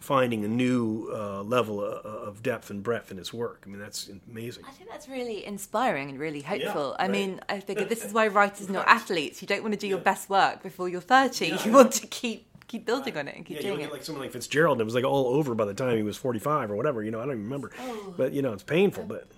finding 0.00 0.44
a 0.44 0.48
new 0.48 1.08
uh, 1.14 1.42
level 1.42 1.80
of, 1.80 2.04
of 2.04 2.42
depth 2.42 2.70
and 2.70 2.82
breadth 2.82 3.12
in 3.12 3.16
his 3.16 3.32
work. 3.32 3.62
I 3.64 3.70
mean, 3.70 3.78
that's 3.78 4.10
amazing. 4.28 4.64
I 4.66 4.72
think 4.72 4.90
that's 4.90 5.08
really 5.08 5.46
inspiring 5.46 6.10
and 6.10 6.18
really 6.18 6.42
hopeful. 6.42 6.96
I 6.98 7.02
right. 7.02 7.10
mean, 7.12 7.40
I 7.48 7.60
figure 7.60 7.84
this 7.84 8.04
is 8.04 8.12
why 8.16 8.26
writers 8.26 8.68
are 8.68 8.72
not 8.72 8.88
athletes. 8.88 9.40
You 9.40 9.46
don't 9.46 9.62
want 9.62 9.74
to 9.74 9.78
do 9.78 9.86
your 9.86 9.98
best 9.98 10.28
work 10.28 10.60
before 10.60 10.88
you're 10.88 11.00
30. 11.00 11.58
You 11.64 11.70
want 11.70 11.92
to 11.92 12.08
keep 12.08 12.46
keep 12.72 12.86
building 12.86 13.16
on 13.18 13.28
it 13.28 13.36
and 13.36 13.44
keep 13.44 13.58
Yeah, 13.58 13.62
you 13.64 13.68
doing 13.68 13.80
look 13.82 13.90
it. 13.90 13.92
like 13.92 14.02
someone 14.04 14.22
like 14.24 14.32
Fitzgerald, 14.32 14.76
and 14.78 14.80
it 14.80 14.84
was 14.84 14.94
like 14.94 15.04
all 15.04 15.26
over 15.28 15.54
by 15.54 15.64
the 15.66 15.74
time 15.74 15.96
he 15.96 16.02
was 16.02 16.16
45 16.16 16.70
or 16.70 16.76
whatever. 16.76 17.02
You 17.02 17.10
know, 17.10 17.18
I 17.20 17.24
don't 17.26 17.32
even 17.34 17.44
remember. 17.44 17.70
Oh. 17.78 18.14
But 18.16 18.32
you 18.32 18.40
know, 18.42 18.52
it's 18.52 18.62
painful. 18.62 19.04
But 19.04 19.28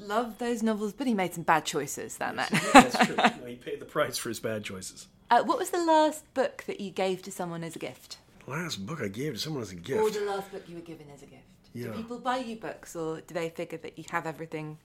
Love 0.00 0.38
those 0.38 0.62
novels, 0.62 0.92
but 0.92 1.06
he 1.08 1.14
made 1.14 1.34
some 1.34 1.42
bad 1.44 1.64
choices, 1.64 2.16
that 2.18 2.34
man. 2.34 2.48
that's 2.72 2.96
true. 3.06 3.16
You 3.36 3.40
know, 3.42 3.46
he 3.46 3.56
paid 3.56 3.80
the 3.80 3.84
price 3.84 4.16
for 4.16 4.28
his 4.30 4.38
bad 4.40 4.62
choices. 4.64 5.06
uh, 5.30 5.42
what 5.42 5.58
was 5.58 5.70
the 5.70 5.84
last 5.84 6.22
book 6.34 6.62
that 6.68 6.80
you 6.80 6.90
gave 6.90 7.20
to 7.22 7.32
someone 7.32 7.62
as 7.64 7.74
a 7.76 7.78
gift? 7.80 8.18
Last 8.46 8.86
book 8.86 9.00
I 9.02 9.08
gave 9.08 9.34
to 9.34 9.38
someone 9.40 9.62
as 9.62 9.72
a 9.72 9.74
gift. 9.74 10.00
Or 10.00 10.08
the 10.10 10.20
last 10.24 10.50
book 10.52 10.62
you 10.68 10.76
were 10.76 10.80
given 10.82 11.06
as 11.14 11.22
a 11.22 11.26
gift? 11.26 11.42
Do 11.74 11.90
people 11.92 12.18
buy 12.18 12.38
you 12.38 12.56
books, 12.56 12.96
or 12.96 13.20
do 13.20 13.34
they 13.34 13.50
figure 13.50 13.78
that 13.78 13.98
you 13.98 14.04
have 14.10 14.24
everything 14.26 14.78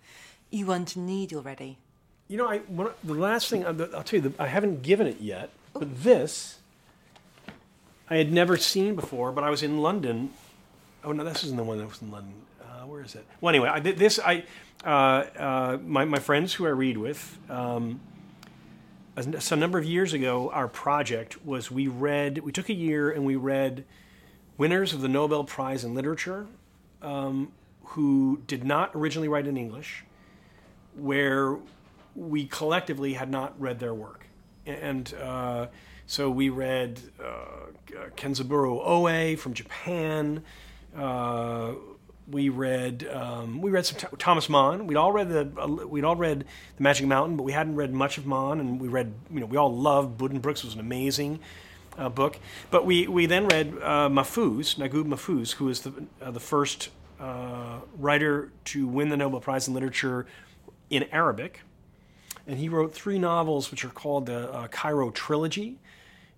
you 0.52 0.66
want 0.66 0.96
and 0.96 1.06
need 1.08 1.32
already? 1.34 1.78
You 2.28 2.38
know, 2.38 2.48
I 2.48 2.58
one, 2.60 2.90
the 3.04 3.14
last 3.14 3.50
thing 3.50 3.66
I'll 3.66 3.80
I'll 3.96 4.04
tell 4.04 4.20
you, 4.20 4.30
the, 4.30 4.34
I 4.44 4.48
haven't 4.48 4.82
given 4.84 5.08
it 5.08 5.22
yet, 5.22 5.50
but 5.74 6.04
this 6.04 6.60
I 8.10 8.18
had 8.18 8.32
never 8.32 8.58
seen 8.58 8.96
before, 8.96 9.32
but 9.32 9.44
I 9.44 9.50
was 9.50 9.64
in 9.64 9.82
London. 9.82 10.32
Oh 11.04 11.12
no, 11.12 11.24
this 11.24 11.44
isn't 11.44 11.58
the 11.58 11.64
one 11.64 11.78
that 11.78 11.88
was 11.88 12.02
in 12.02 12.12
London. 12.12 12.34
Uh, 12.62 12.86
where 12.86 13.02
is 13.02 13.16
it? 13.16 13.26
Well, 13.42 13.50
anyway, 13.50 13.70
I 13.70 13.80
this. 13.80 14.20
I 14.20 14.44
uh, 14.86 14.88
uh, 14.88 15.78
my 15.86 16.06
my 16.06 16.20
friends 16.20 16.54
who 16.54 16.66
I 16.66 16.70
read 16.70 16.98
with. 16.98 17.38
Um, 17.50 18.00
a- 19.16 19.56
number 19.56 19.78
of 19.78 19.86
years 19.86 20.14
ago, 20.14 20.50
our 20.52 20.68
project 20.68 21.46
was 21.46 21.70
we 21.72 21.88
read. 21.88 22.40
We 22.40 22.52
took 22.52 22.70
a 22.70 22.74
year 22.74 23.12
and 23.12 23.26
we 23.26 23.36
read 23.36 23.86
winners 24.58 24.94
of 24.94 25.02
the 25.02 25.08
Nobel 25.08 25.44
Prize 25.44 25.84
in 25.84 25.94
Literature, 25.94 26.48
um, 27.02 27.52
who 27.84 28.42
did 28.48 28.64
not 28.64 28.92
originally 28.96 29.28
write 29.28 29.48
in 29.48 29.58
English, 29.58 30.04
where 30.96 31.58
we 32.16 32.46
collectively 32.46 33.14
had 33.14 33.30
not 33.30 33.60
read 33.60 33.80
their 33.80 33.94
work, 33.94 34.26
and 34.66 35.14
uh, 35.16 35.68
so 36.08 36.30
we 36.30 36.50
read 36.50 37.00
uh, 37.24 37.72
Kenzaburo 38.16 38.82
Oe 38.86 39.36
from 39.36 39.54
Japan. 39.54 40.44
Uh, 40.96 41.74
we 42.28 42.50
read 42.50 43.08
um, 43.12 43.62
we 43.62 43.72
read 43.72 43.86
some 43.86 43.98
Th- 43.98 44.14
Thomas 44.18 44.50
Mann. 44.50 44.88
We'd 44.88 44.98
all 44.98 45.12
read 45.12 45.30
the 45.30 45.52
uh, 45.60 45.68
we'd 45.68 46.04
all 46.04 46.16
read 46.16 46.46
the 46.78 46.84
Magic 46.84 47.06
Mountain, 47.06 47.38
but 47.38 47.44
we 47.44 47.52
hadn't 47.52 47.76
read 47.76 47.94
much 47.94 48.18
of 48.18 48.26
Mann. 48.26 48.60
And 48.60 48.80
we 48.80 48.88
read 48.88 49.14
you 49.32 49.40
know 49.40 49.46
we 49.46 49.58
all 49.58 49.76
loved 49.76 50.20
Buddenbrooks 50.20 50.64
was 50.64 50.74
an 50.74 50.80
amazing 50.80 51.40
uh, 51.98 52.10
book. 52.10 52.40
But 52.72 52.86
we 52.86 53.08
we 53.08 53.26
then 53.26 53.48
read 53.48 53.74
uh, 53.82 54.10
Naguib 54.10 55.06
Mahfouz, 55.06 55.54
who 55.54 55.70
is 55.70 55.82
the 55.82 55.94
uh, 56.22 56.32
the 56.32 56.40
first 56.40 56.90
uh, 57.20 57.80
writer 57.98 58.52
to 58.66 58.88
win 58.88 59.10
the 59.10 59.18
Nobel 59.18 59.40
Prize 59.40 59.68
in 59.68 59.74
Literature 59.74 60.26
in 60.90 61.04
Arabic, 61.12 61.62
and 62.48 62.58
he 62.60 62.70
wrote 62.70 62.94
three 62.94 63.20
novels 63.20 63.72
which 63.72 63.84
are 63.86 63.90
called 63.90 64.26
the 64.26 64.52
uh, 64.52 64.68
Cairo 64.68 65.12
Trilogy, 65.12 65.78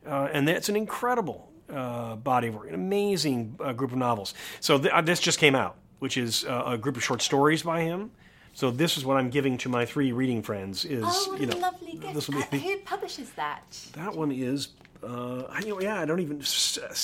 uh, 0.06 0.30
and 0.32 0.48
that's 0.48 0.70
an 0.70 0.76
incredible 0.76 1.50
uh, 1.74 2.16
body 2.16 2.48
of 2.50 2.56
work, 2.56 2.68
an 2.68 2.76
amazing 2.76 3.56
uh, 3.64 3.74
group 3.74 3.92
of 3.92 3.98
novels. 3.98 4.34
So 4.60 4.78
th- 4.78 4.94
uh, 4.94 5.02
this 5.02 5.20
just 5.20 5.40
came 5.40 5.56
out, 5.56 5.76
which 6.00 6.18
is 6.18 6.46
uh, 6.46 6.64
a 6.68 6.78
group 6.78 6.96
of 6.98 7.04
short 7.04 7.22
stories 7.22 7.64
by 7.64 7.82
him. 7.82 8.12
So 8.54 8.72
this 8.72 8.98
is 8.98 9.04
what 9.04 9.18
I'm 9.18 9.30
giving 9.30 9.58
to 9.60 9.70
my 9.70 9.86
three 9.86 10.12
reading 10.14 10.42
friends. 10.42 10.86
Is 10.86 11.04
Oh, 11.06 11.32
what 11.32 11.42
you 11.42 11.48
a 11.48 11.52
know 11.52 11.58
lovely 11.58 11.94
gift. 11.98 12.14
this 12.14 12.30
will 12.30 12.42
be 12.52 12.60
Who 12.60 12.78
publishes 12.80 13.32
that? 13.32 13.64
that 13.94 14.16
one 14.16 14.32
is. 14.32 14.70
Uh, 15.04 15.44
I, 15.50 15.60
you 15.60 15.70
know, 15.70 15.82
yeah, 15.82 16.00
I 16.00 16.06
don't 16.06 16.20
even. 16.22 16.42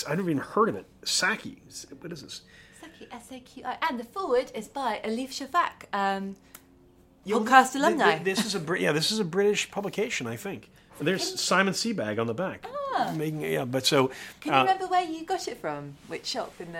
I 0.07 0.15
never 0.15 0.29
even 0.29 0.37
heard 0.37 0.69
of 0.69 0.75
it. 0.75 0.85
Saqi. 1.03 1.57
What 1.99 2.11
is 2.13 2.21
this? 2.21 2.41
Saqi, 2.81 3.05
S-A-Q-I. 3.11 3.77
And 3.89 3.99
the 3.99 4.05
forward 4.05 4.51
is 4.55 4.67
by 4.69 5.01
Elif 5.03 5.29
Shafak, 5.29 5.85
um, 5.93 6.35
Know, 7.25 7.39
podcast 7.41 7.71
th- 7.71 7.71
th- 7.73 7.75
alumni. 7.83 8.17
This 8.19 8.45
is 8.45 8.55
a 8.55 8.59
Brit- 8.59 8.81
yeah, 8.81 8.91
this 8.91 9.11
is 9.11 9.19
a 9.19 9.23
British 9.25 9.69
publication, 9.71 10.27
I 10.27 10.35
think. 10.35 10.69
There's 10.99 11.39
Simon 11.39 11.73
Sebag 11.73 12.19
on 12.19 12.27
the 12.27 12.33
back. 12.33 12.65
Ah. 12.93 13.13
Making, 13.15 13.41
yeah, 13.41 13.65
but 13.65 13.85
so. 13.85 14.11
Can 14.41 14.53
uh, 14.53 14.57
you 14.57 14.61
remember 14.63 14.87
where 14.87 15.03
you 15.03 15.25
got 15.25 15.47
it 15.47 15.57
from? 15.57 15.95
Which 16.07 16.25
shop 16.27 16.53
in 16.59 16.71
the 16.73 16.79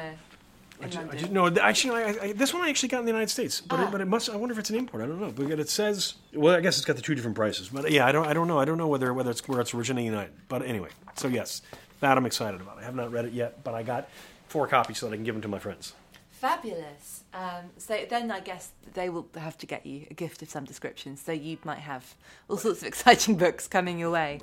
in 0.86 0.92
I 0.98 1.02
London? 1.02 1.18
just, 1.20 1.32
no, 1.32 1.48
actually, 1.48 2.04
I, 2.04 2.10
I, 2.22 2.32
this 2.34 2.54
one 2.54 2.62
I 2.64 2.70
actually 2.70 2.89
got 2.89 3.00
in 3.00 3.06
the 3.06 3.12
United 3.12 3.30
States, 3.30 3.62
but 3.62 3.80
Ah. 3.80 3.88
it, 3.88 3.92
but 3.92 4.02
it 4.02 4.06
must. 4.06 4.30
I 4.30 4.36
wonder 4.36 4.54
if 4.54 4.60
it's 4.60 4.70
an 4.70 4.76
import. 4.76 5.02
I 5.04 5.08
don't 5.08 5.20
know. 5.20 5.32
But 5.32 5.50
it 5.60 5.70
says, 5.70 6.16
well, 6.34 6.56
I 6.56 6.60
guess 6.60 6.78
it's 6.78 6.86
got 6.86 6.96
the 6.98 7.02
two 7.02 7.16
different 7.16 7.36
prices. 7.36 7.70
But 7.70 7.89
yeah, 7.92 8.06
I 8.06 8.12
don't. 8.12 8.28
I 8.28 8.34
don't 8.34 8.48
know. 8.48 8.60
I 8.60 8.66
don't 8.66 8.78
know 8.78 8.88
whether 8.88 9.12
whether 9.14 9.32
it's 9.32 9.48
where 9.48 9.60
it's 9.62 9.74
originating. 9.74 10.12
United. 10.12 10.34
But 10.50 10.64
anyway, 10.64 10.89
so 11.16 11.28
yes, 11.28 11.62
that 12.02 12.18
I'm 12.18 12.26
excited 12.28 12.62
about. 12.62 12.78
I 12.80 12.84
have 12.84 12.96
not 12.96 13.12
read 13.12 13.26
it 13.26 13.34
yet, 13.34 13.64
but 13.64 13.74
I 13.74 13.82
got 13.82 14.08
four 14.50 14.68
copies 14.68 15.00
so 15.00 15.08
that 15.08 15.14
I 15.14 15.16
can 15.16 15.24
give 15.24 15.34
them 15.34 15.42
to 15.44 15.48
my 15.48 15.60
friends. 15.60 15.94
Fabulous. 16.42 17.24
Um, 17.36 17.70
so 17.78 18.04
then 18.10 18.32
I 18.32 18.39
guess 18.39 18.72
they 18.96 19.10
will 19.10 19.28
have 19.36 19.60
to 19.60 19.68
get 19.68 19.86
you 19.86 20.08
a 20.10 20.16
gift 20.16 20.42
of 20.42 20.50
some 20.50 20.66
description. 20.66 21.16
So 21.16 21.32
you 21.32 21.60
might 21.64 21.78
have 21.78 22.16
all 22.50 22.58
sorts 22.58 22.82
of 22.82 22.88
exciting 22.94 23.36
books 23.36 23.68
coming 23.68 24.00
your 24.00 24.10
way. 24.10 24.39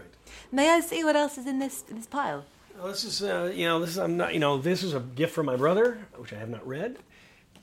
May 0.52 0.70
I 0.70 0.78
see 0.78 1.02
what 1.02 1.16
else 1.16 1.38
is 1.38 1.48
in 1.48 1.58
this 1.58 1.82
this 1.82 2.06
pile? 2.06 2.44
Well, 2.78 2.86
this 2.86 3.02
is, 3.02 3.20
uh, 3.20 3.50
you 3.52 3.66
know, 3.66 3.80
this 3.80 3.90
is 3.90 3.98
I'm 3.98 4.16
not, 4.16 4.32
you 4.32 4.38
know, 4.38 4.58
this 4.58 4.84
is 4.84 4.94
a 4.94 5.00
gift 5.00 5.34
from 5.34 5.46
my 5.46 5.56
brother, 5.56 5.98
which 6.14 6.32
I 6.32 6.36
have 6.36 6.48
not 6.48 6.64
read. 6.64 6.98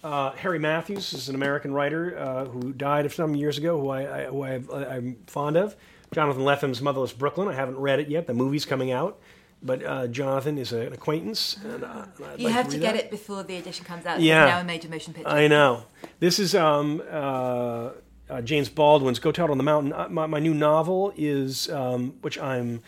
Uh, 0.03 0.31
Harry 0.31 0.59
Mathews 0.59 1.13
is 1.13 1.29
an 1.29 1.35
American 1.35 1.71
writer 1.71 2.19
uh, 2.19 2.43
who 2.43 2.73
died 2.73 3.09
some 3.13 3.35
years 3.35 3.57
ago, 3.57 3.79
who 3.79 3.87
I, 3.87 4.23
I 4.23 4.25
who 4.25 4.43
I, 4.43 4.95
I'm 4.97 5.15
fond 5.27 5.55
of. 5.55 5.77
Jonathan 6.13 6.43
Lethem's 6.43 6.81
Motherless 6.81 7.13
Brooklyn. 7.13 7.47
I 7.47 7.53
haven't 7.53 7.77
read 7.77 8.01
it 8.01 8.09
yet. 8.09 8.27
The 8.27 8.33
movie's 8.33 8.65
coming 8.65 8.91
out, 8.91 9.17
but 9.65 9.83
uh, 9.83 10.07
Jonathan 10.07 10.57
is 10.57 10.71
an 10.71 10.93
acquaintance. 10.93 11.57
And, 11.63 11.83
uh, 11.83 12.05
You 12.37 12.45
like 12.45 12.53
have 12.53 12.67
to 12.67 12.73
read 12.73 12.81
get 12.81 12.93
that. 12.93 13.05
it 13.05 13.11
before 13.11 13.43
the 13.43 13.57
edition 13.57 13.83
comes 13.85 14.05
out. 14.05 14.21
Yeah. 14.21 14.45
Now 14.45 14.59
a 14.59 14.63
major 14.63 14.87
motion 14.87 15.13
picture. 15.13 15.27
I 15.29 15.47
know. 15.47 15.85
This 16.19 16.37
is 16.39 16.53
um, 16.53 17.01
uh, 17.11 17.89
uh, 18.29 18.41
James 18.43 18.69
Baldwin's 18.69 19.19
Go 19.19 19.31
Tell 19.31 19.47
It 19.47 19.51
on 19.51 19.57
the 19.57 19.63
Mountain. 19.63 19.93
Uh, 19.93 20.07
my, 20.09 20.27
my 20.27 20.39
new 20.39 20.53
novel 20.53 21.13
is, 21.17 21.69
um, 21.69 22.13
which 22.21 22.37
I'm 22.37 22.81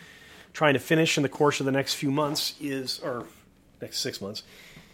trying 0.52 0.74
to 0.74 0.80
finish 0.80 1.16
in 1.16 1.22
the 1.22 1.28
course 1.28 1.58
of 1.60 1.66
the 1.66 1.72
next 1.72 1.94
few 1.94 2.10
months, 2.10 2.54
is, 2.60 3.00
or 3.00 3.26
next 3.82 3.98
six 3.98 4.20
months, 4.20 4.44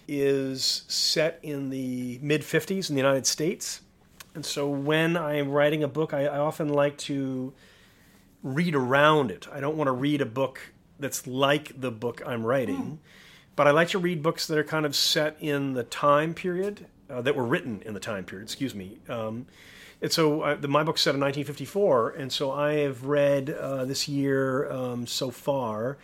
is 0.08 0.82
set 0.88 1.38
in 1.42 1.70
the 1.70 2.18
mid 2.22 2.42
50s 2.42 2.88
in 2.88 2.96
the 2.96 3.00
United 3.00 3.26
States. 3.26 3.80
And 4.34 4.44
so 4.44 4.68
when 4.68 5.16
I'm 5.16 5.50
writing 5.50 5.82
a 5.82 5.88
book, 5.88 6.12
I, 6.12 6.26
I 6.26 6.38
often 6.38 6.68
like 6.68 6.98
to 6.98 7.52
read 8.42 8.74
around 8.74 9.30
it. 9.30 9.46
I 9.52 9.60
don't 9.60 9.76
want 9.76 9.88
to 9.88 9.92
read 9.92 10.20
a 10.20 10.26
book 10.26 10.60
that's 11.04 11.26
like 11.26 11.78
the 11.78 11.90
book 11.90 12.22
I'm 12.24 12.46
writing, 12.46 12.98
but 13.56 13.66
I 13.66 13.72
like 13.72 13.88
to 13.88 13.98
read 13.98 14.22
books 14.22 14.46
that 14.46 14.56
are 14.56 14.64
kind 14.64 14.86
of 14.86 14.96
set 14.96 15.36
in 15.38 15.74
the 15.74 15.84
time 15.84 16.32
period 16.32 16.86
uh, 17.10 17.20
that 17.20 17.36
were 17.36 17.44
written 17.44 17.82
in 17.84 17.92
the 17.92 18.00
time 18.00 18.24
period. 18.24 18.44
Excuse 18.44 18.74
me. 18.74 18.96
Um, 19.06 19.44
and 20.00 20.10
so 20.10 20.40
uh, 20.40 20.54
the, 20.54 20.66
my 20.66 20.82
book's 20.82 21.02
set 21.02 21.14
in 21.14 21.20
1954, 21.20 22.12
and 22.12 22.32
so 22.32 22.50
I 22.50 22.72
have 22.76 23.04
read 23.04 23.50
uh, 23.50 23.84
this 23.84 24.08
year 24.08 24.70
um, 24.72 25.06
so 25.06 25.30
far, 25.30 25.98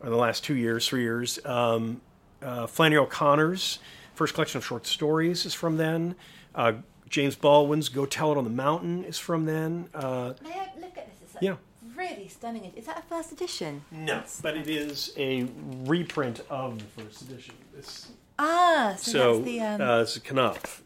or 0.00 0.10
the 0.10 0.16
last 0.16 0.42
two 0.42 0.56
years, 0.56 0.88
three 0.88 1.02
years, 1.02 1.38
um, 1.44 2.00
uh, 2.42 2.66
Flannery 2.66 2.98
O'Connor's 2.98 3.78
first 4.14 4.34
collection 4.34 4.58
of 4.58 4.66
short 4.66 4.88
stories 4.88 5.46
is 5.46 5.54
from 5.54 5.76
then. 5.76 6.16
Uh, 6.52 6.72
James 7.08 7.36
Baldwin's 7.36 7.88
Go 7.88 8.06
Tell 8.06 8.32
It 8.32 8.38
on 8.38 8.42
the 8.42 8.50
Mountain 8.50 9.04
is 9.04 9.18
from 9.18 9.44
then. 9.44 9.88
Uh, 9.94 10.32
May 10.42 10.50
I 10.50 10.68
look 10.80 10.98
at 10.98 11.08
this? 11.20 11.36
Yeah. 11.40 11.56
Really 12.02 12.28
stunning. 12.28 12.72
Is 12.76 12.86
that 12.86 12.98
a 12.98 13.02
first 13.02 13.32
edition? 13.32 13.82
No, 13.90 14.22
but 14.42 14.56
it 14.56 14.68
is 14.68 15.12
a 15.16 15.46
reprint 15.84 16.40
of 16.50 16.78
the 16.78 17.02
first 17.02 17.22
edition. 17.22 17.54
It's, 17.78 18.08
Ah, 18.38 18.94
so, 18.98 19.12
so 19.12 19.32
that's 19.34 19.44
the 19.44 19.60
um, 19.60 19.80
uh, 19.80 20.00
it's 20.02 20.18
Knopf. 20.18 20.80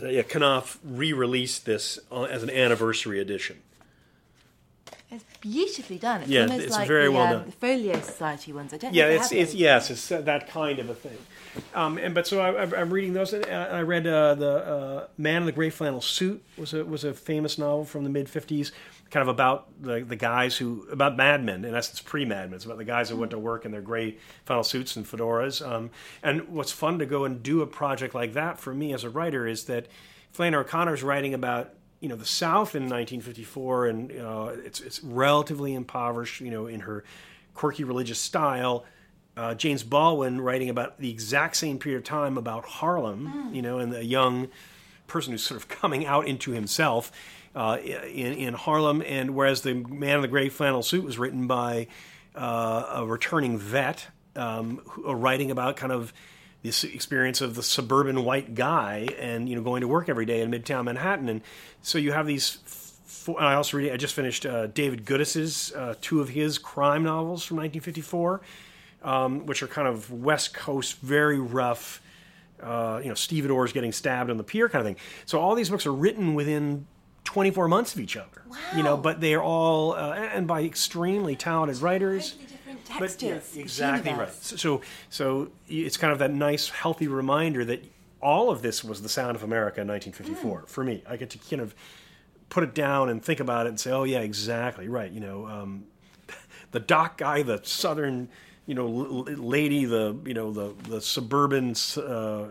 Yeah, 0.00 0.22
Knopf 0.22 0.78
re-released 0.84 1.64
this 1.64 1.98
uh, 2.10 2.22
as 2.24 2.42
an 2.42 2.50
anniversary 2.50 3.20
edition. 3.20 3.56
it's 5.10 5.24
beautifully 5.40 5.98
done. 5.98 6.22
It's 6.22 6.30
Yeah, 6.30 6.42
almost 6.42 6.64
it's 6.64 6.72
like 6.74 6.88
very 6.88 7.04
the, 7.06 7.12
well 7.12 7.22
um, 7.22 7.32
done. 7.32 7.46
the 7.46 7.52
Folio 7.52 8.00
Society 8.00 8.52
ones. 8.52 8.74
I 8.74 8.78
don't 8.78 8.92
Yeah, 8.94 9.06
it's 9.06 9.32
it's 9.32 9.54
yes, 9.54 9.90
it's 9.90 10.10
uh, 10.12 10.20
that 10.22 10.48
kind 10.48 10.78
of 10.80 10.90
a 10.90 10.94
thing. 10.94 11.16
Um, 11.74 11.96
and 11.98 12.14
but 12.14 12.26
so 12.26 12.40
I, 12.40 12.50
I'm- 12.52 12.74
I'm 12.76 12.90
reading 12.92 13.14
those. 13.14 13.32
and 13.32 13.44
I 13.46 13.78
I 13.78 13.82
read 13.82 14.06
uh, 14.06 14.34
the 14.34 14.52
uh, 14.74 15.06
Man 15.16 15.42
in 15.42 15.46
the 15.46 15.52
Gray 15.52 15.70
Flannel 15.70 16.02
Suit 16.02 16.42
was 16.58 16.74
a 16.74 16.84
was 16.84 17.04
a 17.04 17.14
famous 17.14 17.56
novel 17.58 17.84
from 17.84 18.04
the 18.04 18.10
mid 18.10 18.26
'50s, 18.26 18.70
kind 19.10 19.22
of 19.22 19.28
about 19.28 19.82
the 19.82 20.00
the 20.00 20.16
guys 20.16 20.56
who 20.56 20.86
about 20.90 21.16
madmen. 21.16 21.64
In 21.64 21.74
essence, 21.74 22.00
pre 22.00 22.24
madmen. 22.24 22.54
It's 22.54 22.64
about 22.64 22.78
the 22.78 22.84
guys 22.84 23.08
who 23.10 23.16
went 23.16 23.30
to 23.30 23.38
work 23.38 23.64
in 23.64 23.72
their 23.72 23.80
gray 23.80 24.18
flannel 24.44 24.64
suits 24.64 24.96
and 24.96 25.06
fedoras. 25.06 25.66
Um, 25.66 25.90
and 26.22 26.48
what's 26.48 26.72
fun 26.72 26.98
to 26.98 27.06
go 27.06 27.24
and 27.24 27.42
do 27.42 27.62
a 27.62 27.66
project 27.66 28.14
like 28.14 28.34
that 28.34 28.58
for 28.58 28.74
me 28.74 28.92
as 28.92 29.04
a 29.04 29.10
writer 29.10 29.46
is 29.46 29.64
that 29.64 29.86
Flannery 30.32 30.64
O'Connor's 30.64 31.02
writing 31.02 31.34
about 31.34 31.74
you 32.00 32.08
know 32.08 32.16
the 32.16 32.26
South 32.26 32.74
in 32.74 32.82
1954, 32.84 33.86
and 33.86 34.12
uh, 34.12 34.52
it's 34.64 34.80
it's 34.80 35.02
relatively 35.02 35.74
impoverished, 35.74 36.40
you 36.40 36.50
know, 36.50 36.66
in 36.66 36.80
her 36.80 37.04
quirky 37.54 37.84
religious 37.84 38.18
style. 38.18 38.84
Uh, 39.36 39.54
James 39.54 39.84
Baldwin 39.84 40.40
writing 40.40 40.68
about 40.68 40.98
the 40.98 41.10
exact 41.10 41.56
same 41.56 41.78
period 41.78 41.98
of 41.98 42.04
time 42.04 42.36
about 42.36 42.64
Harlem, 42.64 43.50
you 43.54 43.62
know, 43.62 43.78
and 43.78 43.92
the 43.92 44.04
young 44.04 44.48
person 45.08 45.32
who's 45.32 45.42
sort 45.42 45.60
of 45.60 45.68
coming 45.68 46.06
out 46.06 46.28
into 46.28 46.52
himself 46.52 47.10
uh, 47.54 47.78
in 47.82 48.34
in 48.34 48.54
Harlem, 48.54 49.02
and 49.04 49.34
whereas 49.34 49.62
the 49.62 49.74
Man 49.74 50.16
in 50.16 50.22
the 50.22 50.28
Gray 50.28 50.48
Flannel 50.48 50.82
Suit 50.82 51.04
was 51.04 51.18
written 51.18 51.46
by 51.46 51.88
uh, 52.34 52.84
a 52.96 53.06
returning 53.06 53.58
vet, 53.58 54.06
um, 54.36 54.80
who, 54.84 55.08
uh, 55.08 55.14
writing 55.14 55.50
about 55.50 55.76
kind 55.76 55.92
of 55.92 56.12
this 56.62 56.84
experience 56.84 57.40
of 57.40 57.54
the 57.54 57.62
suburban 57.62 58.24
white 58.24 58.54
guy 58.54 59.08
and 59.18 59.48
you 59.48 59.56
know 59.56 59.62
going 59.62 59.80
to 59.80 59.88
work 59.88 60.08
every 60.08 60.26
day 60.26 60.40
in 60.40 60.50
Midtown 60.50 60.84
Manhattan, 60.84 61.28
and 61.28 61.40
so 61.82 61.98
you 61.98 62.12
have 62.12 62.26
these. 62.26 62.58
I 63.38 63.54
also 63.54 63.76
read. 63.76 63.92
I 63.92 63.96
just 63.96 64.14
finished 64.14 64.46
uh, 64.46 64.68
David 64.68 65.04
Goodis's 65.04 65.72
uh, 65.74 65.94
two 66.00 66.20
of 66.20 66.30
his 66.30 66.58
crime 66.58 67.02
novels 67.02 67.44
from 67.44 67.58
1954, 67.58 68.40
um, 69.02 69.46
which 69.46 69.62
are 69.62 69.66
kind 69.66 69.88
of 69.88 70.10
West 70.10 70.54
Coast, 70.54 70.98
very 71.00 71.38
rough. 71.38 72.00
Uh, 72.62 73.00
you 73.02 73.08
know, 73.08 73.14
stevedores 73.14 73.72
getting 73.72 73.92
stabbed 73.92 74.30
on 74.30 74.36
the 74.36 74.44
pier, 74.44 74.68
kind 74.68 74.80
of 74.80 74.86
thing. 74.86 74.96
So 75.26 75.40
all 75.40 75.54
these 75.54 75.70
books 75.70 75.86
are 75.86 75.92
written 75.92 76.34
within 76.34 76.86
24 77.24 77.68
months 77.68 77.94
of 77.94 78.00
each 78.00 78.16
other. 78.16 78.42
Wow. 78.48 78.56
You 78.76 78.82
know, 78.82 78.96
but 78.96 79.20
they 79.20 79.34
are 79.34 79.42
all 79.42 79.92
uh, 79.92 80.14
and 80.14 80.46
by 80.46 80.62
extremely 80.62 81.36
talented 81.36 81.80
writers. 81.82 82.36
But 82.98 83.20
yeah, 83.22 83.38
exactly 83.54 84.12
right. 84.12 84.32
So, 84.32 84.56
so, 84.56 84.80
so 85.10 85.50
it's 85.68 85.96
kind 85.98 86.12
of 86.12 86.18
that 86.20 86.32
nice, 86.32 86.70
healthy 86.70 87.06
reminder 87.06 87.64
that 87.66 87.84
all 88.22 88.50
of 88.50 88.62
this 88.62 88.82
was 88.82 89.02
the 89.02 89.08
sound 89.10 89.36
of 89.36 89.42
America 89.42 89.80
in 89.82 89.88
1954 89.88 90.62
Mm. 90.62 90.68
for 90.68 90.82
me. 90.82 91.02
I 91.06 91.16
get 91.16 91.30
to 91.30 91.38
kind 91.38 91.60
of 91.60 91.74
put 92.48 92.64
it 92.64 92.74
down 92.74 93.10
and 93.10 93.22
think 93.22 93.40
about 93.40 93.66
it 93.66 93.68
and 93.68 93.78
say, 93.78 93.90
oh 93.92 94.04
yeah, 94.04 94.20
exactly 94.20 94.88
right. 94.88 95.12
You 95.12 95.20
know, 95.20 95.46
um, 95.46 95.84
the 96.72 96.80
dock 96.80 97.18
guy, 97.18 97.42
the 97.42 97.60
southern 97.62 98.30
you 98.68 98.74
know, 98.74 98.86
lady, 98.86 99.86
the 99.86 100.14
you 100.26 100.34
know 100.34 100.52
the 100.52 100.74
the 100.90 101.00
suburban, 101.00 101.74
uh, 101.96 102.00
uh, 102.02 102.48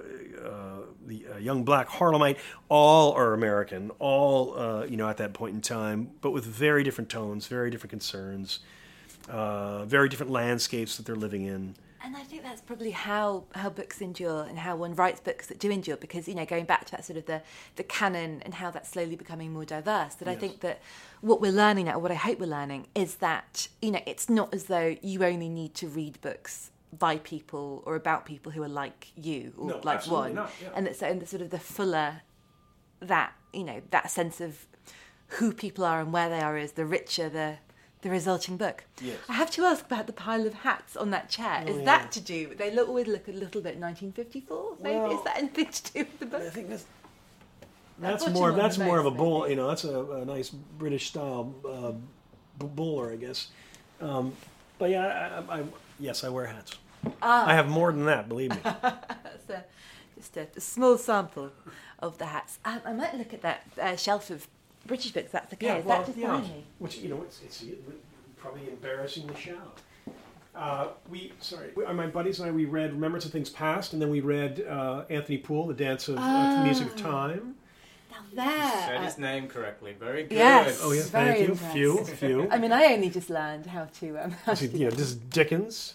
the 1.06 1.28
uh, 1.32 1.38
young 1.38 1.64
black 1.64 1.88
Harlemite, 1.88 2.40
all 2.70 3.14
are 3.14 3.36
American, 3.36 3.92
all 4.00 4.58
uh, 4.58 4.84
you 4.86 4.98
know 4.98 5.08
at 5.08 5.18
that 5.18 5.34
point 5.34 5.54
in 5.54 5.62
time, 5.62 6.10
but 6.22 6.32
with 6.32 6.44
very 6.44 6.84
different 6.84 7.12
tones, 7.12 7.46
very 7.46 7.70
different 7.70 7.92
concerns, 7.92 8.60
uh, 9.30 9.86
very 9.86 10.10
different 10.10 10.32
landscapes 10.32 10.98
that 10.98 11.06
they're 11.06 11.16
living 11.16 11.44
in. 11.44 11.76
And 12.08 12.16
I 12.16 12.24
think 12.24 12.42
that's 12.42 12.62
probably 12.62 12.92
how, 12.92 13.44
how 13.54 13.70
books 13.70 14.00
endure 14.00 14.44
and 14.44 14.58
how 14.58 14.78
one 14.78 14.96
writes 14.96 15.20
books 15.20 15.48
that 15.48 15.60
do 15.60 15.70
endure 15.70 15.98
because, 15.98 16.26
you 16.26 16.36
know, 16.36 16.46
going 16.46 16.64
back 16.64 16.86
to 16.86 16.92
that 16.94 17.04
sort 17.04 17.18
of 17.18 17.26
the, 17.26 17.42
the 17.76 17.84
canon 17.84 18.42
and 18.46 18.54
how 18.54 18.72
that's 18.72 18.88
slowly 18.88 19.18
becoming 19.18 19.52
more 19.52 19.66
diverse, 19.66 20.16
that 20.16 20.30
I 20.30 20.36
think 20.36 20.62
that 20.62 20.80
what 21.20 21.42
we're 21.42 21.52
learning 21.52 21.88
now, 21.88 21.96
or 21.96 22.00
what 22.00 22.12
I 22.12 22.16
hope 22.16 22.40
we're 22.40 22.46
learning, 22.46 22.88
is 22.96 23.16
that, 23.16 23.68
you 23.82 23.92
know, 23.92 24.00
it's 24.06 24.30
not 24.30 24.54
as 24.54 24.64
though 24.68 24.96
you 25.02 25.26
only 25.26 25.50
need 25.50 25.74
to 25.76 25.90
read 25.90 26.22
books 26.22 26.72
by 26.98 27.18
people 27.18 27.84
or 27.86 27.98
about 27.98 28.26
people 28.26 28.54
who 28.54 28.64
are 28.64 28.70
like 28.70 29.12
you 29.18 29.52
or 29.58 29.68
No, 29.68 29.82
like 29.84 30.08
one. 30.08 30.36
not, 30.36 30.50
yeah. 30.62 30.70
And 30.76 30.88
that 30.88 30.96
so 30.96 31.08
and 31.08 31.22
the 31.22 31.26
sort 31.28 31.42
of 31.42 31.50
the 31.50 31.60
fuller 31.60 32.22
that, 33.02 33.34
you 33.52 33.66
know, 33.66 33.82
that 33.90 34.10
sense 34.10 34.40
of 34.40 34.66
who 35.28 35.52
people 35.52 35.84
are 35.84 36.00
and 36.00 36.14
where 36.14 36.30
they 36.30 36.40
are 36.40 36.58
is, 36.58 36.72
the 36.72 36.86
richer 36.86 37.28
the 37.28 37.58
the 38.08 38.14
resulting 38.14 38.58
book. 38.58 38.84
Yes. 39.02 39.18
I 39.30 39.34
have 39.34 39.52
to 39.52 39.64
ask 39.66 39.86
about 39.86 40.08
the 40.08 40.14
pile 40.14 40.46
of 40.48 40.54
hats 40.54 40.96
on 40.96 41.12
that 41.12 41.30
chair. 41.30 41.64
Oh, 41.68 41.70
is 41.72 41.86
that 41.86 42.12
to 42.14 42.22
do? 42.22 42.56
They 42.56 42.72
look, 42.72 42.88
always 42.88 43.08
look 43.08 43.28
a 43.28 43.32
little 43.32 43.62
bit 43.62 43.78
1954. 43.78 44.78
Maybe 44.82 44.96
Well, 44.96 45.18
is 45.18 45.24
that 45.26 45.38
anything 45.38 45.68
to 45.70 45.94
do 45.94 46.00
with 46.00 46.20
the 46.20 46.26
book? 46.26 46.42
I 46.42 46.50
think 46.50 46.70
that's 46.70 46.86
That's 48.00 48.24
that's 48.24 48.34
more 48.38 48.52
that's 48.52 48.78
more 48.78 49.00
of 49.00 49.06
a 49.06 49.12
bull. 49.12 49.42
maybe. 49.42 49.52
You 49.52 49.56
know, 49.58 49.68
that's 49.68 49.84
a, 49.84 50.00
a 50.22 50.26
nice 50.26 50.50
British 50.50 51.08
style 51.08 51.54
uh, 51.68 51.94
bowler, 52.60 53.12
I 53.12 53.16
guess. 53.18 53.50
Um, 54.00 54.34
but 54.80 54.90
yeah, 54.90 55.44
I, 55.50 55.56
I, 55.56 55.60
I, 55.60 55.64
yes, 56.00 56.24
I 56.24 56.30
wear 56.30 56.46
hats. 56.46 56.76
Ah. 57.22 57.48
I 57.48 57.54
have 57.56 57.68
more 57.70 57.92
than 57.92 58.06
that, 58.06 58.28
believe 58.30 58.52
me. 58.52 58.62
A, 59.50 59.64
just 60.18 60.36
a, 60.36 60.48
a 60.58 60.60
small 60.60 60.98
sample 60.98 61.52
of 62.00 62.18
the 62.18 62.26
hats. 62.26 62.60
Um, 62.66 62.82
I 62.86 62.92
might 62.92 63.16
look 63.16 63.34
at 63.34 63.42
that 63.44 63.62
uh, 63.82 63.96
shelf 63.96 64.30
of 64.30 64.48
British 64.88 65.12
books. 65.12 65.32
That's 65.32 65.54
okay. 65.54 65.80
is 65.80 65.86
that 65.86 66.06
just 66.06 66.18
behind 66.18 66.44
me? 66.44 66.64
Which 66.80 66.98
you 66.98 67.10
know, 67.10 67.22
it's, 67.24 67.42
it's 67.44 67.64
probably 68.38 68.70
embarrassingly 68.70 69.36
shallow. 69.36 69.74
Uh, 70.56 70.88
we 71.10 71.32
sorry, 71.40 71.70
we, 71.76 71.86
uh, 71.86 71.94
my 71.94 72.08
buddies 72.08 72.40
and 72.40 72.50
I 72.50 72.52
we 72.52 72.66
read 72.66 72.92
Remembrance 72.92 73.26
of 73.26 73.32
Things 73.32 73.50
Past, 73.50 73.94
and 73.94 74.02
then 74.02 74.10
we 74.10 74.22
read 74.22 74.66
uh, 74.68 75.04
Anthony 75.10 75.38
Powell, 75.38 75.68
The 75.68 75.76
Dance 75.76 76.08
of 76.08 76.18
uh, 76.18 76.56
the 76.58 76.64
Music 76.64 76.88
of 76.88 76.96
Time. 76.96 77.56
Now 78.10 78.18
there. 78.34 78.72
Said 78.72 78.98
uh, 78.98 79.04
his 79.04 79.18
name 79.20 79.48
correctly. 79.48 79.96
Very 80.00 80.24
good. 80.24 80.36
Yes. 80.36 80.80
Oh 80.82 80.92
yes, 80.94 81.10
Very 81.10 81.26
thank 81.26 81.40
you. 81.40 81.52
impressed. 81.54 81.74
Few, 81.74 82.06
few. 82.06 82.50
I 82.50 82.58
mean, 82.58 82.72
I 82.72 82.86
only 82.86 83.12
just 83.12 83.30
learned 83.30 83.68
how 83.68 83.86
to. 84.00 84.18
Um, 84.18 84.32
how 84.46 84.56
See, 84.56 84.68
to 84.68 84.78
you 84.78 84.86
know, 84.86 84.92
this 84.92 85.08
is 85.08 85.16
Dickens. 85.16 85.94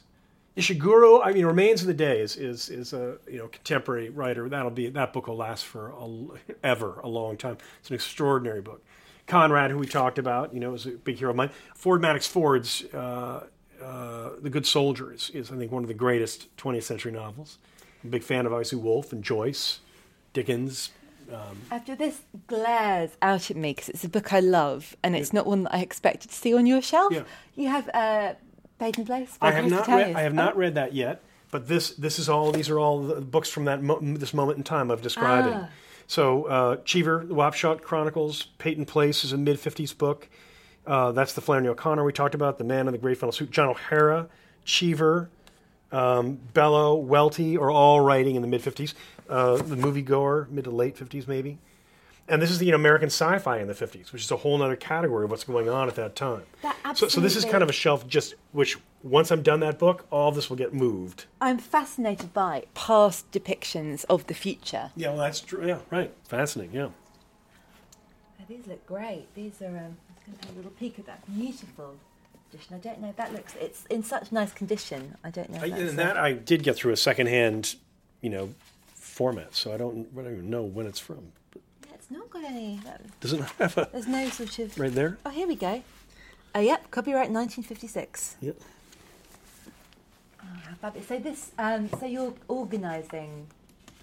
Ishiguro, 0.57 1.21
I 1.25 1.33
mean, 1.33 1.47
Remains 1.47 1.81
of 1.81 1.87
the 1.87 1.95
Day 1.95 2.21
is, 2.21 2.37
is, 2.37 2.69
is 2.69 2.93
a 2.93 3.17
you 3.27 3.39
know 3.39 3.49
contemporary 3.49 4.11
writer. 4.11 4.49
That'll 4.49 4.71
be 4.71 4.89
that 4.91 5.13
book 5.13 5.27
will 5.27 5.37
last 5.37 5.65
for 5.65 5.91
a, 5.91 6.57
ever 6.63 7.01
a 7.01 7.09
long 7.09 7.37
time. 7.37 7.57
It's 7.81 7.89
an 7.89 7.95
extraordinary 7.95 8.61
book. 8.61 8.85
Conrad, 9.27 9.71
who 9.71 9.79
we 9.79 9.87
talked 9.87 10.19
about, 10.19 10.53
you 10.53 10.61
know, 10.61 10.75
is 10.75 10.85
a 10.85 10.91
big 10.91 11.17
hero 11.17 11.31
of 11.31 11.37
mine. 11.37 11.51
Ford 11.75 12.03
Madox 12.03 12.27
Ford's 12.27 12.85
uh, 12.93 13.47
uh, 13.83 14.31
The 14.41 14.51
Good 14.51 14.67
Soldier 14.67 15.13
is, 15.13 15.31
is, 15.31 15.51
I 15.51 15.57
think, 15.57 15.73
one 15.73 15.85
of 15.85 15.89
the 15.89 15.95
greatest 15.95 16.55
20th 16.57 16.83
century 16.83 17.13
novels. 17.13 17.59
I'm 18.03 18.09
a 18.09 18.11
big 18.11 18.25
fan 18.25 18.47
of 18.47 18.53
obviously 18.53 18.79
Woolf 18.79 19.13
and 19.13 19.23
Joyce, 19.23 19.79
Dickens. 20.33 20.91
After 21.71 21.95
this 21.97 22.21
glares 22.47 23.17
out 23.23 23.51
at 23.51 23.57
me 23.57 23.71
because 23.71 23.89
it's 23.89 24.05
a 24.05 24.09
book 24.09 24.35
I 24.35 24.41
love 24.41 24.95
and 25.03 25.17
it's 25.17 25.33
not 25.33 25.47
one 25.47 25.63
that 25.63 25.75
I 25.75 25.79
expected 25.79 26.31
to 26.31 26.37
see 26.37 26.53
on 26.53 26.67
your 26.67 26.83
shelf. 26.83 27.13
Yeah. 27.13 27.23
You 27.55 27.69
have 27.69 27.89
uh, 27.95 28.35
Peyton 28.83 29.07
Place. 29.07 29.39
I 29.41 29.53
have 29.53 29.71
not 29.71 29.87
read. 29.87 30.17
I 30.17 30.23
have 30.23 30.35
not 30.35 30.57
read 30.57 30.75
that 30.75 30.93
yet. 30.93 31.23
But 31.53 31.69
this 31.69 31.91
this 31.91 32.19
is 32.19 32.29
all. 32.29 32.51
These 32.51 32.69
are 32.69 32.79
all 32.81 33.03
the 33.03 33.21
books 33.21 33.49
from 33.49 33.67
that 33.67 33.83
mo- 33.83 34.01
this 34.01 34.35
moment 34.35 34.59
in 34.59 34.65
time 34.65 34.91
of 34.91 35.03
describing. 35.03 35.53
Ah. 35.55 35.69
So 36.09 36.45
uh, 36.47 36.77
Cheever, 36.85 37.25
the 37.25 37.35
Wapshot 37.35 37.83
Chronicles, 37.83 38.45
Peyton 38.59 38.85
Place 38.85 39.23
is 39.25 39.33
a 39.33 39.39
mid 39.39 39.59
'50s 39.59 39.97
book. 39.97 40.29
Uh, 40.85 41.13
that's 41.13 41.35
the 41.35 41.41
Flannery 41.41 41.69
O'Connor 41.69 42.05
we 42.05 42.13
talked 42.13 42.35
about. 42.35 42.59
The 42.59 42.65
Man 42.65 42.89
in 42.89 42.93
the 42.93 42.99
gray 42.99 43.15
Flannel 43.15 43.33
Suit. 43.33 43.53
John 43.53 43.69
O'Hara, 43.69 44.29
Cheever, 44.65 45.31
um, 45.93 46.41
Bellow, 46.53 46.97
Welty 46.97 47.57
are 47.57 47.71
all 47.71 48.01
writing 48.01 48.35
in 48.35 48.43
the 48.43 48.49
mid 48.49 48.63
'50s. 48.63 48.95
Uh, 49.29 49.57
the 49.57 49.77
moviegoer, 49.77 50.51
mid 50.51 50.65
to 50.65 50.71
late 50.71 50.97
'50s 50.97 51.29
maybe. 51.29 51.59
And 52.33 52.41
this 52.41 52.51
is 52.51 52.59
the 52.59 52.65
you 52.65 52.71
know, 52.73 52.77
American 52.77 53.09
sci-fi 53.09 53.59
in 53.59 53.69
the 53.69 53.75
'50s, 53.75 54.11
which 54.11 54.23
is 54.23 54.31
a 54.31 54.39
whole 54.39 54.61
other 54.63 54.75
category 54.75 55.25
of 55.25 55.31
what's 55.31 55.45
going 55.45 55.69
on 55.69 55.87
at 55.87 55.97
that 55.97 56.17
time. 56.17 56.45
That 56.63 56.97
so, 56.97 57.07
so 57.07 57.21
this 57.21 57.37
is 57.37 57.45
kind 57.45 57.63
of 57.63 57.69
a 57.69 57.75
shelf 57.75 58.09
just 58.09 58.37
which 58.53 58.79
once 59.03 59.31
I'm 59.31 59.43
done 59.43 59.61
that 59.61 59.79
book, 59.79 60.07
all 60.11 60.33
this 60.33 60.49
will 60.49 60.57
get 60.57 60.73
moved. 60.73 61.27
I'm 61.43 61.59
fascinated 61.59 62.33
by 62.33 62.65
past 62.73 63.31
depictions 63.33 64.07
of 64.09 64.29
the 64.29 64.35
future. 64.35 64.93
Yeah, 64.97 65.09
well, 65.09 65.19
that's 65.19 65.43
true. 65.43 65.67
Yeah, 65.67 65.81
right. 65.91 66.11
Fascinating. 66.25 66.75
Yeah. 66.75 66.89
Oh, 68.41 68.45
these 68.49 68.67
look 68.67 68.87
great. 68.87 69.27
These 69.35 69.61
are. 69.61 69.67
Um, 69.67 69.99
let's 70.09 70.21
go 70.25 70.33
and 70.33 70.45
have 70.47 70.55
a 70.55 70.57
little 70.57 70.71
peek 70.71 70.99
at 70.99 71.05
that 71.05 71.27
beautiful 71.37 71.97
edition. 72.51 72.77
I 72.77 72.79
don't 72.79 73.03
know 73.03 73.13
that 73.15 73.35
looks. 73.35 73.55
It's 73.61 73.85
in 73.91 74.03
such 74.03 74.33
nice 74.33 74.55
condition. 74.55 75.19
I 75.23 75.29
don't 75.29 75.51
know. 75.51 75.59
If 75.59 75.65
I, 75.65 75.69
that's 75.69 75.91
and 75.91 75.99
that 75.99 76.17
I 76.17 76.33
did 76.33 76.63
get 76.63 76.77
through 76.77 76.93
a 76.93 76.97
secondhand, 76.97 77.75
you 78.23 78.31
know, 78.31 78.55
format, 78.95 79.55
so 79.55 79.75
I 79.75 79.77
don't, 79.77 80.09
I 80.19 80.23
don't 80.23 80.33
even 80.33 80.49
know 80.49 80.63
when 80.63 80.87
it's 80.87 80.99
from. 80.99 81.33
Yeah, 82.13 82.19
it's 82.25 82.33
not 82.35 82.43
got 82.43 82.45
any. 82.51 82.81
that- 82.85 83.21
Does 83.21 83.33
it 83.33 83.41
not 83.41 83.51
have 83.53 83.79
a 83.79 83.89
There's 83.93 84.07
no 84.07 84.29
sort 84.29 84.59
of. 84.59 84.79
right 84.79 84.93
there? 84.93 85.19
Oh, 85.25 85.31
here 85.31 85.47
we 85.47 85.55
go. 85.57 85.83
Oh, 86.55 86.61
yep, 86.61 86.91
copyright 86.91 87.31
1956. 87.31 88.37
Yep. 88.41 88.57
How 90.39 90.75
fabulous. 90.81 91.09
So 91.09 91.19
this, 91.19 91.51
um, 91.59 91.89
so 91.99 92.07
you're 92.07 92.35
organising, 92.49 93.47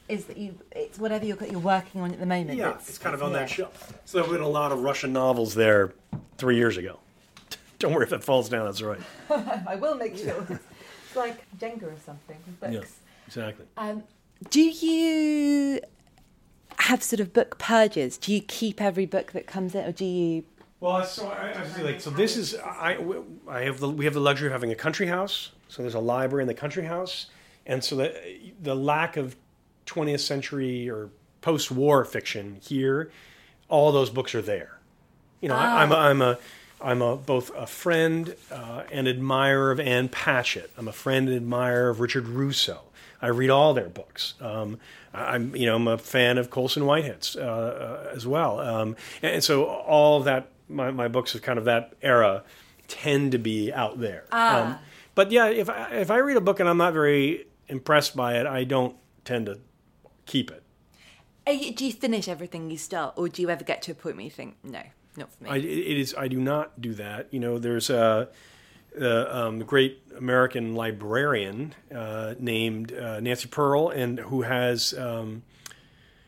is 0.07 0.26
that 0.26 0.38
you? 0.38 0.55
It's 0.72 0.97
whatever 0.97 1.26
you're 1.26 1.38
you're 1.45 1.60
working 1.60 2.01
on 2.01 2.12
at 2.12 2.20
the 2.20 2.26
moment. 2.26 2.57
Yeah, 2.57 2.66
that's- 2.70 2.89
it's 2.89 2.97
kind 2.97 3.14
of 3.14 3.20
that's 3.20 3.28
on 3.28 3.34
that 3.34 3.49
here. 3.49 3.57
shelf. 3.66 3.93
So 4.05 4.18
there 4.18 4.24
have 4.26 4.32
been 4.34 4.41
a 4.41 4.47
lot 4.49 4.72
of 4.72 4.80
Russian 4.82 5.14
novels 5.14 5.53
there 5.53 5.93
three 6.38 6.55
years 6.55 6.78
ago. 6.78 6.99
Don't 7.80 7.93
worry 7.93 8.05
if 8.05 8.14
it 8.14 8.24
falls 8.24 8.49
down. 8.49 8.66
That's 8.66 8.82
all 8.82 8.89
right. 8.89 9.01
I 9.68 9.76
will 9.76 9.95
make 9.95 10.18
sure. 10.18 10.45
it's 10.49 11.16
like 11.16 11.45
Jenga 11.60 11.84
or 11.84 11.95
something 12.05 12.38
with 12.45 12.60
books. 12.60 12.74
Yeah, 12.74 12.82
exactly. 13.28 13.66
Um, 13.78 14.03
do 14.49 14.62
you 14.62 15.80
have 16.80 17.03
sort 17.03 17.19
of 17.19 17.34
book 17.34 17.57
purges? 17.57 18.17
Do 18.17 18.34
you 18.34 18.41
keep 18.41 18.82
every 18.82 19.05
book 19.05 19.32
that 19.34 19.47
comes 19.47 19.75
in, 19.75 19.86
or 19.86 19.91
do 19.91 20.05
you? 20.05 20.43
Well, 20.80 21.03
so 21.03 21.27
I, 21.27 21.59
I 21.59 21.67
see, 21.67 21.84
like 21.84 22.01
so. 22.01 22.09
This 22.09 22.38
is 22.38 22.55
I, 22.55 22.97
I 23.47 23.61
have 23.61 23.80
the 23.80 23.89
we 23.89 24.05
have 24.05 24.13
the 24.13 24.21
luxury 24.21 24.47
of 24.47 24.53
having 24.53 24.71
a 24.71 24.75
country 24.75 25.07
house. 25.07 25.51
So 25.67 25.82
there's 25.82 25.95
a 25.95 25.99
library 25.99 26.43
in 26.43 26.47
the 26.47 26.53
country 26.53 26.86
house, 26.86 27.27
and 27.65 27.84
so 27.84 27.95
the 27.95 28.13
the 28.61 28.75
lack 28.75 29.17
of 29.17 29.36
20th 29.86 30.21
century 30.21 30.89
or 30.89 31.09
post-war 31.41 32.05
fiction 32.05 32.57
here, 32.61 33.11
all 33.69 33.91
those 33.91 34.09
books 34.09 34.36
are 34.36 34.41
there. 34.41 34.77
You 35.41 35.49
know, 35.49 35.55
I, 35.55 35.84
I'm 35.84 35.91
a, 35.91 35.95
I'm 35.95 36.21
a 36.21 36.38
I'm 36.82 37.01
a 37.01 37.15
both 37.17 37.51
a 37.55 37.67
friend 37.67 38.36
uh, 38.51 38.84
and 38.91 39.07
admirer 39.07 39.71
of 39.71 39.80
Ann 39.80 40.09
Patchett. 40.09 40.71
I'm 40.77 40.88
a 40.88 40.93
friend 40.93 41.27
and 41.27 41.36
admirer 41.36 41.89
of 41.89 41.99
Richard 41.99 42.27
Russo. 42.27 42.82
I 43.22 43.28
read 43.28 43.49
all 43.49 43.74
their 43.74 43.89
books. 43.89 44.34
Um, 44.41 44.80
I'm, 45.13 45.55
you 45.55 45.65
know, 45.65 45.76
I'm 45.76 45.88
a 45.88 45.97
fan 45.97 46.38
of 46.38 46.49
Colson 46.49 46.86
Whitehead's 46.86 47.36
uh, 47.36 47.41
uh, 47.41 48.15
as 48.15 48.26
well. 48.26 48.59
Um, 48.59 48.95
and, 49.22 49.34
and 49.36 49.43
so 49.43 49.65
all 49.65 50.17
of 50.20 50.26
that, 50.26 50.49
my, 50.70 50.91
my 50.91 51.07
books 51.07 51.36
of 51.36 51.41
kind 51.41 51.59
of 51.59 51.65
that 51.65 51.93
era 52.01 52.43
tend 52.88 53.32
to 53.34 53.38
be 53.38 53.74
out 53.74 53.99
there. 53.99 54.26
Um, 54.32 54.78
but 55.15 55.32
yeah, 55.32 55.47
if 55.47 55.70
I, 55.70 55.89
if 55.95 56.11
I 56.11 56.17
read 56.17 56.38
a 56.38 56.41
book 56.41 56.59
and 56.59 56.70
I'm 56.70 56.78
not 56.78 56.93
very 56.93 57.47
impressed 57.67 58.15
by 58.15 58.36
it, 58.39 58.45
I 58.47 58.63
don't 58.63 58.95
tend 59.26 59.47
to 59.47 59.59
keep 60.26 60.49
it. 60.51 60.63
You- 61.47 61.74
Do 61.74 61.86
you 61.86 61.93
finish 61.93 62.28
everything 62.28 62.70
you 62.70 62.78
start, 62.78 63.15
or 63.17 63.28
do 63.28 63.41
you 63.41 63.49
ever 63.49 63.63
get 63.63 63.82
to 63.84 63.91
a 63.91 63.95
point 63.95 64.15
where 64.15 64.24
you 64.26 64.30
think, 64.32 64.55
no, 64.63 64.82
not 65.17 65.32
for 65.34 65.43
me? 65.43 65.49
I, 65.49 65.55
it 65.57 65.97
is. 65.99 66.13
I 66.15 66.28
do 66.28 66.39
not 66.39 66.80
do 66.80 66.93
that. 66.93 67.28
You 67.32 67.39
know, 67.39 67.57
there's 67.57 67.89
a, 67.89 68.30
a 68.98 69.38
um, 69.38 69.60
great 69.60 70.02
American 70.18 70.76
librarian 70.76 71.74
uh, 71.94 72.36
named 72.40 72.94
uh, 72.94 73.20
Nancy 73.20 73.48
Pearl, 73.48 73.90
and 73.90 74.20
who 74.20 74.44
has. 74.44 74.94
Um, 74.94 75.44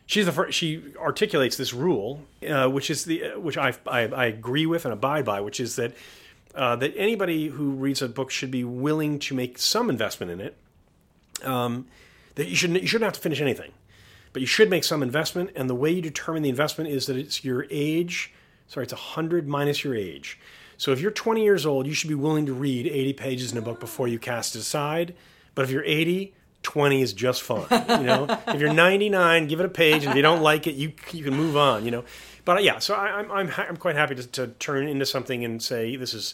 she's 0.06 0.26
the 0.26 0.32
first, 0.32 0.58
she 0.58 0.94
articulates 0.98 1.58
this 1.58 1.74
rule, 1.74 2.22
uh, 2.48 2.68
which 2.68 2.90
is 2.90 3.06
the 3.06 3.34
which 3.38 3.58
I, 3.58 3.74
I 3.88 4.02
I 4.02 4.26
agree 4.26 4.66
with 4.66 4.86
and 4.86 4.94
abide 4.94 5.26
by, 5.26 5.42
which 5.42 5.60
is 5.60 5.76
that 5.76 5.94
uh, 6.56 6.76
that 6.78 6.94
anybody 6.96 7.48
who 7.48 7.72
reads 7.72 8.02
a 8.02 8.10
book 8.10 8.32
should 8.32 8.52
be 8.52 8.64
willing 8.64 9.20
to 9.20 9.36
make 9.36 9.58
some 9.58 9.90
investment 9.90 10.32
in 10.32 10.42
it. 10.42 10.58
Um, 11.44 11.88
that 12.36 12.48
you 12.48 12.56
shouldn't 12.56 12.82
you 12.82 12.88
shouldn't 12.88 13.06
have 13.06 13.14
to 13.14 13.22
finish 13.22 13.42
anything 13.42 13.72
but 14.34 14.42
you 14.42 14.46
should 14.46 14.70
make 14.70 14.84
some 14.84 15.04
investment. 15.04 15.52
And 15.56 15.70
the 15.70 15.76
way 15.76 15.92
you 15.92 16.02
determine 16.02 16.44
the 16.44 16.50
investment 16.50 16.90
is 16.90 17.06
that 17.08 17.18
it's 17.18 17.44
your 17.44 17.66
age. 17.70 18.34
Sorry, 18.68 18.84
it's 18.86 18.94
100 18.94 19.48
minus 19.48 19.84
your 19.84 19.96
age. 19.96 20.40
So 20.82 20.92
if 20.92 21.00
you're 21.00 21.12
20 21.12 21.44
years 21.44 21.68
old, 21.68 21.86
you 21.86 21.94
should 21.94 22.08
be 22.08 22.16
willing 22.16 22.48
to 22.48 22.54
read 22.54 22.88
80 22.88 23.14
pages 23.14 23.52
in 23.52 23.58
a 23.60 23.62
book 23.62 23.80
before 23.80 24.08
you 24.08 24.18
cast 24.18 24.56
it 24.56 24.62
aside. 24.62 25.14
But 25.54 25.62
if 25.62 25.70
you're 25.70 25.84
80, 25.84 26.34
20 26.64 27.02
is 27.04 27.14
just 27.14 27.44
fine. 27.44 27.68
You 27.70 28.08
know, 28.08 28.26
if 28.48 28.60
you're 28.60 28.74
99, 28.74 29.46
give 29.46 29.60
it 29.60 29.66
a 29.68 29.70
page, 29.70 30.02
and 30.02 30.06
if 30.06 30.16
you 30.16 30.24
don't 30.24 30.42
like 30.42 30.66
it, 30.66 30.74
you 30.74 30.94
you 31.12 31.24
can 31.24 31.36
move 31.36 31.56
on. 31.56 31.86
You 31.86 31.92
know, 31.92 32.04
but 32.46 32.64
yeah. 32.64 32.80
So 32.80 32.96
I, 32.96 33.20
I'm 33.20 33.32
I'm 33.32 33.48
ha- 33.50 33.68
I'm 33.70 33.78
quite 33.78 33.96
happy 33.96 34.16
to, 34.16 34.26
to 34.26 34.48
turn 34.48 34.88
into 34.88 35.06
something 35.06 35.46
and 35.46 35.62
say 35.62 35.96
this 35.98 36.16
is 36.16 36.34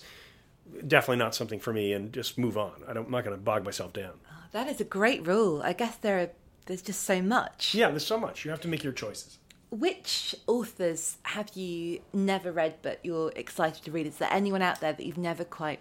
definitely 0.88 1.18
not 1.18 1.36
something 1.36 1.60
for 1.60 1.74
me, 1.74 1.92
and 1.92 2.14
just 2.14 2.38
move 2.38 2.58
on. 2.58 2.72
I 2.88 2.94
don't, 2.94 3.08
I'm 3.08 3.12
not 3.12 3.26
going 3.26 3.36
to 3.36 3.44
bog 3.44 3.66
myself 3.66 3.92
down. 3.92 4.14
That 4.54 4.70
is 4.70 4.80
a 4.80 4.86
great 4.86 5.28
rule. 5.28 5.62
I 5.62 5.74
guess 5.74 5.98
there 5.98 6.20
are, 6.20 6.30
there's 6.68 6.82
just 6.82 7.04
so 7.04 7.22
much. 7.22 7.76
Yeah, 7.76 7.90
there's 7.90 8.08
so 8.08 8.18
much. 8.18 8.46
You 8.46 8.52
have 8.52 8.62
to 8.62 8.70
make 8.70 8.82
your 8.82 8.94
choices. 8.94 9.40
Which 9.70 10.36
authors 10.48 11.18
have 11.24 11.56
you 11.56 12.00
never 12.14 12.52
read 12.52 12.76
but 12.82 13.00
you're 13.04 13.34
excited 13.36 13.84
to 13.84 13.92
read? 13.92 14.08
Is 14.08 14.18
there 14.18 14.32
anyone 14.32 14.62
out 14.62 14.80
there 14.80 14.94
that 14.94 15.06
you've 15.06 15.18
never 15.18 15.44
quite 15.44 15.80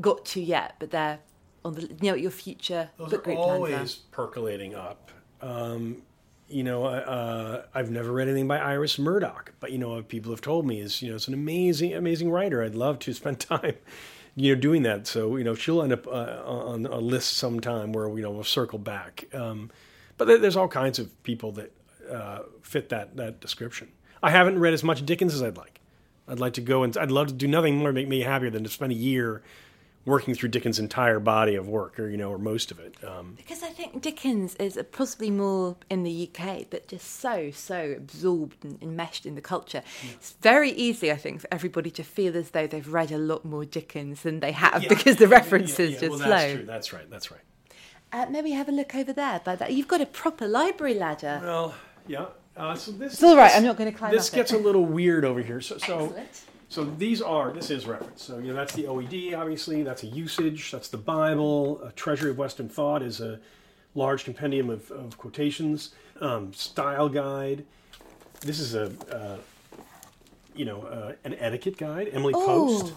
got 0.00 0.24
to 0.26 0.40
yet, 0.40 0.74
but 0.78 0.90
they're 0.90 1.18
on 1.64 1.74
the 1.74 1.82
you 1.82 2.10
know 2.10 2.14
your 2.14 2.30
future 2.30 2.90
Those 2.98 3.10
book 3.10 3.20
are 3.20 3.22
group 3.22 3.38
always 3.38 3.72
plans 3.72 3.94
percolating 4.10 4.74
up. 4.74 5.10
Um, 5.40 6.02
you 6.48 6.62
know, 6.62 6.84
uh, 6.84 7.62
I've 7.74 7.90
never 7.90 8.12
read 8.12 8.28
anything 8.28 8.46
by 8.46 8.58
Iris 8.58 8.98
Murdoch, 8.98 9.52
but 9.60 9.72
you 9.72 9.78
know, 9.78 9.90
what 9.90 10.08
people 10.08 10.32
have 10.32 10.40
told 10.40 10.66
me 10.66 10.80
is 10.80 11.00
you 11.02 11.10
know 11.10 11.16
it's 11.16 11.28
an 11.28 11.34
amazing, 11.34 11.94
amazing 11.94 12.30
writer. 12.30 12.62
I'd 12.62 12.74
love 12.74 12.98
to 13.00 13.12
spend 13.12 13.40
time, 13.40 13.74
you 14.36 14.54
know, 14.54 14.60
doing 14.60 14.82
that. 14.82 15.06
So 15.06 15.36
you 15.36 15.44
know, 15.44 15.54
she'll 15.54 15.82
end 15.82 15.92
up 15.92 16.06
uh, 16.06 16.42
on 16.44 16.86
a 16.86 16.98
list 16.98 17.34
sometime 17.34 17.92
where 17.92 18.08
you 18.08 18.22
know 18.22 18.30
we'll 18.30 18.44
circle 18.44 18.78
back. 18.78 19.24
Um, 19.32 19.70
but 20.18 20.26
there's 20.26 20.56
all 20.56 20.68
kinds 20.68 20.98
of 20.98 21.22
people 21.22 21.52
that 21.52 21.72
uh, 22.10 22.40
fit 22.62 22.88
that 22.90 23.16
that 23.16 23.40
description. 23.40 23.88
I 24.22 24.30
haven't 24.30 24.58
read 24.58 24.72
as 24.74 24.84
much 24.84 25.04
Dickens 25.04 25.34
as 25.34 25.42
I'd 25.42 25.56
like. 25.56 25.80
I'd 26.28 26.38
like 26.40 26.54
to 26.54 26.60
go 26.60 26.82
and 26.84 26.96
I'd 26.96 27.10
love 27.10 27.26
to 27.28 27.32
do 27.34 27.48
nothing 27.48 27.76
more 27.76 27.88
to 27.88 27.92
make 27.94 28.08
me 28.08 28.20
happier 28.20 28.50
than 28.50 28.62
to 28.64 28.70
spend 28.70 28.92
a 28.92 28.96
year 28.96 29.42
working 30.04 30.34
through 30.34 30.48
Dickens' 30.48 30.80
entire 30.80 31.20
body 31.20 31.54
of 31.54 31.68
work, 31.68 31.98
or 32.00 32.08
you 32.08 32.16
know, 32.16 32.28
or 32.30 32.38
most 32.38 32.72
of 32.72 32.80
it. 32.80 32.96
Um, 33.04 33.34
Because 33.36 33.62
I 33.62 33.68
think 33.68 34.02
Dickens 34.02 34.56
is 34.56 34.76
possibly 34.90 35.30
more 35.30 35.76
in 35.88 36.02
the 36.02 36.28
UK, 36.28 36.66
but 36.70 36.88
just 36.88 37.20
so, 37.20 37.52
so 37.52 37.94
absorbed 37.96 38.64
and 38.64 38.82
enmeshed 38.82 39.26
in 39.26 39.36
the 39.36 39.40
culture. 39.40 39.82
It's 40.14 40.32
very 40.40 40.70
easy, 40.72 41.12
I 41.12 41.16
think, 41.16 41.42
for 41.42 41.48
everybody 41.52 41.90
to 41.92 42.02
feel 42.02 42.36
as 42.36 42.50
though 42.50 42.66
they've 42.66 42.88
read 42.92 43.12
a 43.12 43.18
lot 43.18 43.44
more 43.44 43.64
Dickens 43.64 44.22
than 44.22 44.40
they 44.40 44.50
have 44.52 44.82
Yeah. 44.82 44.88
because 44.88 45.16
the 45.18 45.26
Yeah, 45.28 45.36
references 45.36 45.92
yeah, 45.92 46.00
just 46.00 46.10
well, 46.10 46.18
flow. 46.18 46.28
That's 46.28 46.52
true. 46.56 46.64
That's 46.66 46.92
right. 46.92 47.10
That's 47.10 47.30
right. 47.30 47.40
Uh, 48.12 48.26
maybe 48.28 48.50
have 48.50 48.68
a 48.68 48.72
look 48.72 48.94
over 48.96 49.12
there. 49.12 49.40
By 49.44 49.54
that, 49.56 49.72
you've 49.72 49.88
got 49.88 50.00
a 50.00 50.06
proper 50.06 50.48
library 50.48 50.94
ladder. 50.94 51.40
Well, 51.44 51.74
yeah. 52.06 52.26
Uh, 52.56 52.74
so 52.74 52.92
this. 52.92 53.14
It's 53.14 53.22
all 53.22 53.36
right, 53.36 53.48
this- 53.48 53.56
I'm 53.56 53.64
not 53.64 53.76
gonna 53.76 53.92
climb 53.92 54.12
This 54.12 54.28
up 54.28 54.34
it. 54.34 54.36
gets 54.36 54.52
a 54.52 54.58
little 54.58 54.84
weird 54.84 55.24
over 55.24 55.40
here. 55.40 55.60
So, 55.60 55.78
so, 55.78 56.04
Excellent. 56.06 56.40
so 56.68 56.84
these 56.84 57.22
are. 57.22 57.52
This 57.52 57.70
is 57.70 57.86
reference. 57.86 58.22
So 58.22 58.38
you 58.38 58.48
know 58.48 58.54
that's 58.54 58.74
the 58.74 58.84
OED. 58.86 59.34
Obviously, 59.34 59.82
that's 59.82 60.02
a 60.02 60.06
usage. 60.08 60.70
That's 60.70 60.88
the 60.88 60.98
Bible. 60.98 61.82
A 61.82 61.92
Treasury 61.92 62.30
of 62.30 62.38
Western 62.38 62.68
Thought 62.68 63.02
is 63.02 63.20
a 63.20 63.40
large 63.94 64.24
compendium 64.24 64.68
of, 64.70 64.90
of 64.90 65.16
quotations. 65.18 65.90
Um, 66.20 66.52
style 66.52 67.08
guide. 67.08 67.64
This 68.40 68.58
is 68.60 68.74
a. 68.74 68.92
Uh, 69.10 69.36
you 70.54 70.66
know, 70.66 70.82
uh, 70.82 71.12
an 71.24 71.34
etiquette 71.38 71.78
guide. 71.78 72.10
Emily 72.12 72.34
Post. 72.34 72.92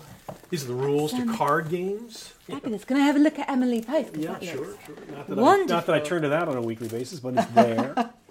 These 0.49 0.65
are 0.65 0.67
the 0.67 0.73
rules 0.73 1.13
to 1.13 1.25
card 1.35 1.69
games. 1.69 2.33
Fabulous. 2.47 2.83
Can 2.83 2.97
I 2.97 3.01
have 3.01 3.15
a 3.15 3.19
look 3.19 3.39
at 3.39 3.49
Emily 3.49 3.81
Post? 3.81 4.15
Yeah, 4.17 4.37
sure, 4.39 4.75
sure. 4.85 4.95
Not 5.11 5.27
that, 5.27 5.39
I, 5.39 5.63
not 5.63 5.85
that 5.85 5.95
I 5.95 5.99
turn 5.99 6.23
to 6.23 6.29
that 6.29 6.47
on 6.47 6.57
a 6.57 6.61
weekly 6.61 6.87
basis, 6.87 7.19
but 7.19 7.35
it's 7.37 7.45
there. 7.47 7.95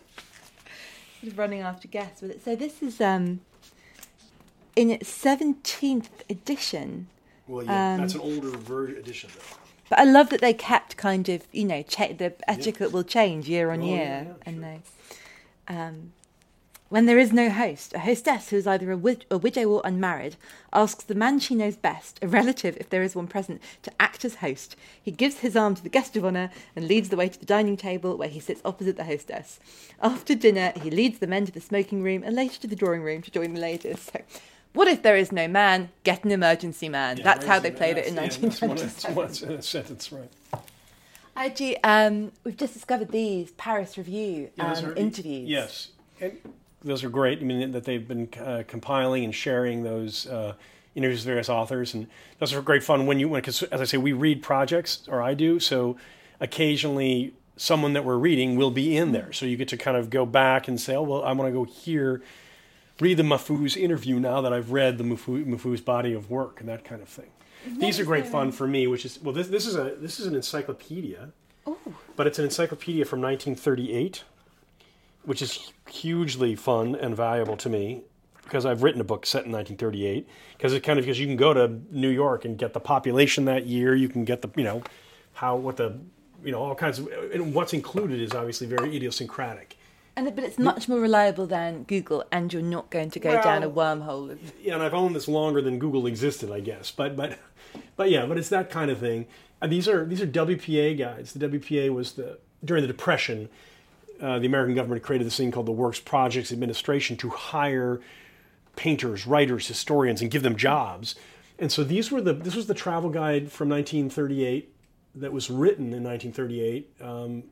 Just 1.25 1.37
running 1.37 1.61
after 1.61 1.89
guests 1.89 2.21
with 2.23 2.31
it. 2.31 2.45
So 2.45 2.55
this 2.55 2.83
is 2.83 3.01
um 3.01 3.41
in 4.77 4.91
its 4.91 5.09
seventeenth 5.09 6.23
edition. 6.29 7.09
well, 7.49 7.65
yeah, 7.65 7.95
Um, 7.95 8.01
that's 8.01 8.15
an 8.15 8.21
older 8.21 8.51
version 8.51 8.97
edition, 8.99 9.31
though. 9.35 9.57
But 9.91 9.99
I 10.01 10.05
love 10.05 10.31
that 10.31 10.41
they 10.41 10.55
kept 10.55 10.97
kind 10.97 11.29
of, 11.29 11.47
you 11.53 11.65
know, 11.65 11.83
cha- 11.83 12.13
the 12.13 12.33
etiquette 12.49 12.91
will 12.93 13.05
change 13.05 13.49
year 13.49 13.71
on 13.71 13.81
Oh, 13.83 13.85
year, 13.85 13.97
yeah, 13.97 14.23
yeah, 14.25 14.33
and 14.47 14.65
they, 14.65 14.81
um, 15.69 16.13
when 16.91 17.07
there 17.07 17.19
is 17.19 17.33
no 17.33 17.51
host, 17.51 17.93
a 17.95 17.99
hostess 18.01 18.51
who 18.51 18.57
is 18.57 18.67
either 18.67 18.91
a, 18.93 18.97
wid- 18.97 19.25
a 19.31 19.39
widow 19.39 19.69
or 19.69 19.81
unmarried 19.85 20.37
asks 20.73 21.03
the 21.05 21.15
man 21.15 21.41
she 21.41 21.55
knows 21.55 21.77
best, 21.77 22.19
a 22.23 22.29
relative 22.29 22.77
if 22.79 22.89
there 22.91 23.03
is 23.03 23.17
one 23.17 23.27
present, 23.27 23.61
to 23.83 23.91
act 24.01 24.25
as 24.25 24.37
host. 24.37 24.77
He 25.03 25.11
gives 25.11 25.39
his 25.41 25.57
arm 25.57 25.75
to 25.75 25.83
the 25.83 25.89
guest 25.89 26.15
of 26.17 26.25
honour 26.25 26.51
and 26.77 26.87
leads 26.87 27.09
the 27.09 27.17
way 27.17 27.29
to 27.29 27.39
the 27.41 27.47
dining 27.47 27.77
table 27.77 28.17
where 28.17 28.29
he 28.29 28.39
sits 28.39 28.61
opposite 28.65 28.97
the 28.97 29.05
hostess. 29.05 29.59
After 30.03 30.35
dinner, 30.35 30.73
he 30.83 30.91
leads 30.91 31.19
the 31.19 31.27
men 31.27 31.47
to 31.47 31.53
the 31.53 31.61
smoking 31.61 32.03
room 32.03 32.23
and 32.23 32.37
later 32.37 32.61
to 32.61 32.67
the 32.69 32.77
drawing 32.77 33.03
room 33.03 33.23
to 33.23 33.31
join 33.31 33.55
the 33.55 33.61
ladies. 33.61 34.01
So, 34.13 34.21
what 34.75 34.87
if 34.89 35.03
there 35.03 35.17
is 35.17 35.33
no 35.33 35.49
man? 35.49 35.91
Get 36.05 36.25
an 36.25 36.33
emergency 36.33 36.89
man. 36.89 37.21
That's 37.23 37.47
how 37.47 37.59
they 37.61 37.71
played 37.71 37.97
it 37.97 38.07
in 38.07 38.15
That's- 38.17 38.37
yeah, 38.37 38.49
that's 38.51 38.61
one- 38.61 38.71
1927. 38.71 39.17
That's 39.17 39.43
one 39.43 39.63
sentence, 39.63 40.13
right? 40.13 40.31
IG, 41.37 41.77
um, 41.83 42.31
we've 42.45 42.57
just 42.57 42.75
discovered 42.75 43.11
these 43.11 43.51
Paris 43.53 43.97
Review 43.99 44.51
Yeah, 44.57 44.73
um, 44.73 44.85
are- 44.85 44.95
interviews. 44.95 45.49
Yes, 45.49 45.89
and 46.21 46.39
those 46.85 47.03
are 47.03 47.09
great. 47.09 47.41
I 47.41 47.43
mean, 47.43 47.73
that 47.73 47.85
they've 47.85 48.07
been 48.07 48.29
uh, 48.41 48.63
compiling 48.67 49.25
and 49.25 49.35
sharing 49.35 49.83
those 49.83 50.27
uh, 50.27 50.55
interviews 50.95 51.21
with 51.21 51.27
various 51.27 51.49
authors, 51.49 51.95
and 51.95 52.07
those 52.39 52.53
are 52.53 52.63
great 52.63 52.83
fun 52.83 53.07
when 53.07 53.19
you 53.19 53.29
when 53.29 53.41
because 53.41 53.63
as 53.65 53.81
I 53.81 53.85
say, 53.85 53.97
we 53.97 54.13
read 54.13 54.43
projects, 54.43 55.09
or 55.09 55.23
I 55.23 55.35
do, 55.35 55.59
so 55.59 55.97
occasionally 56.41 57.35
someone 57.57 57.93
that 57.93 58.05
we're 58.05 58.19
reading 58.19 58.57
will 58.57 58.71
be 58.71 58.97
in 58.97 59.13
there, 59.13 59.33
so 59.33 59.47
you 59.47 59.57
get 59.57 59.69
to 59.69 59.77
kind 59.77 59.97
of 59.97 60.11
go 60.11 60.27
back 60.27 60.69
and 60.69 60.81
say, 60.81 60.95
oh 60.95 61.03
well, 61.03 61.25
I 61.25 61.33
want 61.33 61.49
to 61.49 61.53
go 61.53 61.65
here. 61.65 62.23
Read 63.01 63.17
the 63.17 63.25
Mahfouz 63.25 63.77
interview 63.77 64.21
now 64.21 64.41
that 64.41 64.53
I've 64.53 64.71
read 64.71 64.99
the 64.99 65.05
Mahfouz, 65.05 65.45
Mahfouz 65.45 65.85
body 65.85 66.13
of 66.13 66.31
work 66.31 66.61
and 66.61 66.69
that 66.69 66.85
kind 66.85 67.03
of 67.03 67.09
thing. 67.09 67.27
These 67.79 67.99
are 67.99 68.05
great 68.05 68.27
fun 68.27 68.53
for 68.53 68.69
me, 68.69 68.87
which 68.87 69.05
is 69.05 69.21
well, 69.21 69.35
this, 69.35 69.49
this 69.49 69.67
is 69.67 69.75
a 69.75 69.97
this 69.99 70.21
is 70.21 70.27
an 70.27 70.35
encyclopedia, 70.35 71.31
but 72.15 72.27
it's 72.27 72.39
an 72.39 72.45
encyclopedia 72.45 73.05
from 73.05 73.21
1938 73.21 74.23
which 75.25 75.43
is 75.43 75.73
hugely 75.89 76.55
fun 76.55 76.95
and 76.95 77.17
valuable 77.17 77.57
to 77.59 77.69
me 77.69 78.03
because 78.45 78.67
I've 78.67 78.83
written 78.83 79.01
a 79.01 79.05
book 79.05 79.27
set 79.27 79.47
in 79.47 79.53
1938. 79.53 80.29
Because 80.57 80.73
it 80.73 80.81
kind 80.81 80.99
of 80.99 81.05
because 81.05 81.19
you 81.19 81.27
can 81.27 81.37
go 81.37 81.53
to 81.53 81.81
New 81.91 82.09
York 82.09 82.45
and 82.45 82.57
get 82.57 82.73
the 82.73 82.81
population 82.81 83.47
that 83.47 83.67
year. 83.67 83.95
You 83.95 84.09
can 84.09 84.25
get 84.25 84.43
the 84.43 84.51
you 84.57 84.65
know 84.65 84.83
how 85.33 85.57
what 85.57 85.77
the 85.77 85.99
you 86.45 86.53
know 86.53 86.63
all 86.63 86.75
kinds 86.75 86.99
of 86.99 87.09
and 87.33 87.55
what's 87.55 87.73
included 87.73 88.21
is 88.21 88.33
obviously 88.33 88.67
very 88.67 88.95
idiosyncratic. 88.97 89.77
And, 90.17 90.33
but 90.33 90.45
it's 90.45 90.61
much 90.61 90.89
more 90.89 91.01
reliable 91.01 91.45
than 91.45 91.83
Google, 91.83 92.23
and 92.31 92.53
you're 92.53 92.63
not 92.63 92.89
going 92.89 93.11
to 93.11 93.19
go 93.19 93.43
down 93.43 93.65
a 93.65 93.69
wormhole. 93.69 94.31
Of, 94.31 94.53
Yeah, 94.63 94.75
and 94.75 94.83
I've 94.85 94.95
owned 94.95 95.17
this 95.17 95.27
longer 95.27 95.61
than 95.61 95.81
Google 95.81 96.07
existed, 96.07 96.53
I 96.53 96.61
guess. 96.61 96.93
But 96.93 97.17
but 97.17 97.37
but 97.97 98.11
yeah, 98.11 98.25
but 98.25 98.39
it's 98.39 98.49
that 98.51 98.71
kind 98.71 98.93
of 98.93 98.99
thing. 98.99 99.27
And 99.61 99.73
these 99.73 99.89
are 99.89 100.05
these 100.05 100.21
are 100.21 100.27
WPA 100.27 100.97
guides. 100.97 101.33
The 101.33 101.49
WPA 101.49 101.93
was 101.93 102.13
the 102.13 102.39
during 102.65 102.83
the 102.83 102.89
Depression, 102.89 103.49
uh, 104.21 104.39
the 104.39 104.47
American 104.47 104.75
government 104.75 105.03
created 105.03 105.27
this 105.27 105.37
thing 105.37 105.51
called 105.51 105.67
the 105.67 105.73
Works 105.73 106.01
Projects 106.01 106.53
Administration 106.53 107.17
to 107.19 107.31
hire 107.31 108.01
painters, 108.77 109.27
writers, 109.27 109.67
historians, 109.67 110.21
and 110.21 110.31
give 110.31 110.43
them 110.43 110.57
jobs. 110.57 111.15
And 111.59 111.71
so 111.71 111.85
these 111.85 112.11
were 112.11 112.21
the 112.21 112.33
this 112.33 112.55
was 112.55 112.67
the 112.67 112.75
travel 112.75 113.11
guide 113.11 113.53
from 113.53 113.69
1938 113.69 114.75
that 115.17 115.33
was 115.33 115.51
written 115.51 115.93
in 115.93 116.03
1938. 116.03 116.91
Um, 117.01 117.45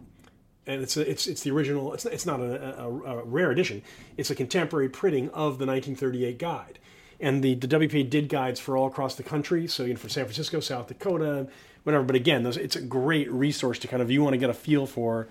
and 0.67 0.83
it's 0.83 0.97
a, 0.97 1.09
it's 1.09 1.27
it's 1.27 1.43
the 1.43 1.51
original. 1.51 1.93
It's 1.95 2.05
it's 2.05 2.27
not 2.27 2.41
a, 2.41 2.81
a, 2.81 2.89
a 2.89 3.25
rare 3.25 3.51
edition. 3.51 3.83
It's 4.17 4.31
a 4.31 4.35
contemporary 4.35 4.89
printing 4.89 5.29
of 5.31 5.59
the 5.59 5.67
1938 5.67 6.39
guide. 6.39 6.79
And 7.21 7.43
the, 7.43 7.55
the 7.55 7.69
WPA 7.69 8.11
did 8.11 8.29
guides 8.29 8.59
for 8.59 8.77
all 8.77 8.89
across 8.89 9.15
the 9.15 9.23
country. 9.23 9.69
So 9.69 9.85
you 9.85 9.95
know, 9.95 9.99
for 9.99 10.09
San 10.09 10.25
Francisco, 10.25 10.59
South 10.59 10.89
Dakota, 10.89 11.47
whatever. 11.85 12.03
But 12.03 12.17
again, 12.17 12.43
those, 12.43 12.57
it's 12.57 12.75
a 12.75 12.83
great 12.83 13.31
resource 13.31 13.79
to 13.81 13.89
kind 13.89 14.03
of 14.03 14.11
you 14.11 14.23
want 14.23 14.35
to 14.35 14.39
get 14.39 14.51
a 14.51 14.55
feel 14.55 14.87
for 14.87 15.29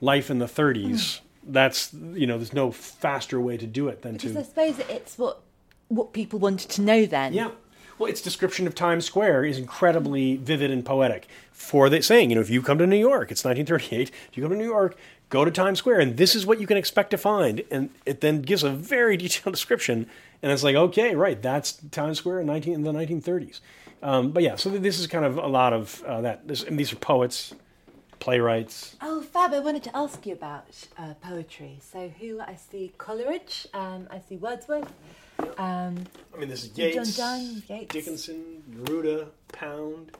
life 0.00 0.30
in 0.30 0.38
the 0.38 0.46
30s. 0.46 1.20
That's 1.48 1.92
you 1.92 2.26
know, 2.26 2.36
there's 2.38 2.52
no 2.52 2.72
faster 2.72 3.40
way 3.40 3.56
to 3.56 3.66
do 3.66 3.88
it 3.88 4.02
than 4.02 4.14
because 4.14 4.32
to 4.32 4.40
I 4.40 4.42
suppose 4.42 4.78
it's 4.88 5.16
what 5.16 5.42
what 5.88 6.12
people 6.12 6.38
wanted 6.38 6.70
to 6.70 6.82
know 6.82 7.06
then. 7.06 7.32
yeah. 7.32 7.50
Well, 7.98 8.10
its 8.10 8.20
description 8.20 8.66
of 8.66 8.74
Times 8.74 9.06
Square 9.06 9.46
is 9.46 9.56
incredibly 9.56 10.36
vivid 10.36 10.70
and 10.70 10.84
poetic. 10.84 11.28
For 11.52 11.88
the 11.88 12.02
saying, 12.02 12.28
you 12.28 12.34
know, 12.34 12.42
if 12.42 12.50
you 12.50 12.60
come 12.60 12.76
to 12.76 12.86
New 12.86 12.98
York, 12.98 13.30
it's 13.30 13.42
1938. 13.42 14.10
If 14.28 14.36
you 14.36 14.42
come 14.42 14.52
to 14.52 14.58
New 14.58 14.66
York, 14.66 14.98
go 15.30 15.46
to 15.46 15.50
Times 15.50 15.78
Square, 15.78 16.00
and 16.00 16.16
this 16.18 16.34
is 16.34 16.44
what 16.44 16.60
you 16.60 16.66
can 16.66 16.76
expect 16.76 17.10
to 17.12 17.18
find. 17.18 17.62
And 17.70 17.88
it 18.04 18.20
then 18.20 18.42
gives 18.42 18.62
a 18.62 18.70
very 18.70 19.16
detailed 19.22 19.54
description, 19.54 20.06
and 20.42 20.52
it's 20.52 20.62
like, 20.62 20.76
okay, 20.76 21.14
right, 21.14 21.40
that's 21.40 21.72
Times 21.90 22.18
Square 22.18 22.40
in 22.40 22.46
19 22.46 22.74
in 22.74 22.82
the 22.82 22.92
1930s. 22.92 23.60
Um, 24.02 24.30
but 24.30 24.42
yeah, 24.42 24.56
so 24.56 24.68
this 24.70 24.98
is 24.98 25.06
kind 25.06 25.24
of 25.24 25.38
a 25.38 25.46
lot 25.46 25.72
of 25.72 26.02
uh, 26.02 26.20
that. 26.20 26.46
This, 26.46 26.62
and 26.62 26.78
these 26.78 26.92
are 26.92 26.96
poets, 26.96 27.54
playwrights. 28.18 28.96
Oh, 29.00 29.22
Fab, 29.22 29.52
I 29.52 29.58
wanted 29.60 29.82
to 29.84 29.96
ask 29.96 30.24
you 30.26 30.32
about 30.32 30.66
uh, 30.98 31.14
poetry. 31.20 31.78
So, 31.80 32.08
who 32.20 32.40
I 32.40 32.56
see 32.56 32.92
Coleridge, 32.98 33.66
um, 33.74 34.08
I 34.10 34.20
see 34.20 34.36
Wordsworth. 34.36 34.92
Um, 35.58 36.04
I 36.34 36.38
mean, 36.38 36.48
this 36.48 36.64
is 36.64 36.68
John 36.70 37.06
Donne, 37.16 37.62
Yeats. 37.68 37.92
Dickinson, 37.92 38.62
Neruda, 38.70 39.28
Pound, 39.52 40.12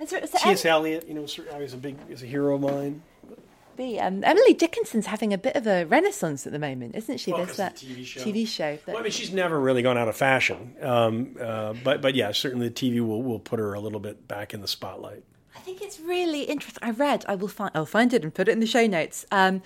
is 0.00 0.10
there, 0.10 0.20
is 0.22 0.30
there 0.30 0.40
T.S. 0.40 0.64
Eliot. 0.64 1.08
You 1.08 1.14
know, 1.14 1.26
sir- 1.26 1.44
he's 1.60 1.74
a 1.74 1.76
big, 1.76 1.96
he's 2.08 2.22
a 2.22 2.26
hero 2.26 2.54
of 2.54 2.60
mine. 2.60 3.02
be, 3.76 3.98
um, 3.98 4.22
Emily 4.22 4.54
Dickinson's 4.54 5.06
having 5.06 5.32
a 5.32 5.38
bit 5.38 5.56
of 5.56 5.66
a 5.66 5.84
renaissance 5.86 6.46
at 6.46 6.52
the 6.52 6.58
moment, 6.60 6.94
isn't 6.94 7.18
she? 7.18 7.32
Well, 7.32 7.38
There's 7.44 7.50
'cause 7.50 7.56
that 7.56 7.76
the 7.76 7.86
TV 7.86 8.04
show. 8.06 8.20
TV 8.20 8.46
show 8.46 8.76
that 8.76 8.86
Well, 8.86 8.98
I 8.98 9.02
mean, 9.02 9.10
she's 9.10 9.32
never 9.32 9.58
really 9.58 9.82
gone 9.82 9.98
out 9.98 10.06
of 10.08 10.16
fashion, 10.16 10.76
um, 10.80 11.36
uh, 11.40 11.74
but 11.82 12.00
but 12.00 12.14
yeah, 12.14 12.30
certainly 12.30 12.68
the 12.68 12.74
TV 12.74 13.00
will 13.04 13.22
will 13.22 13.40
put 13.40 13.58
her 13.58 13.74
a 13.74 13.80
little 13.80 14.00
bit 14.00 14.28
back 14.28 14.54
in 14.54 14.60
the 14.60 14.68
spotlight. 14.68 15.24
I 15.58 15.60
think 15.60 15.82
it's 15.82 15.98
really 15.98 16.42
interesting. 16.42 16.84
I 16.84 16.92
read. 16.92 17.24
I 17.26 17.34
will 17.34 17.48
find. 17.48 17.72
I'll 17.74 17.84
find 17.84 18.14
it 18.14 18.22
and 18.22 18.32
put 18.32 18.46
it 18.46 18.52
in 18.52 18.60
the 18.60 18.66
show 18.66 18.86
notes. 18.86 19.26
Um, 19.32 19.60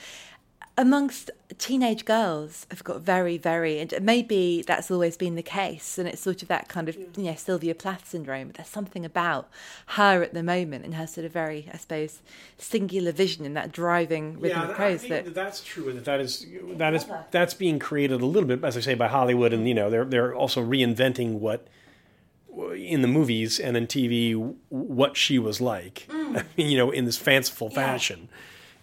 amongst 0.78 1.30
teenage 1.59 2.07
girls 2.07 2.66
have 2.70 2.82
got 2.82 3.03
very, 3.03 3.36
very, 3.36 3.78
and 3.78 3.93
maybe 4.01 4.64
that's 4.66 4.90
always 4.90 5.18
been 5.18 5.34
the 5.34 5.43
case, 5.43 5.99
and 5.99 6.09
it's 6.09 6.22
sort 6.22 6.40
of 6.40 6.49
that 6.49 6.68
kind 6.68 6.88
of, 6.88 6.97
you 6.97 7.24
know, 7.24 7.34
Sylvia 7.34 7.74
Plath 7.74 8.09
syndrome. 8.09 8.47
But 8.47 8.57
there's 8.57 8.68
something 8.68 9.05
about 9.05 9.51
her 9.88 10.22
at 10.22 10.32
the 10.32 10.43
moment 10.43 10.86
and 10.86 10.95
her 10.95 11.07
sort 11.07 11.26
of 11.26 11.32
very, 11.32 11.68
I 11.70 11.76
suppose, 11.76 12.22
singular 12.57 13.12
vision 13.12 13.45
and 13.45 13.55
that 13.55 13.70
driving 13.70 14.40
rhythm 14.40 14.62
yeah, 14.62 14.68
of 14.70 14.74
prose 14.74 15.03
that 15.03 15.26
that 15.26 15.34
that's 15.34 15.62
true. 15.62 15.93
That 15.93 16.07
that 16.07 16.20
is 16.20 16.47
that 16.78 16.95
is 16.95 17.05
that's 17.30 17.53
being 17.53 17.78
created 17.78 18.22
a 18.22 18.26
little 18.26 18.49
bit, 18.49 18.64
as 18.64 18.78
I 18.78 18.80
say, 18.80 18.95
by 18.95 19.09
Hollywood, 19.09 19.53
and 19.53 19.68
you 19.68 19.74
know 19.74 19.90
they're 19.90 20.07
they're 20.07 20.34
also 20.34 20.64
reinventing 20.64 21.34
what 21.34 21.68
in 22.74 23.03
the 23.03 23.09
movies 23.09 23.59
and 23.59 23.76
in 23.76 23.86
TV 23.86 24.55
what 24.68 25.16
she 25.16 25.38
was 25.38 25.61
like, 25.61 26.09
you 26.57 26.76
know, 26.76 26.90
in 26.90 27.05
this 27.05 27.16
fanciful 27.16 27.70
fashion. 27.70 28.28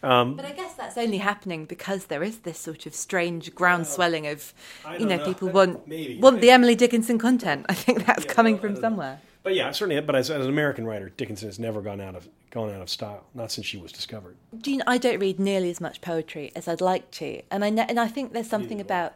Um, 0.02 0.36
But 0.36 0.46
I 0.46 0.52
guess 0.52 0.74
that's 0.76 0.98
only 0.98 1.18
happening 1.18 1.66
because 1.66 2.06
there 2.06 2.24
is 2.24 2.40
this 2.40 2.58
sort 2.58 2.86
of 2.86 2.96
strange 2.96 3.54
groundswelling 3.54 4.32
of, 4.32 4.54
you 4.98 5.06
know, 5.06 5.18
know. 5.18 5.26
people 5.26 5.50
want 5.50 5.88
Maybe. 5.88 6.20
want 6.20 6.42
the 6.42 6.52
Emily 6.52 6.76
Dickinson 6.76 7.18
content. 7.20 7.66
I 7.68 7.74
think 7.74 8.06
that's 8.06 8.26
coming 8.26 8.58
from 8.58 8.76
somewhere. 8.78 9.20
But 9.44 9.56
yeah, 9.56 9.72
certainly. 9.72 10.02
But 10.02 10.16
as, 10.16 10.30
as 10.30 10.44
an 10.46 10.50
American 10.50 10.86
writer, 10.86 11.10
Dickinson 11.10 11.48
has 11.48 11.60
never 11.60 11.82
gone 11.82 12.02
out 12.02 12.16
of 12.16 12.30
gone 12.52 12.74
out 12.74 12.82
of 12.82 12.90
style. 12.90 13.26
Not 13.34 13.52
since 13.52 13.68
she 13.68 13.78
was 13.78 13.92
discovered. 13.92 14.36
Know, 14.66 14.84
I 14.88 14.98
don't 14.98 15.20
read 15.20 15.40
nearly 15.40 15.70
as 15.70 15.80
much 15.82 16.02
poetry 16.02 16.52
as 16.56 16.68
I'd 16.68 16.82
like 16.82 17.12
to, 17.12 17.42
and 17.52 17.64
I 17.64 17.70
know, 17.70 17.86
and 17.88 18.00
I 18.00 18.08
think 18.08 18.34
there's 18.34 18.50
something 18.50 18.82
about, 18.82 19.16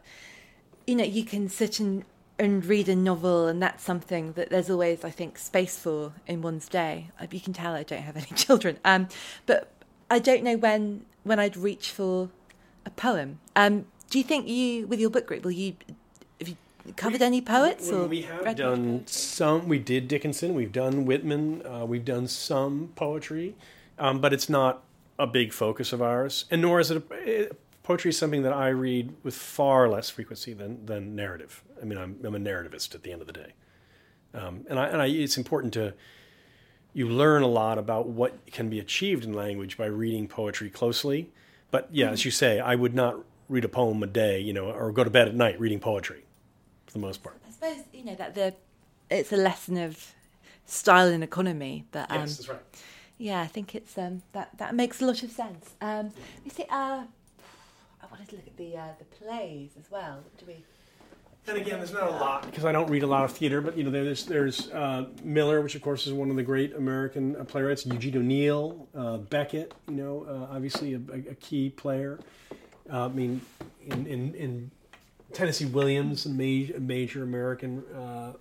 you 0.85 0.95
know, 0.95 1.03
you 1.03 1.23
can 1.23 1.49
sit 1.49 1.79
and 1.79 2.03
and 2.39 2.65
read 2.65 2.89
a 2.89 2.95
novel, 2.95 3.47
and 3.47 3.61
that's 3.61 3.83
something 3.83 4.33
that 4.33 4.49
there's 4.49 4.69
always, 4.69 5.03
I 5.03 5.11
think, 5.11 5.37
space 5.37 5.77
for 5.77 6.13
in 6.27 6.41
one's 6.41 6.67
day. 6.67 7.09
Uh, 7.19 7.27
You 7.31 7.39
can 7.39 7.53
tell 7.53 7.73
I 7.73 7.83
don't 7.83 8.01
have 8.01 8.17
any 8.17 8.25
children, 8.35 8.77
um, 8.83 9.07
but 9.45 9.71
I 10.09 10.19
don't 10.19 10.43
know 10.43 10.57
when 10.57 11.05
when 11.23 11.39
I'd 11.39 11.55
reach 11.55 11.91
for 11.91 12.29
a 12.85 12.89
poem. 12.89 13.39
Um, 13.55 13.85
do 14.09 14.17
you 14.17 14.23
think 14.23 14.47
you, 14.47 14.87
with 14.87 14.99
your 14.99 15.09
book 15.09 15.25
group, 15.25 15.43
will 15.43 15.51
you 15.51 15.75
have 16.39 16.49
you 16.49 16.57
covered 16.97 17.21
any 17.21 17.41
poets 17.41 17.89
or 17.89 18.07
we 18.07 18.23
have 18.23 18.55
done 18.55 19.07
some. 19.07 19.67
We 19.67 19.79
did 19.79 20.07
Dickinson. 20.07 20.53
We've 20.53 20.71
done 20.71 21.05
Whitman. 21.05 21.65
Uh, 21.65 21.85
we've 21.85 22.03
done 22.03 22.27
some 22.27 22.91
poetry, 22.95 23.55
um, 23.97 24.19
but 24.19 24.33
it's 24.33 24.49
not 24.49 24.83
a 25.17 25.25
big 25.25 25.53
focus 25.53 25.93
of 25.93 26.01
ours. 26.01 26.45
And 26.51 26.61
nor 26.61 26.79
is 26.79 26.91
it. 26.91 27.03
A, 27.11 27.49
poetry 27.83 28.09
is 28.09 28.17
something 28.17 28.43
that 28.43 28.53
I 28.53 28.69
read 28.69 29.13
with 29.23 29.35
far 29.35 29.89
less 29.89 30.09
frequency 30.09 30.53
than 30.53 30.85
than 30.85 31.15
narrative. 31.15 31.63
I 31.81 31.85
mean, 31.85 31.99
I'm, 31.99 32.17
I'm 32.23 32.35
a 32.35 32.39
narrativist 32.39 32.95
at 32.95 33.03
the 33.03 33.11
end 33.11 33.21
of 33.21 33.27
the 33.27 33.33
day, 33.33 33.53
um, 34.33 34.65
and 34.69 34.79
I, 34.79 34.87
and 34.87 35.01
I, 35.01 35.07
it's 35.07 35.37
important 35.37 35.73
to. 35.73 35.93
You 36.95 37.09
learn 37.09 37.41
a 37.41 37.47
lot 37.47 37.79
about 37.79 38.07
what 38.07 38.45
can 38.51 38.69
be 38.69 38.79
achieved 38.79 39.23
in 39.25 39.33
language 39.33 39.77
by 39.77 39.85
reading 39.87 40.27
poetry 40.27 40.69
closely. 40.69 41.31
But 41.71 41.89
yeah, 41.91 42.11
as 42.11 42.23
you 42.23 42.29
say, 42.29 42.59
I 42.59 42.75
would 42.75 42.93
not 42.93 43.15
read 43.49 43.65
a 43.65 43.67
poem 43.67 44.03
a 44.03 44.07
day, 44.07 44.39
you 44.39 44.53
know, 44.53 44.69
or 44.69 44.91
go 44.91 45.03
to 45.03 45.09
bed 45.09 45.27
at 45.27 45.33
night 45.33 45.59
reading 45.59 45.79
poetry, 45.79 46.23
for 46.85 46.93
the 46.93 46.99
most 46.99 47.23
part. 47.23 47.41
I 47.47 47.51
suppose 47.51 47.83
you 47.93 48.05
know 48.05 48.13
that 48.15 48.35
the 48.35 48.53
it's 49.09 49.31
a 49.33 49.37
lesson 49.37 49.77
of 49.77 50.13
style 50.65 51.07
and 51.07 51.23
economy, 51.23 51.85
but 51.91 52.11
um, 52.11 52.19
Yes, 52.21 52.37
that's 52.37 52.49
right. 52.49 52.59
yeah, 53.17 53.41
I 53.41 53.47
think 53.47 53.73
it's 53.73 53.97
um, 53.97 54.21
that 54.33 54.55
that 54.59 54.75
makes 54.75 55.01
a 55.01 55.05
lot 55.07 55.23
of 55.23 55.31
sense. 55.31 55.71
Um, 55.81 56.11
you 56.45 56.51
see, 56.51 56.65
uh, 56.69 57.05
wanted 58.13 58.29
to 58.29 58.35
look 58.35 58.47
at 58.47 58.57
the 58.57 58.77
uh, 58.77 58.87
the 58.99 59.05
plays 59.05 59.71
as 59.79 59.89
well. 59.89 60.23
Do 60.37 60.45
we? 60.45 60.63
And 61.47 61.57
again, 61.57 61.79
there's 61.79 61.91
not 61.91 62.07
a 62.07 62.11
lot 62.11 62.45
because 62.45 62.63
I 62.63 62.71
don't 62.71 62.89
read 62.89 63.03
a 63.03 63.07
lot 63.07 63.25
of 63.25 63.31
theater, 63.31 63.59
but 63.59 63.75
you 63.75 63.83
know, 63.83 63.89
there's 63.89 64.25
there's 64.25 64.69
uh, 64.69 65.07
Miller, 65.23 65.61
which 65.61 65.73
of 65.73 65.81
course 65.81 66.05
is 66.05 66.13
one 66.13 66.29
of 66.29 66.35
the 66.35 66.43
great 66.43 66.75
American 66.75 67.35
uh, 67.35 67.43
playwrights. 67.43 67.85
Eugene 67.85 68.17
O'Neill, 68.17 68.87
uh, 68.95 69.17
Beckett, 69.17 69.73
you 69.89 69.95
know, 69.95 70.25
uh, 70.29 70.55
obviously 70.55 70.93
a, 70.93 70.97
a, 71.31 71.35
key 71.35 71.69
player. 71.69 72.19
Uh, 72.91 73.05
I 73.05 73.07
mean, 73.09 73.41
in, 73.87 74.05
in, 74.05 74.35
in 74.35 74.71
Tennessee 75.33 75.65
Williams, 75.65 76.25
a 76.25 76.29
major, 76.29 76.79
major 76.79 77.23
American 77.23 77.83
uh, 77.93 78.33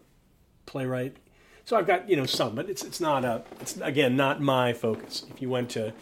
playwright. 0.66 1.16
So 1.64 1.76
I've 1.76 1.86
got 1.86 2.10
you 2.10 2.16
know 2.16 2.26
some, 2.26 2.54
but 2.54 2.68
it's 2.68 2.84
it's 2.84 3.00
not 3.00 3.24
a 3.24 3.42
it's 3.60 3.78
again 3.78 4.16
not 4.16 4.42
my 4.42 4.74
focus. 4.74 5.24
If 5.30 5.40
you 5.40 5.48
went 5.48 5.70
to 5.70 5.94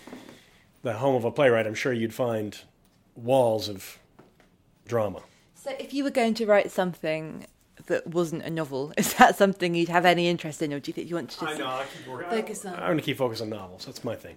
the 0.83 0.95
home 0.95 1.15
of 1.15 1.25
a 1.25 1.31
playwright, 1.31 1.67
I'm 1.67 1.75
sure 1.75 1.93
you'd 1.93 2.15
find 2.15 2.59
walls 3.23 3.69
of 3.69 3.99
drama. 4.87 5.23
So, 5.55 5.73
if 5.79 5.93
you 5.93 6.05
were 6.05 6.11
going 6.11 6.35
to 6.35 6.47
write 6.47 6.71
something 6.71 7.47
that 7.87 8.07
wasn't 8.07 8.43
a 8.43 8.51
novel, 8.51 8.93
is 8.99 9.15
that 9.15 9.37
something 9.37 9.75
you'd 9.75 9.89
have 9.89 10.07
any 10.07 10.29
interest 10.29 10.63
in, 10.63 10.73
or 10.73 10.81
do 10.81 10.91
you 10.91 10.95
think 10.95 11.09
you 11.09 11.17
want 11.17 11.31
to 11.31 11.41
just 11.41 11.61
I 11.61 11.85
keep 11.97 12.09
working. 12.09 12.31
focus 12.31 12.65
on? 12.65 12.75
I'm 12.75 12.81
going 12.81 12.97
to 12.99 13.03
keep 13.05 13.19
focus 13.19 13.41
on 13.41 13.51
novels. 13.51 13.85
That's 13.87 14.05
my 14.05 14.17
thing. 14.17 14.37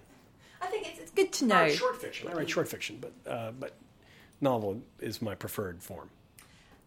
I 0.60 0.66
think 0.66 0.88
it's, 0.88 0.98
it's 1.00 1.10
good 1.10 1.32
to 1.34 1.44
I 1.44 1.48
know. 1.48 1.54
write 1.54 1.72
short 1.74 2.00
fiction. 2.00 2.28
I 2.28 2.32
write 2.32 2.50
short 2.50 2.68
fiction, 2.68 2.98
but 3.00 3.30
uh, 3.30 3.52
but 3.52 3.74
novel 4.40 4.82
is 5.00 5.20
my 5.22 5.34
preferred 5.34 5.82
form. 5.82 6.10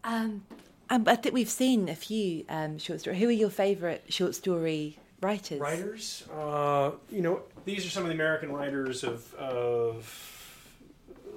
Um, 0.03 0.43
I 0.89 1.15
think 1.15 1.33
we've 1.35 1.49
seen 1.49 1.89
a 1.89 1.95
few 1.95 2.45
um, 2.47 2.77
short 2.79 3.01
stories. 3.01 3.19
Who 3.19 3.27
are 3.27 3.31
your 3.31 3.49
favourite 3.49 4.11
short 4.11 4.35
story 4.35 4.97
writers? 5.21 5.59
Writers, 5.59 6.23
uh, 6.33 6.91
you 7.11 7.21
know, 7.21 7.41
these 7.65 7.85
are 7.85 7.89
some 7.89 8.03
of 8.03 8.09
the 8.09 8.15
American 8.15 8.51
writers 8.51 9.03
of 9.03 9.33
of 9.35 10.36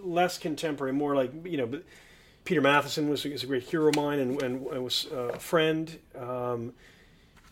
less 0.03 0.39
contemporary, 0.39 0.93
more 0.93 1.15
like 1.15 1.33
you 1.45 1.57
know. 1.57 1.67
But 1.67 1.85
Peter 2.45 2.63
Matthiessen 2.63 3.09
was, 3.09 3.25
is 3.25 3.43
a 3.43 3.47
great 3.47 3.63
hero 3.65 3.89
of 3.89 3.97
mine 3.97 4.19
and, 4.19 4.43
and, 4.43 4.67
and 4.67 4.85
was 4.85 5.07
uh, 5.13 5.29
a 5.35 5.39
friend. 5.39 5.99
Um, 6.19 6.73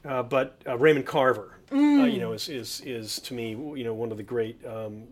uh, 0.05 0.23
but 0.23 0.61
uh, 0.67 0.79
Raymond 0.79 1.07
Carver, 1.07 1.55
uh, 1.73 1.77
you 1.77 2.19
know, 2.19 2.33
is, 2.33 2.49
is 2.49 2.81
is 2.83 3.21
to 3.21 3.35
me, 3.35 3.51
you 3.51 3.85
know, 3.85 3.95
one 3.95 4.11
of 4.11 4.17
the 4.17 4.23
great 4.23 4.65
um, 4.67 5.05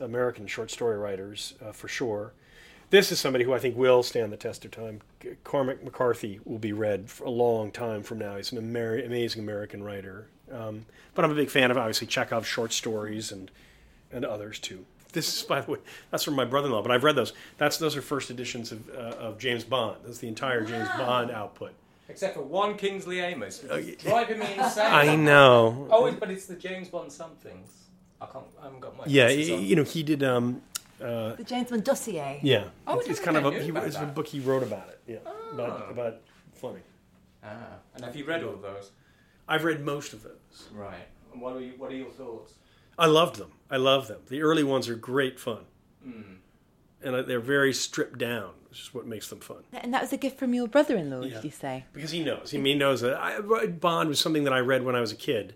American 0.00 0.46
short 0.46 0.70
story 0.70 0.98
writers 0.98 1.54
uh, 1.64 1.72
for 1.72 1.88
sure. 1.88 2.32
This 2.90 3.12
is 3.12 3.20
somebody 3.20 3.44
who 3.44 3.52
I 3.52 3.60
think 3.60 3.76
will 3.76 4.02
stand 4.02 4.32
the 4.32 4.36
test 4.36 4.64
of 4.64 4.72
time. 4.72 5.00
Cormac 5.44 5.84
McCarthy 5.84 6.40
will 6.44 6.58
be 6.58 6.72
read 6.72 7.08
for 7.08 7.24
a 7.24 7.30
long 7.30 7.70
time 7.70 8.02
from 8.02 8.18
now. 8.18 8.36
He's 8.36 8.50
an 8.50 8.58
Amer- 8.58 9.04
amazing 9.04 9.42
American 9.42 9.84
writer. 9.84 10.26
Um, 10.50 10.86
but 11.14 11.24
I'm 11.24 11.30
a 11.30 11.36
big 11.36 11.50
fan 11.50 11.70
of 11.70 11.76
obviously 11.76 12.08
Chekhov's 12.08 12.48
short 12.48 12.72
stories 12.72 13.30
and 13.30 13.50
and 14.12 14.24
others 14.24 14.58
too. 14.58 14.84
This 15.12 15.36
is, 15.36 15.42
by 15.42 15.60
the 15.60 15.72
way, 15.72 15.78
that's 16.10 16.24
from 16.24 16.34
my 16.34 16.44
brother-in-law. 16.44 16.82
But 16.82 16.90
I've 16.92 17.04
read 17.04 17.16
those. 17.16 17.32
That's 17.58 17.78
those 17.78 17.96
are 17.96 18.02
first 18.02 18.30
editions 18.30 18.72
of, 18.72 18.88
uh, 18.90 18.92
of 19.18 19.38
James 19.38 19.64
Bond. 19.64 19.96
That's 20.04 20.18
the 20.18 20.28
entire 20.28 20.64
James 20.64 20.88
Bond 20.96 21.30
output. 21.30 21.72
Except 22.08 22.34
for 22.34 22.42
one 22.42 22.76
Kingsley 22.76 23.20
Amis, 23.20 23.62
which 23.62 23.70
is 23.70 24.02
driving 24.02 24.38
me 24.40 24.46
insane. 24.58 24.86
I 24.92 25.14
know. 25.16 25.86
Oh, 25.90 26.10
but 26.12 26.30
it's 26.30 26.46
the 26.46 26.56
James 26.56 26.88
Bond 26.88 27.12
somethings. 27.12 27.70
I 28.20 28.26
can't. 28.26 28.44
I 28.60 28.64
haven't 28.64 28.80
got 28.80 28.96
my. 28.96 29.04
Yeah, 29.06 29.26
on. 29.26 29.62
you 29.64 29.76
know, 29.76 29.84
he 29.84 30.02
did. 30.02 30.22
Um, 30.22 30.62
uh, 31.00 31.34
The 31.36 31.44
James 31.44 31.70
Bond 31.70 31.84
dossier. 31.84 32.40
yeah, 32.42 32.64
Oh, 32.86 32.98
it's, 32.98 33.08
it's 33.08 33.20
kind 33.20 33.36
of 33.36 33.46
a, 33.46 33.52
he, 33.62 33.70
about 33.70 33.86
it's 33.86 33.96
a 33.96 34.04
book 34.04 34.26
he 34.26 34.40
wrote 34.40 34.62
about 34.62 34.88
it. 34.88 35.00
Yeah, 35.06 35.16
Oh. 35.24 35.50
about 35.54 35.90
about 35.90 36.16
Fleming. 36.52 36.82
Ah, 37.42 37.48
and 37.94 38.04
have 38.04 38.14
you 38.16 38.24
read 38.26 38.42
all 38.44 38.52
of 38.52 38.60
those? 38.62 38.90
I've 39.48 39.64
read 39.64 39.80
most 39.84 40.12
of 40.12 40.22
those. 40.22 40.68
Right. 40.74 41.06
And 41.32 41.40
what 41.40 41.56
are 41.56 41.60
you, 41.60 41.72
What 41.78 41.90
are 41.90 41.96
your 41.96 42.10
thoughts? 42.10 42.54
I 43.00 43.06
loved 43.06 43.36
them. 43.36 43.52
I 43.70 43.76
love 43.78 44.06
them. 44.08 44.20
The 44.28 44.42
early 44.42 44.62
ones 44.64 44.88
are 44.88 44.94
great 44.94 45.40
fun, 45.40 45.64
and 47.02 47.14
uh, 47.14 47.22
they're 47.22 47.40
very 47.40 47.72
stripped 47.72 48.18
down, 48.18 48.50
which 48.68 48.80
is 48.80 48.94
what 48.94 49.06
makes 49.06 49.28
them 49.30 49.40
fun. 49.40 49.62
And 49.72 49.92
that 49.94 50.02
was 50.02 50.12
a 50.12 50.16
gift 50.16 50.38
from 50.38 50.52
your 50.54 50.68
brother-in-law, 50.68 51.22
Yeah. 51.22 51.34
did 51.36 51.44
you 51.44 51.50
say? 51.50 51.84
because 51.92 52.10
he 52.10 52.22
knows. 52.22 52.50
He, 52.50 52.60
he 52.60 52.74
knows 52.74 53.00
that 53.00 53.16
I, 53.18 53.40
Bond 53.66 54.08
was 54.08 54.20
something 54.20 54.44
that 54.44 54.52
I 54.52 54.58
read 54.60 54.84
when 54.84 54.94
I 54.94 55.00
was 55.00 55.12
a 55.12 55.16
kid. 55.16 55.54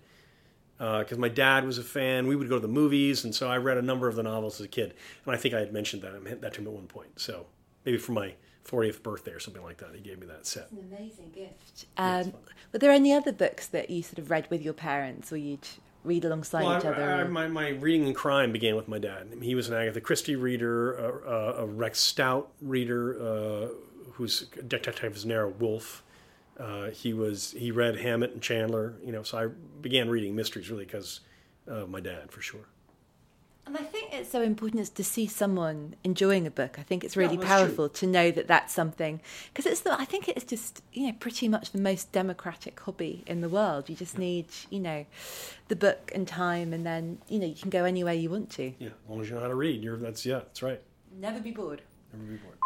Because 0.78 1.18
my 1.18 1.28
dad 1.28 1.64
was 1.64 1.78
a 1.78 1.84
fan, 1.84 2.26
we 2.26 2.34
would 2.36 2.48
go 2.48 2.56
to 2.56 2.60
the 2.60 2.68
movies, 2.72 3.24
and 3.24 3.34
so 3.34 3.48
I 3.48 3.56
read 3.58 3.78
a 3.78 3.82
number 3.82 4.08
of 4.08 4.16
the 4.16 4.22
novels 4.24 4.60
as 4.60 4.64
a 4.66 4.68
kid. 4.68 4.92
And 5.24 5.34
I 5.34 5.38
think 5.38 5.54
I 5.54 5.60
had 5.60 5.72
mentioned 5.72 6.02
that 6.02 6.12
I 6.14 6.18
meant 6.18 6.40
that 6.42 6.52
to 6.54 6.60
him 6.60 6.66
at 6.66 6.72
one 6.72 6.86
point. 6.88 7.20
So 7.20 7.46
maybe 7.84 7.96
for 7.96 8.12
my 8.12 8.34
40th 8.68 9.02
birthday 9.02 9.30
or 9.30 9.38
something 9.40 9.62
like 9.62 9.78
that, 9.78 9.90
he 9.94 10.00
gave 10.00 10.18
me 10.18 10.26
that 10.26 10.46
set. 10.46 10.70
An 10.72 10.78
amazing 10.92 11.30
gift. 11.34 11.86
Um, 11.96 12.32
were 12.72 12.78
there 12.80 12.90
any 12.90 13.12
other 13.12 13.32
books 13.32 13.66
that 13.68 13.88
you 13.88 14.02
sort 14.02 14.18
of 14.18 14.30
read 14.30 14.48
with 14.50 14.62
your 14.62 14.74
parents, 14.74 15.32
or 15.32 15.36
you'd 15.36 15.66
read 16.04 16.24
alongside 16.24 16.64
Well, 16.64 16.78
each 16.78 16.84
I- 16.84 16.88
other? 16.92 17.02
I- 17.02 17.24
my, 17.24 17.48
my 17.48 17.68
reading 17.70 18.06
in 18.06 18.14
crime 18.14 18.52
began 18.52 18.76
with 18.76 18.86
my 18.88 18.98
dad. 18.98 19.28
He 19.42 19.54
was 19.54 19.68
an 19.68 19.74
Agatha 19.74 20.00
Christie 20.00 20.36
reader, 20.36 20.94
a, 20.94 21.62
a, 21.62 21.66
Rex 21.66 21.98
Stout 22.00 22.50
reader, 22.60 23.20
uh, 23.20 23.68
who's 24.12 24.46
a 24.58 24.62
detective 24.62 25.12
extraordinaire 25.12 25.48
Wolfe. 25.48 26.02
Uh, 26.58 26.90
he 26.90 27.12
was 27.12 27.52
he 27.58 27.70
read 27.72 27.96
Hammett 27.96 28.32
and 28.32 28.40
Chandler, 28.42 28.94
you 29.04 29.10
know. 29.10 29.24
So 29.24 29.38
I 29.38 29.46
began 29.80 30.08
reading 30.08 30.36
mysteries 30.36 30.70
really 30.70 30.84
because 30.84 31.20
of 31.66 31.88
my 31.90 31.98
dad, 32.00 32.30
for 32.30 32.40
sure. 32.40 32.66
And 33.66 33.78
I 33.78 33.82
think 33.82 34.12
it's 34.12 34.30
so 34.30 34.42
important 34.42 34.82
is 34.82 34.90
to 34.90 35.02
see 35.04 35.26
someone 35.26 35.94
enjoying 36.04 36.46
a 36.46 36.50
book. 36.50 36.78
I 36.78 36.82
think 36.82 37.02
it's 37.02 37.16
really 37.16 37.36
that's 37.36 37.48
powerful 37.48 37.88
to 37.88 38.06
know 38.06 38.30
that 38.30 38.46
that's 38.46 38.74
something 38.74 39.22
because 39.52 39.64
it's 39.64 39.80
the, 39.80 39.98
I 39.98 40.04
think 40.04 40.28
it's 40.28 40.44
just 40.44 40.82
you 40.92 41.06
know 41.06 41.14
pretty 41.18 41.48
much 41.48 41.70
the 41.70 41.80
most 41.80 42.12
democratic 42.12 42.78
hobby 42.80 43.24
in 43.26 43.40
the 43.40 43.48
world. 43.48 43.88
You 43.88 43.96
just 43.96 44.18
need 44.18 44.46
you 44.68 44.80
know 44.80 45.06
the 45.68 45.76
book 45.76 46.12
and 46.14 46.28
time, 46.28 46.74
and 46.74 46.84
then 46.84 47.18
you 47.28 47.38
know 47.38 47.46
you 47.46 47.54
can 47.54 47.70
go 47.70 47.84
anywhere 47.84 48.12
you 48.12 48.28
want 48.28 48.50
to. 48.50 48.74
Yeah, 48.78 48.88
as 48.88 49.08
long 49.08 49.20
as 49.22 49.28
you 49.28 49.36
know 49.36 49.40
how 49.40 49.48
to 49.48 49.54
read, 49.54 49.82
you're 49.82 49.96
that's 49.96 50.26
yeah, 50.26 50.40
that's 50.40 50.62
right. 50.62 50.82
Never 51.18 51.40
be 51.40 51.50
bored. 51.50 51.80
Never 52.12 52.24
be 52.32 52.36
bored. 52.36 52.58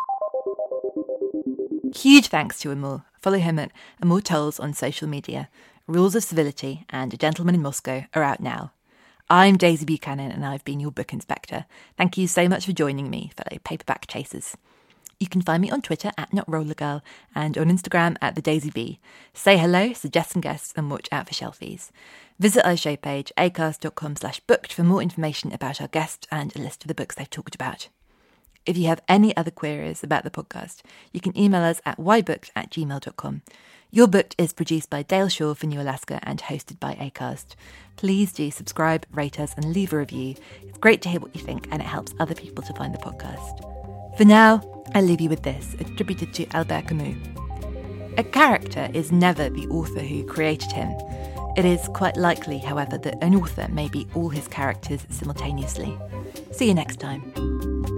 Huge 1.95 2.27
thanks 2.27 2.59
to 2.61 2.73
Amor. 2.73 3.05
Follow 3.21 3.39
him 3.39 3.59
at 3.59 3.71
Amor 4.03 4.21
Towles 4.21 4.59
on 4.59 4.75
social 4.75 5.09
media. 5.09 5.49
Rules 5.87 6.15
of 6.15 6.25
Civility 6.25 6.85
and 6.91 7.15
A 7.15 7.17
Gentleman 7.17 7.55
in 7.55 7.63
Moscow 7.63 8.05
are 8.15 8.23
out 8.23 8.41
now. 8.41 8.73
I'm 9.31 9.59
Daisy 9.59 9.85
Buchanan, 9.85 10.33
and 10.33 10.43
I've 10.43 10.65
been 10.65 10.81
your 10.81 10.91
book 10.91 11.13
inspector. 11.13 11.67
Thank 11.99 12.17
you 12.17 12.27
so 12.27 12.49
much 12.49 12.65
for 12.65 12.73
joining 12.73 13.11
me, 13.11 13.31
fellow 13.37 13.59
paperback 13.63 14.07
chasers. 14.07 14.57
You 15.21 15.29
can 15.29 15.43
find 15.43 15.61
me 15.61 15.71
on 15.71 15.83
Twitter 15.83 16.13
at 16.17 16.31
NotRollerGirl 16.31 17.03
and 17.35 17.59
on 17.59 17.67
Instagram 17.67 18.17
at 18.23 18.37
the 18.37 18.41
Daisy 18.41 18.71
B. 18.71 19.01
Say 19.35 19.59
hello, 19.59 19.93
suggest 19.93 20.31
some 20.31 20.41
guests, 20.41 20.73
and 20.75 20.91
watch 20.91 21.09
out 21.13 21.29
for 21.29 21.35
shelfies. 21.35 21.91
Visit 22.39 22.65
our 22.65 22.75
show 22.75 22.97
page, 22.97 23.31
acast.com 23.37 24.17
slash 24.17 24.41
booked 24.41 24.73
for 24.73 24.83
more 24.83 25.03
information 25.03 25.53
about 25.53 25.83
our 25.83 25.89
guests 25.89 26.27
and 26.31 26.57
a 26.57 26.61
list 26.61 26.85
of 26.85 26.89
the 26.89 26.95
books 26.95 27.15
they've 27.15 27.29
talked 27.29 27.55
about. 27.55 27.89
If 28.65 28.79
you 28.79 28.87
have 28.87 29.03
any 29.09 29.37
other 29.37 29.51
queries 29.51 30.03
about 30.03 30.25
the 30.25 30.31
podcast, 30.31 30.81
you 31.13 31.21
can 31.21 31.37
email 31.37 31.63
us 31.63 31.83
at 31.85 31.99
whybooked 31.99 32.51
at 32.57 32.71
gmail.com. 32.71 33.43
You're 33.91 34.07
Booked 34.07 34.35
is 34.37 34.53
produced 34.53 34.91
by 34.91 35.03
Dale 35.03 35.31
Shaw 35.31 35.55
for 35.55 35.65
New 35.65 35.81
Alaska 35.81 36.21
and 36.23 36.41
hosted 36.43 36.79
by 36.79 36.95
ACAST. 36.97 37.55
Please 37.97 38.35
do 38.35 38.51
subscribe, 38.51 39.07
rate 39.11 39.41
us, 39.41 39.55
and 39.57 39.73
leave 39.73 39.95
a 39.95 39.99
review. 39.99 40.35
It's 40.63 40.77
great 40.77 41.01
to 41.03 41.09
hear 41.09 41.21
what 41.21 41.35
you 41.35 41.41
think, 41.41 41.69
and 41.71 41.81
it 41.81 41.87
helps 41.87 42.13
other 42.21 42.35
people 42.35 42.63
to 42.65 42.75
find 42.75 42.93
the 42.93 42.99
podcast. 42.99 44.19
For 44.19 44.27
now, 44.27 44.85
I 44.95 45.01
leave 45.01 45.23
you 45.23 45.31
with 45.31 45.43
this, 45.43 45.75
attributed 45.81 46.35
to 46.35 46.47
Albert 46.55 46.89
Camus. 46.89 47.17
A 48.19 48.25
character 48.25 48.91
is 48.93 49.11
never 49.11 49.49
the 49.49 49.67
author 49.69 50.01
who 50.01 50.23
created 50.27 50.71
him. 50.71 50.91
It 51.57 51.65
is 51.65 51.89
quite 51.95 52.19
likely, 52.19 52.59
however, 52.59 52.99
that 52.99 53.25
an 53.25 53.35
author 53.37 53.69
may 53.69 53.89
be 53.89 54.07
all 54.15 54.29
his 54.29 54.49
characters 54.49 55.07
simultaneously. 55.09 55.97
See 56.53 56.67
you 56.67 56.75
next 56.75 57.01
time. 57.01 57.98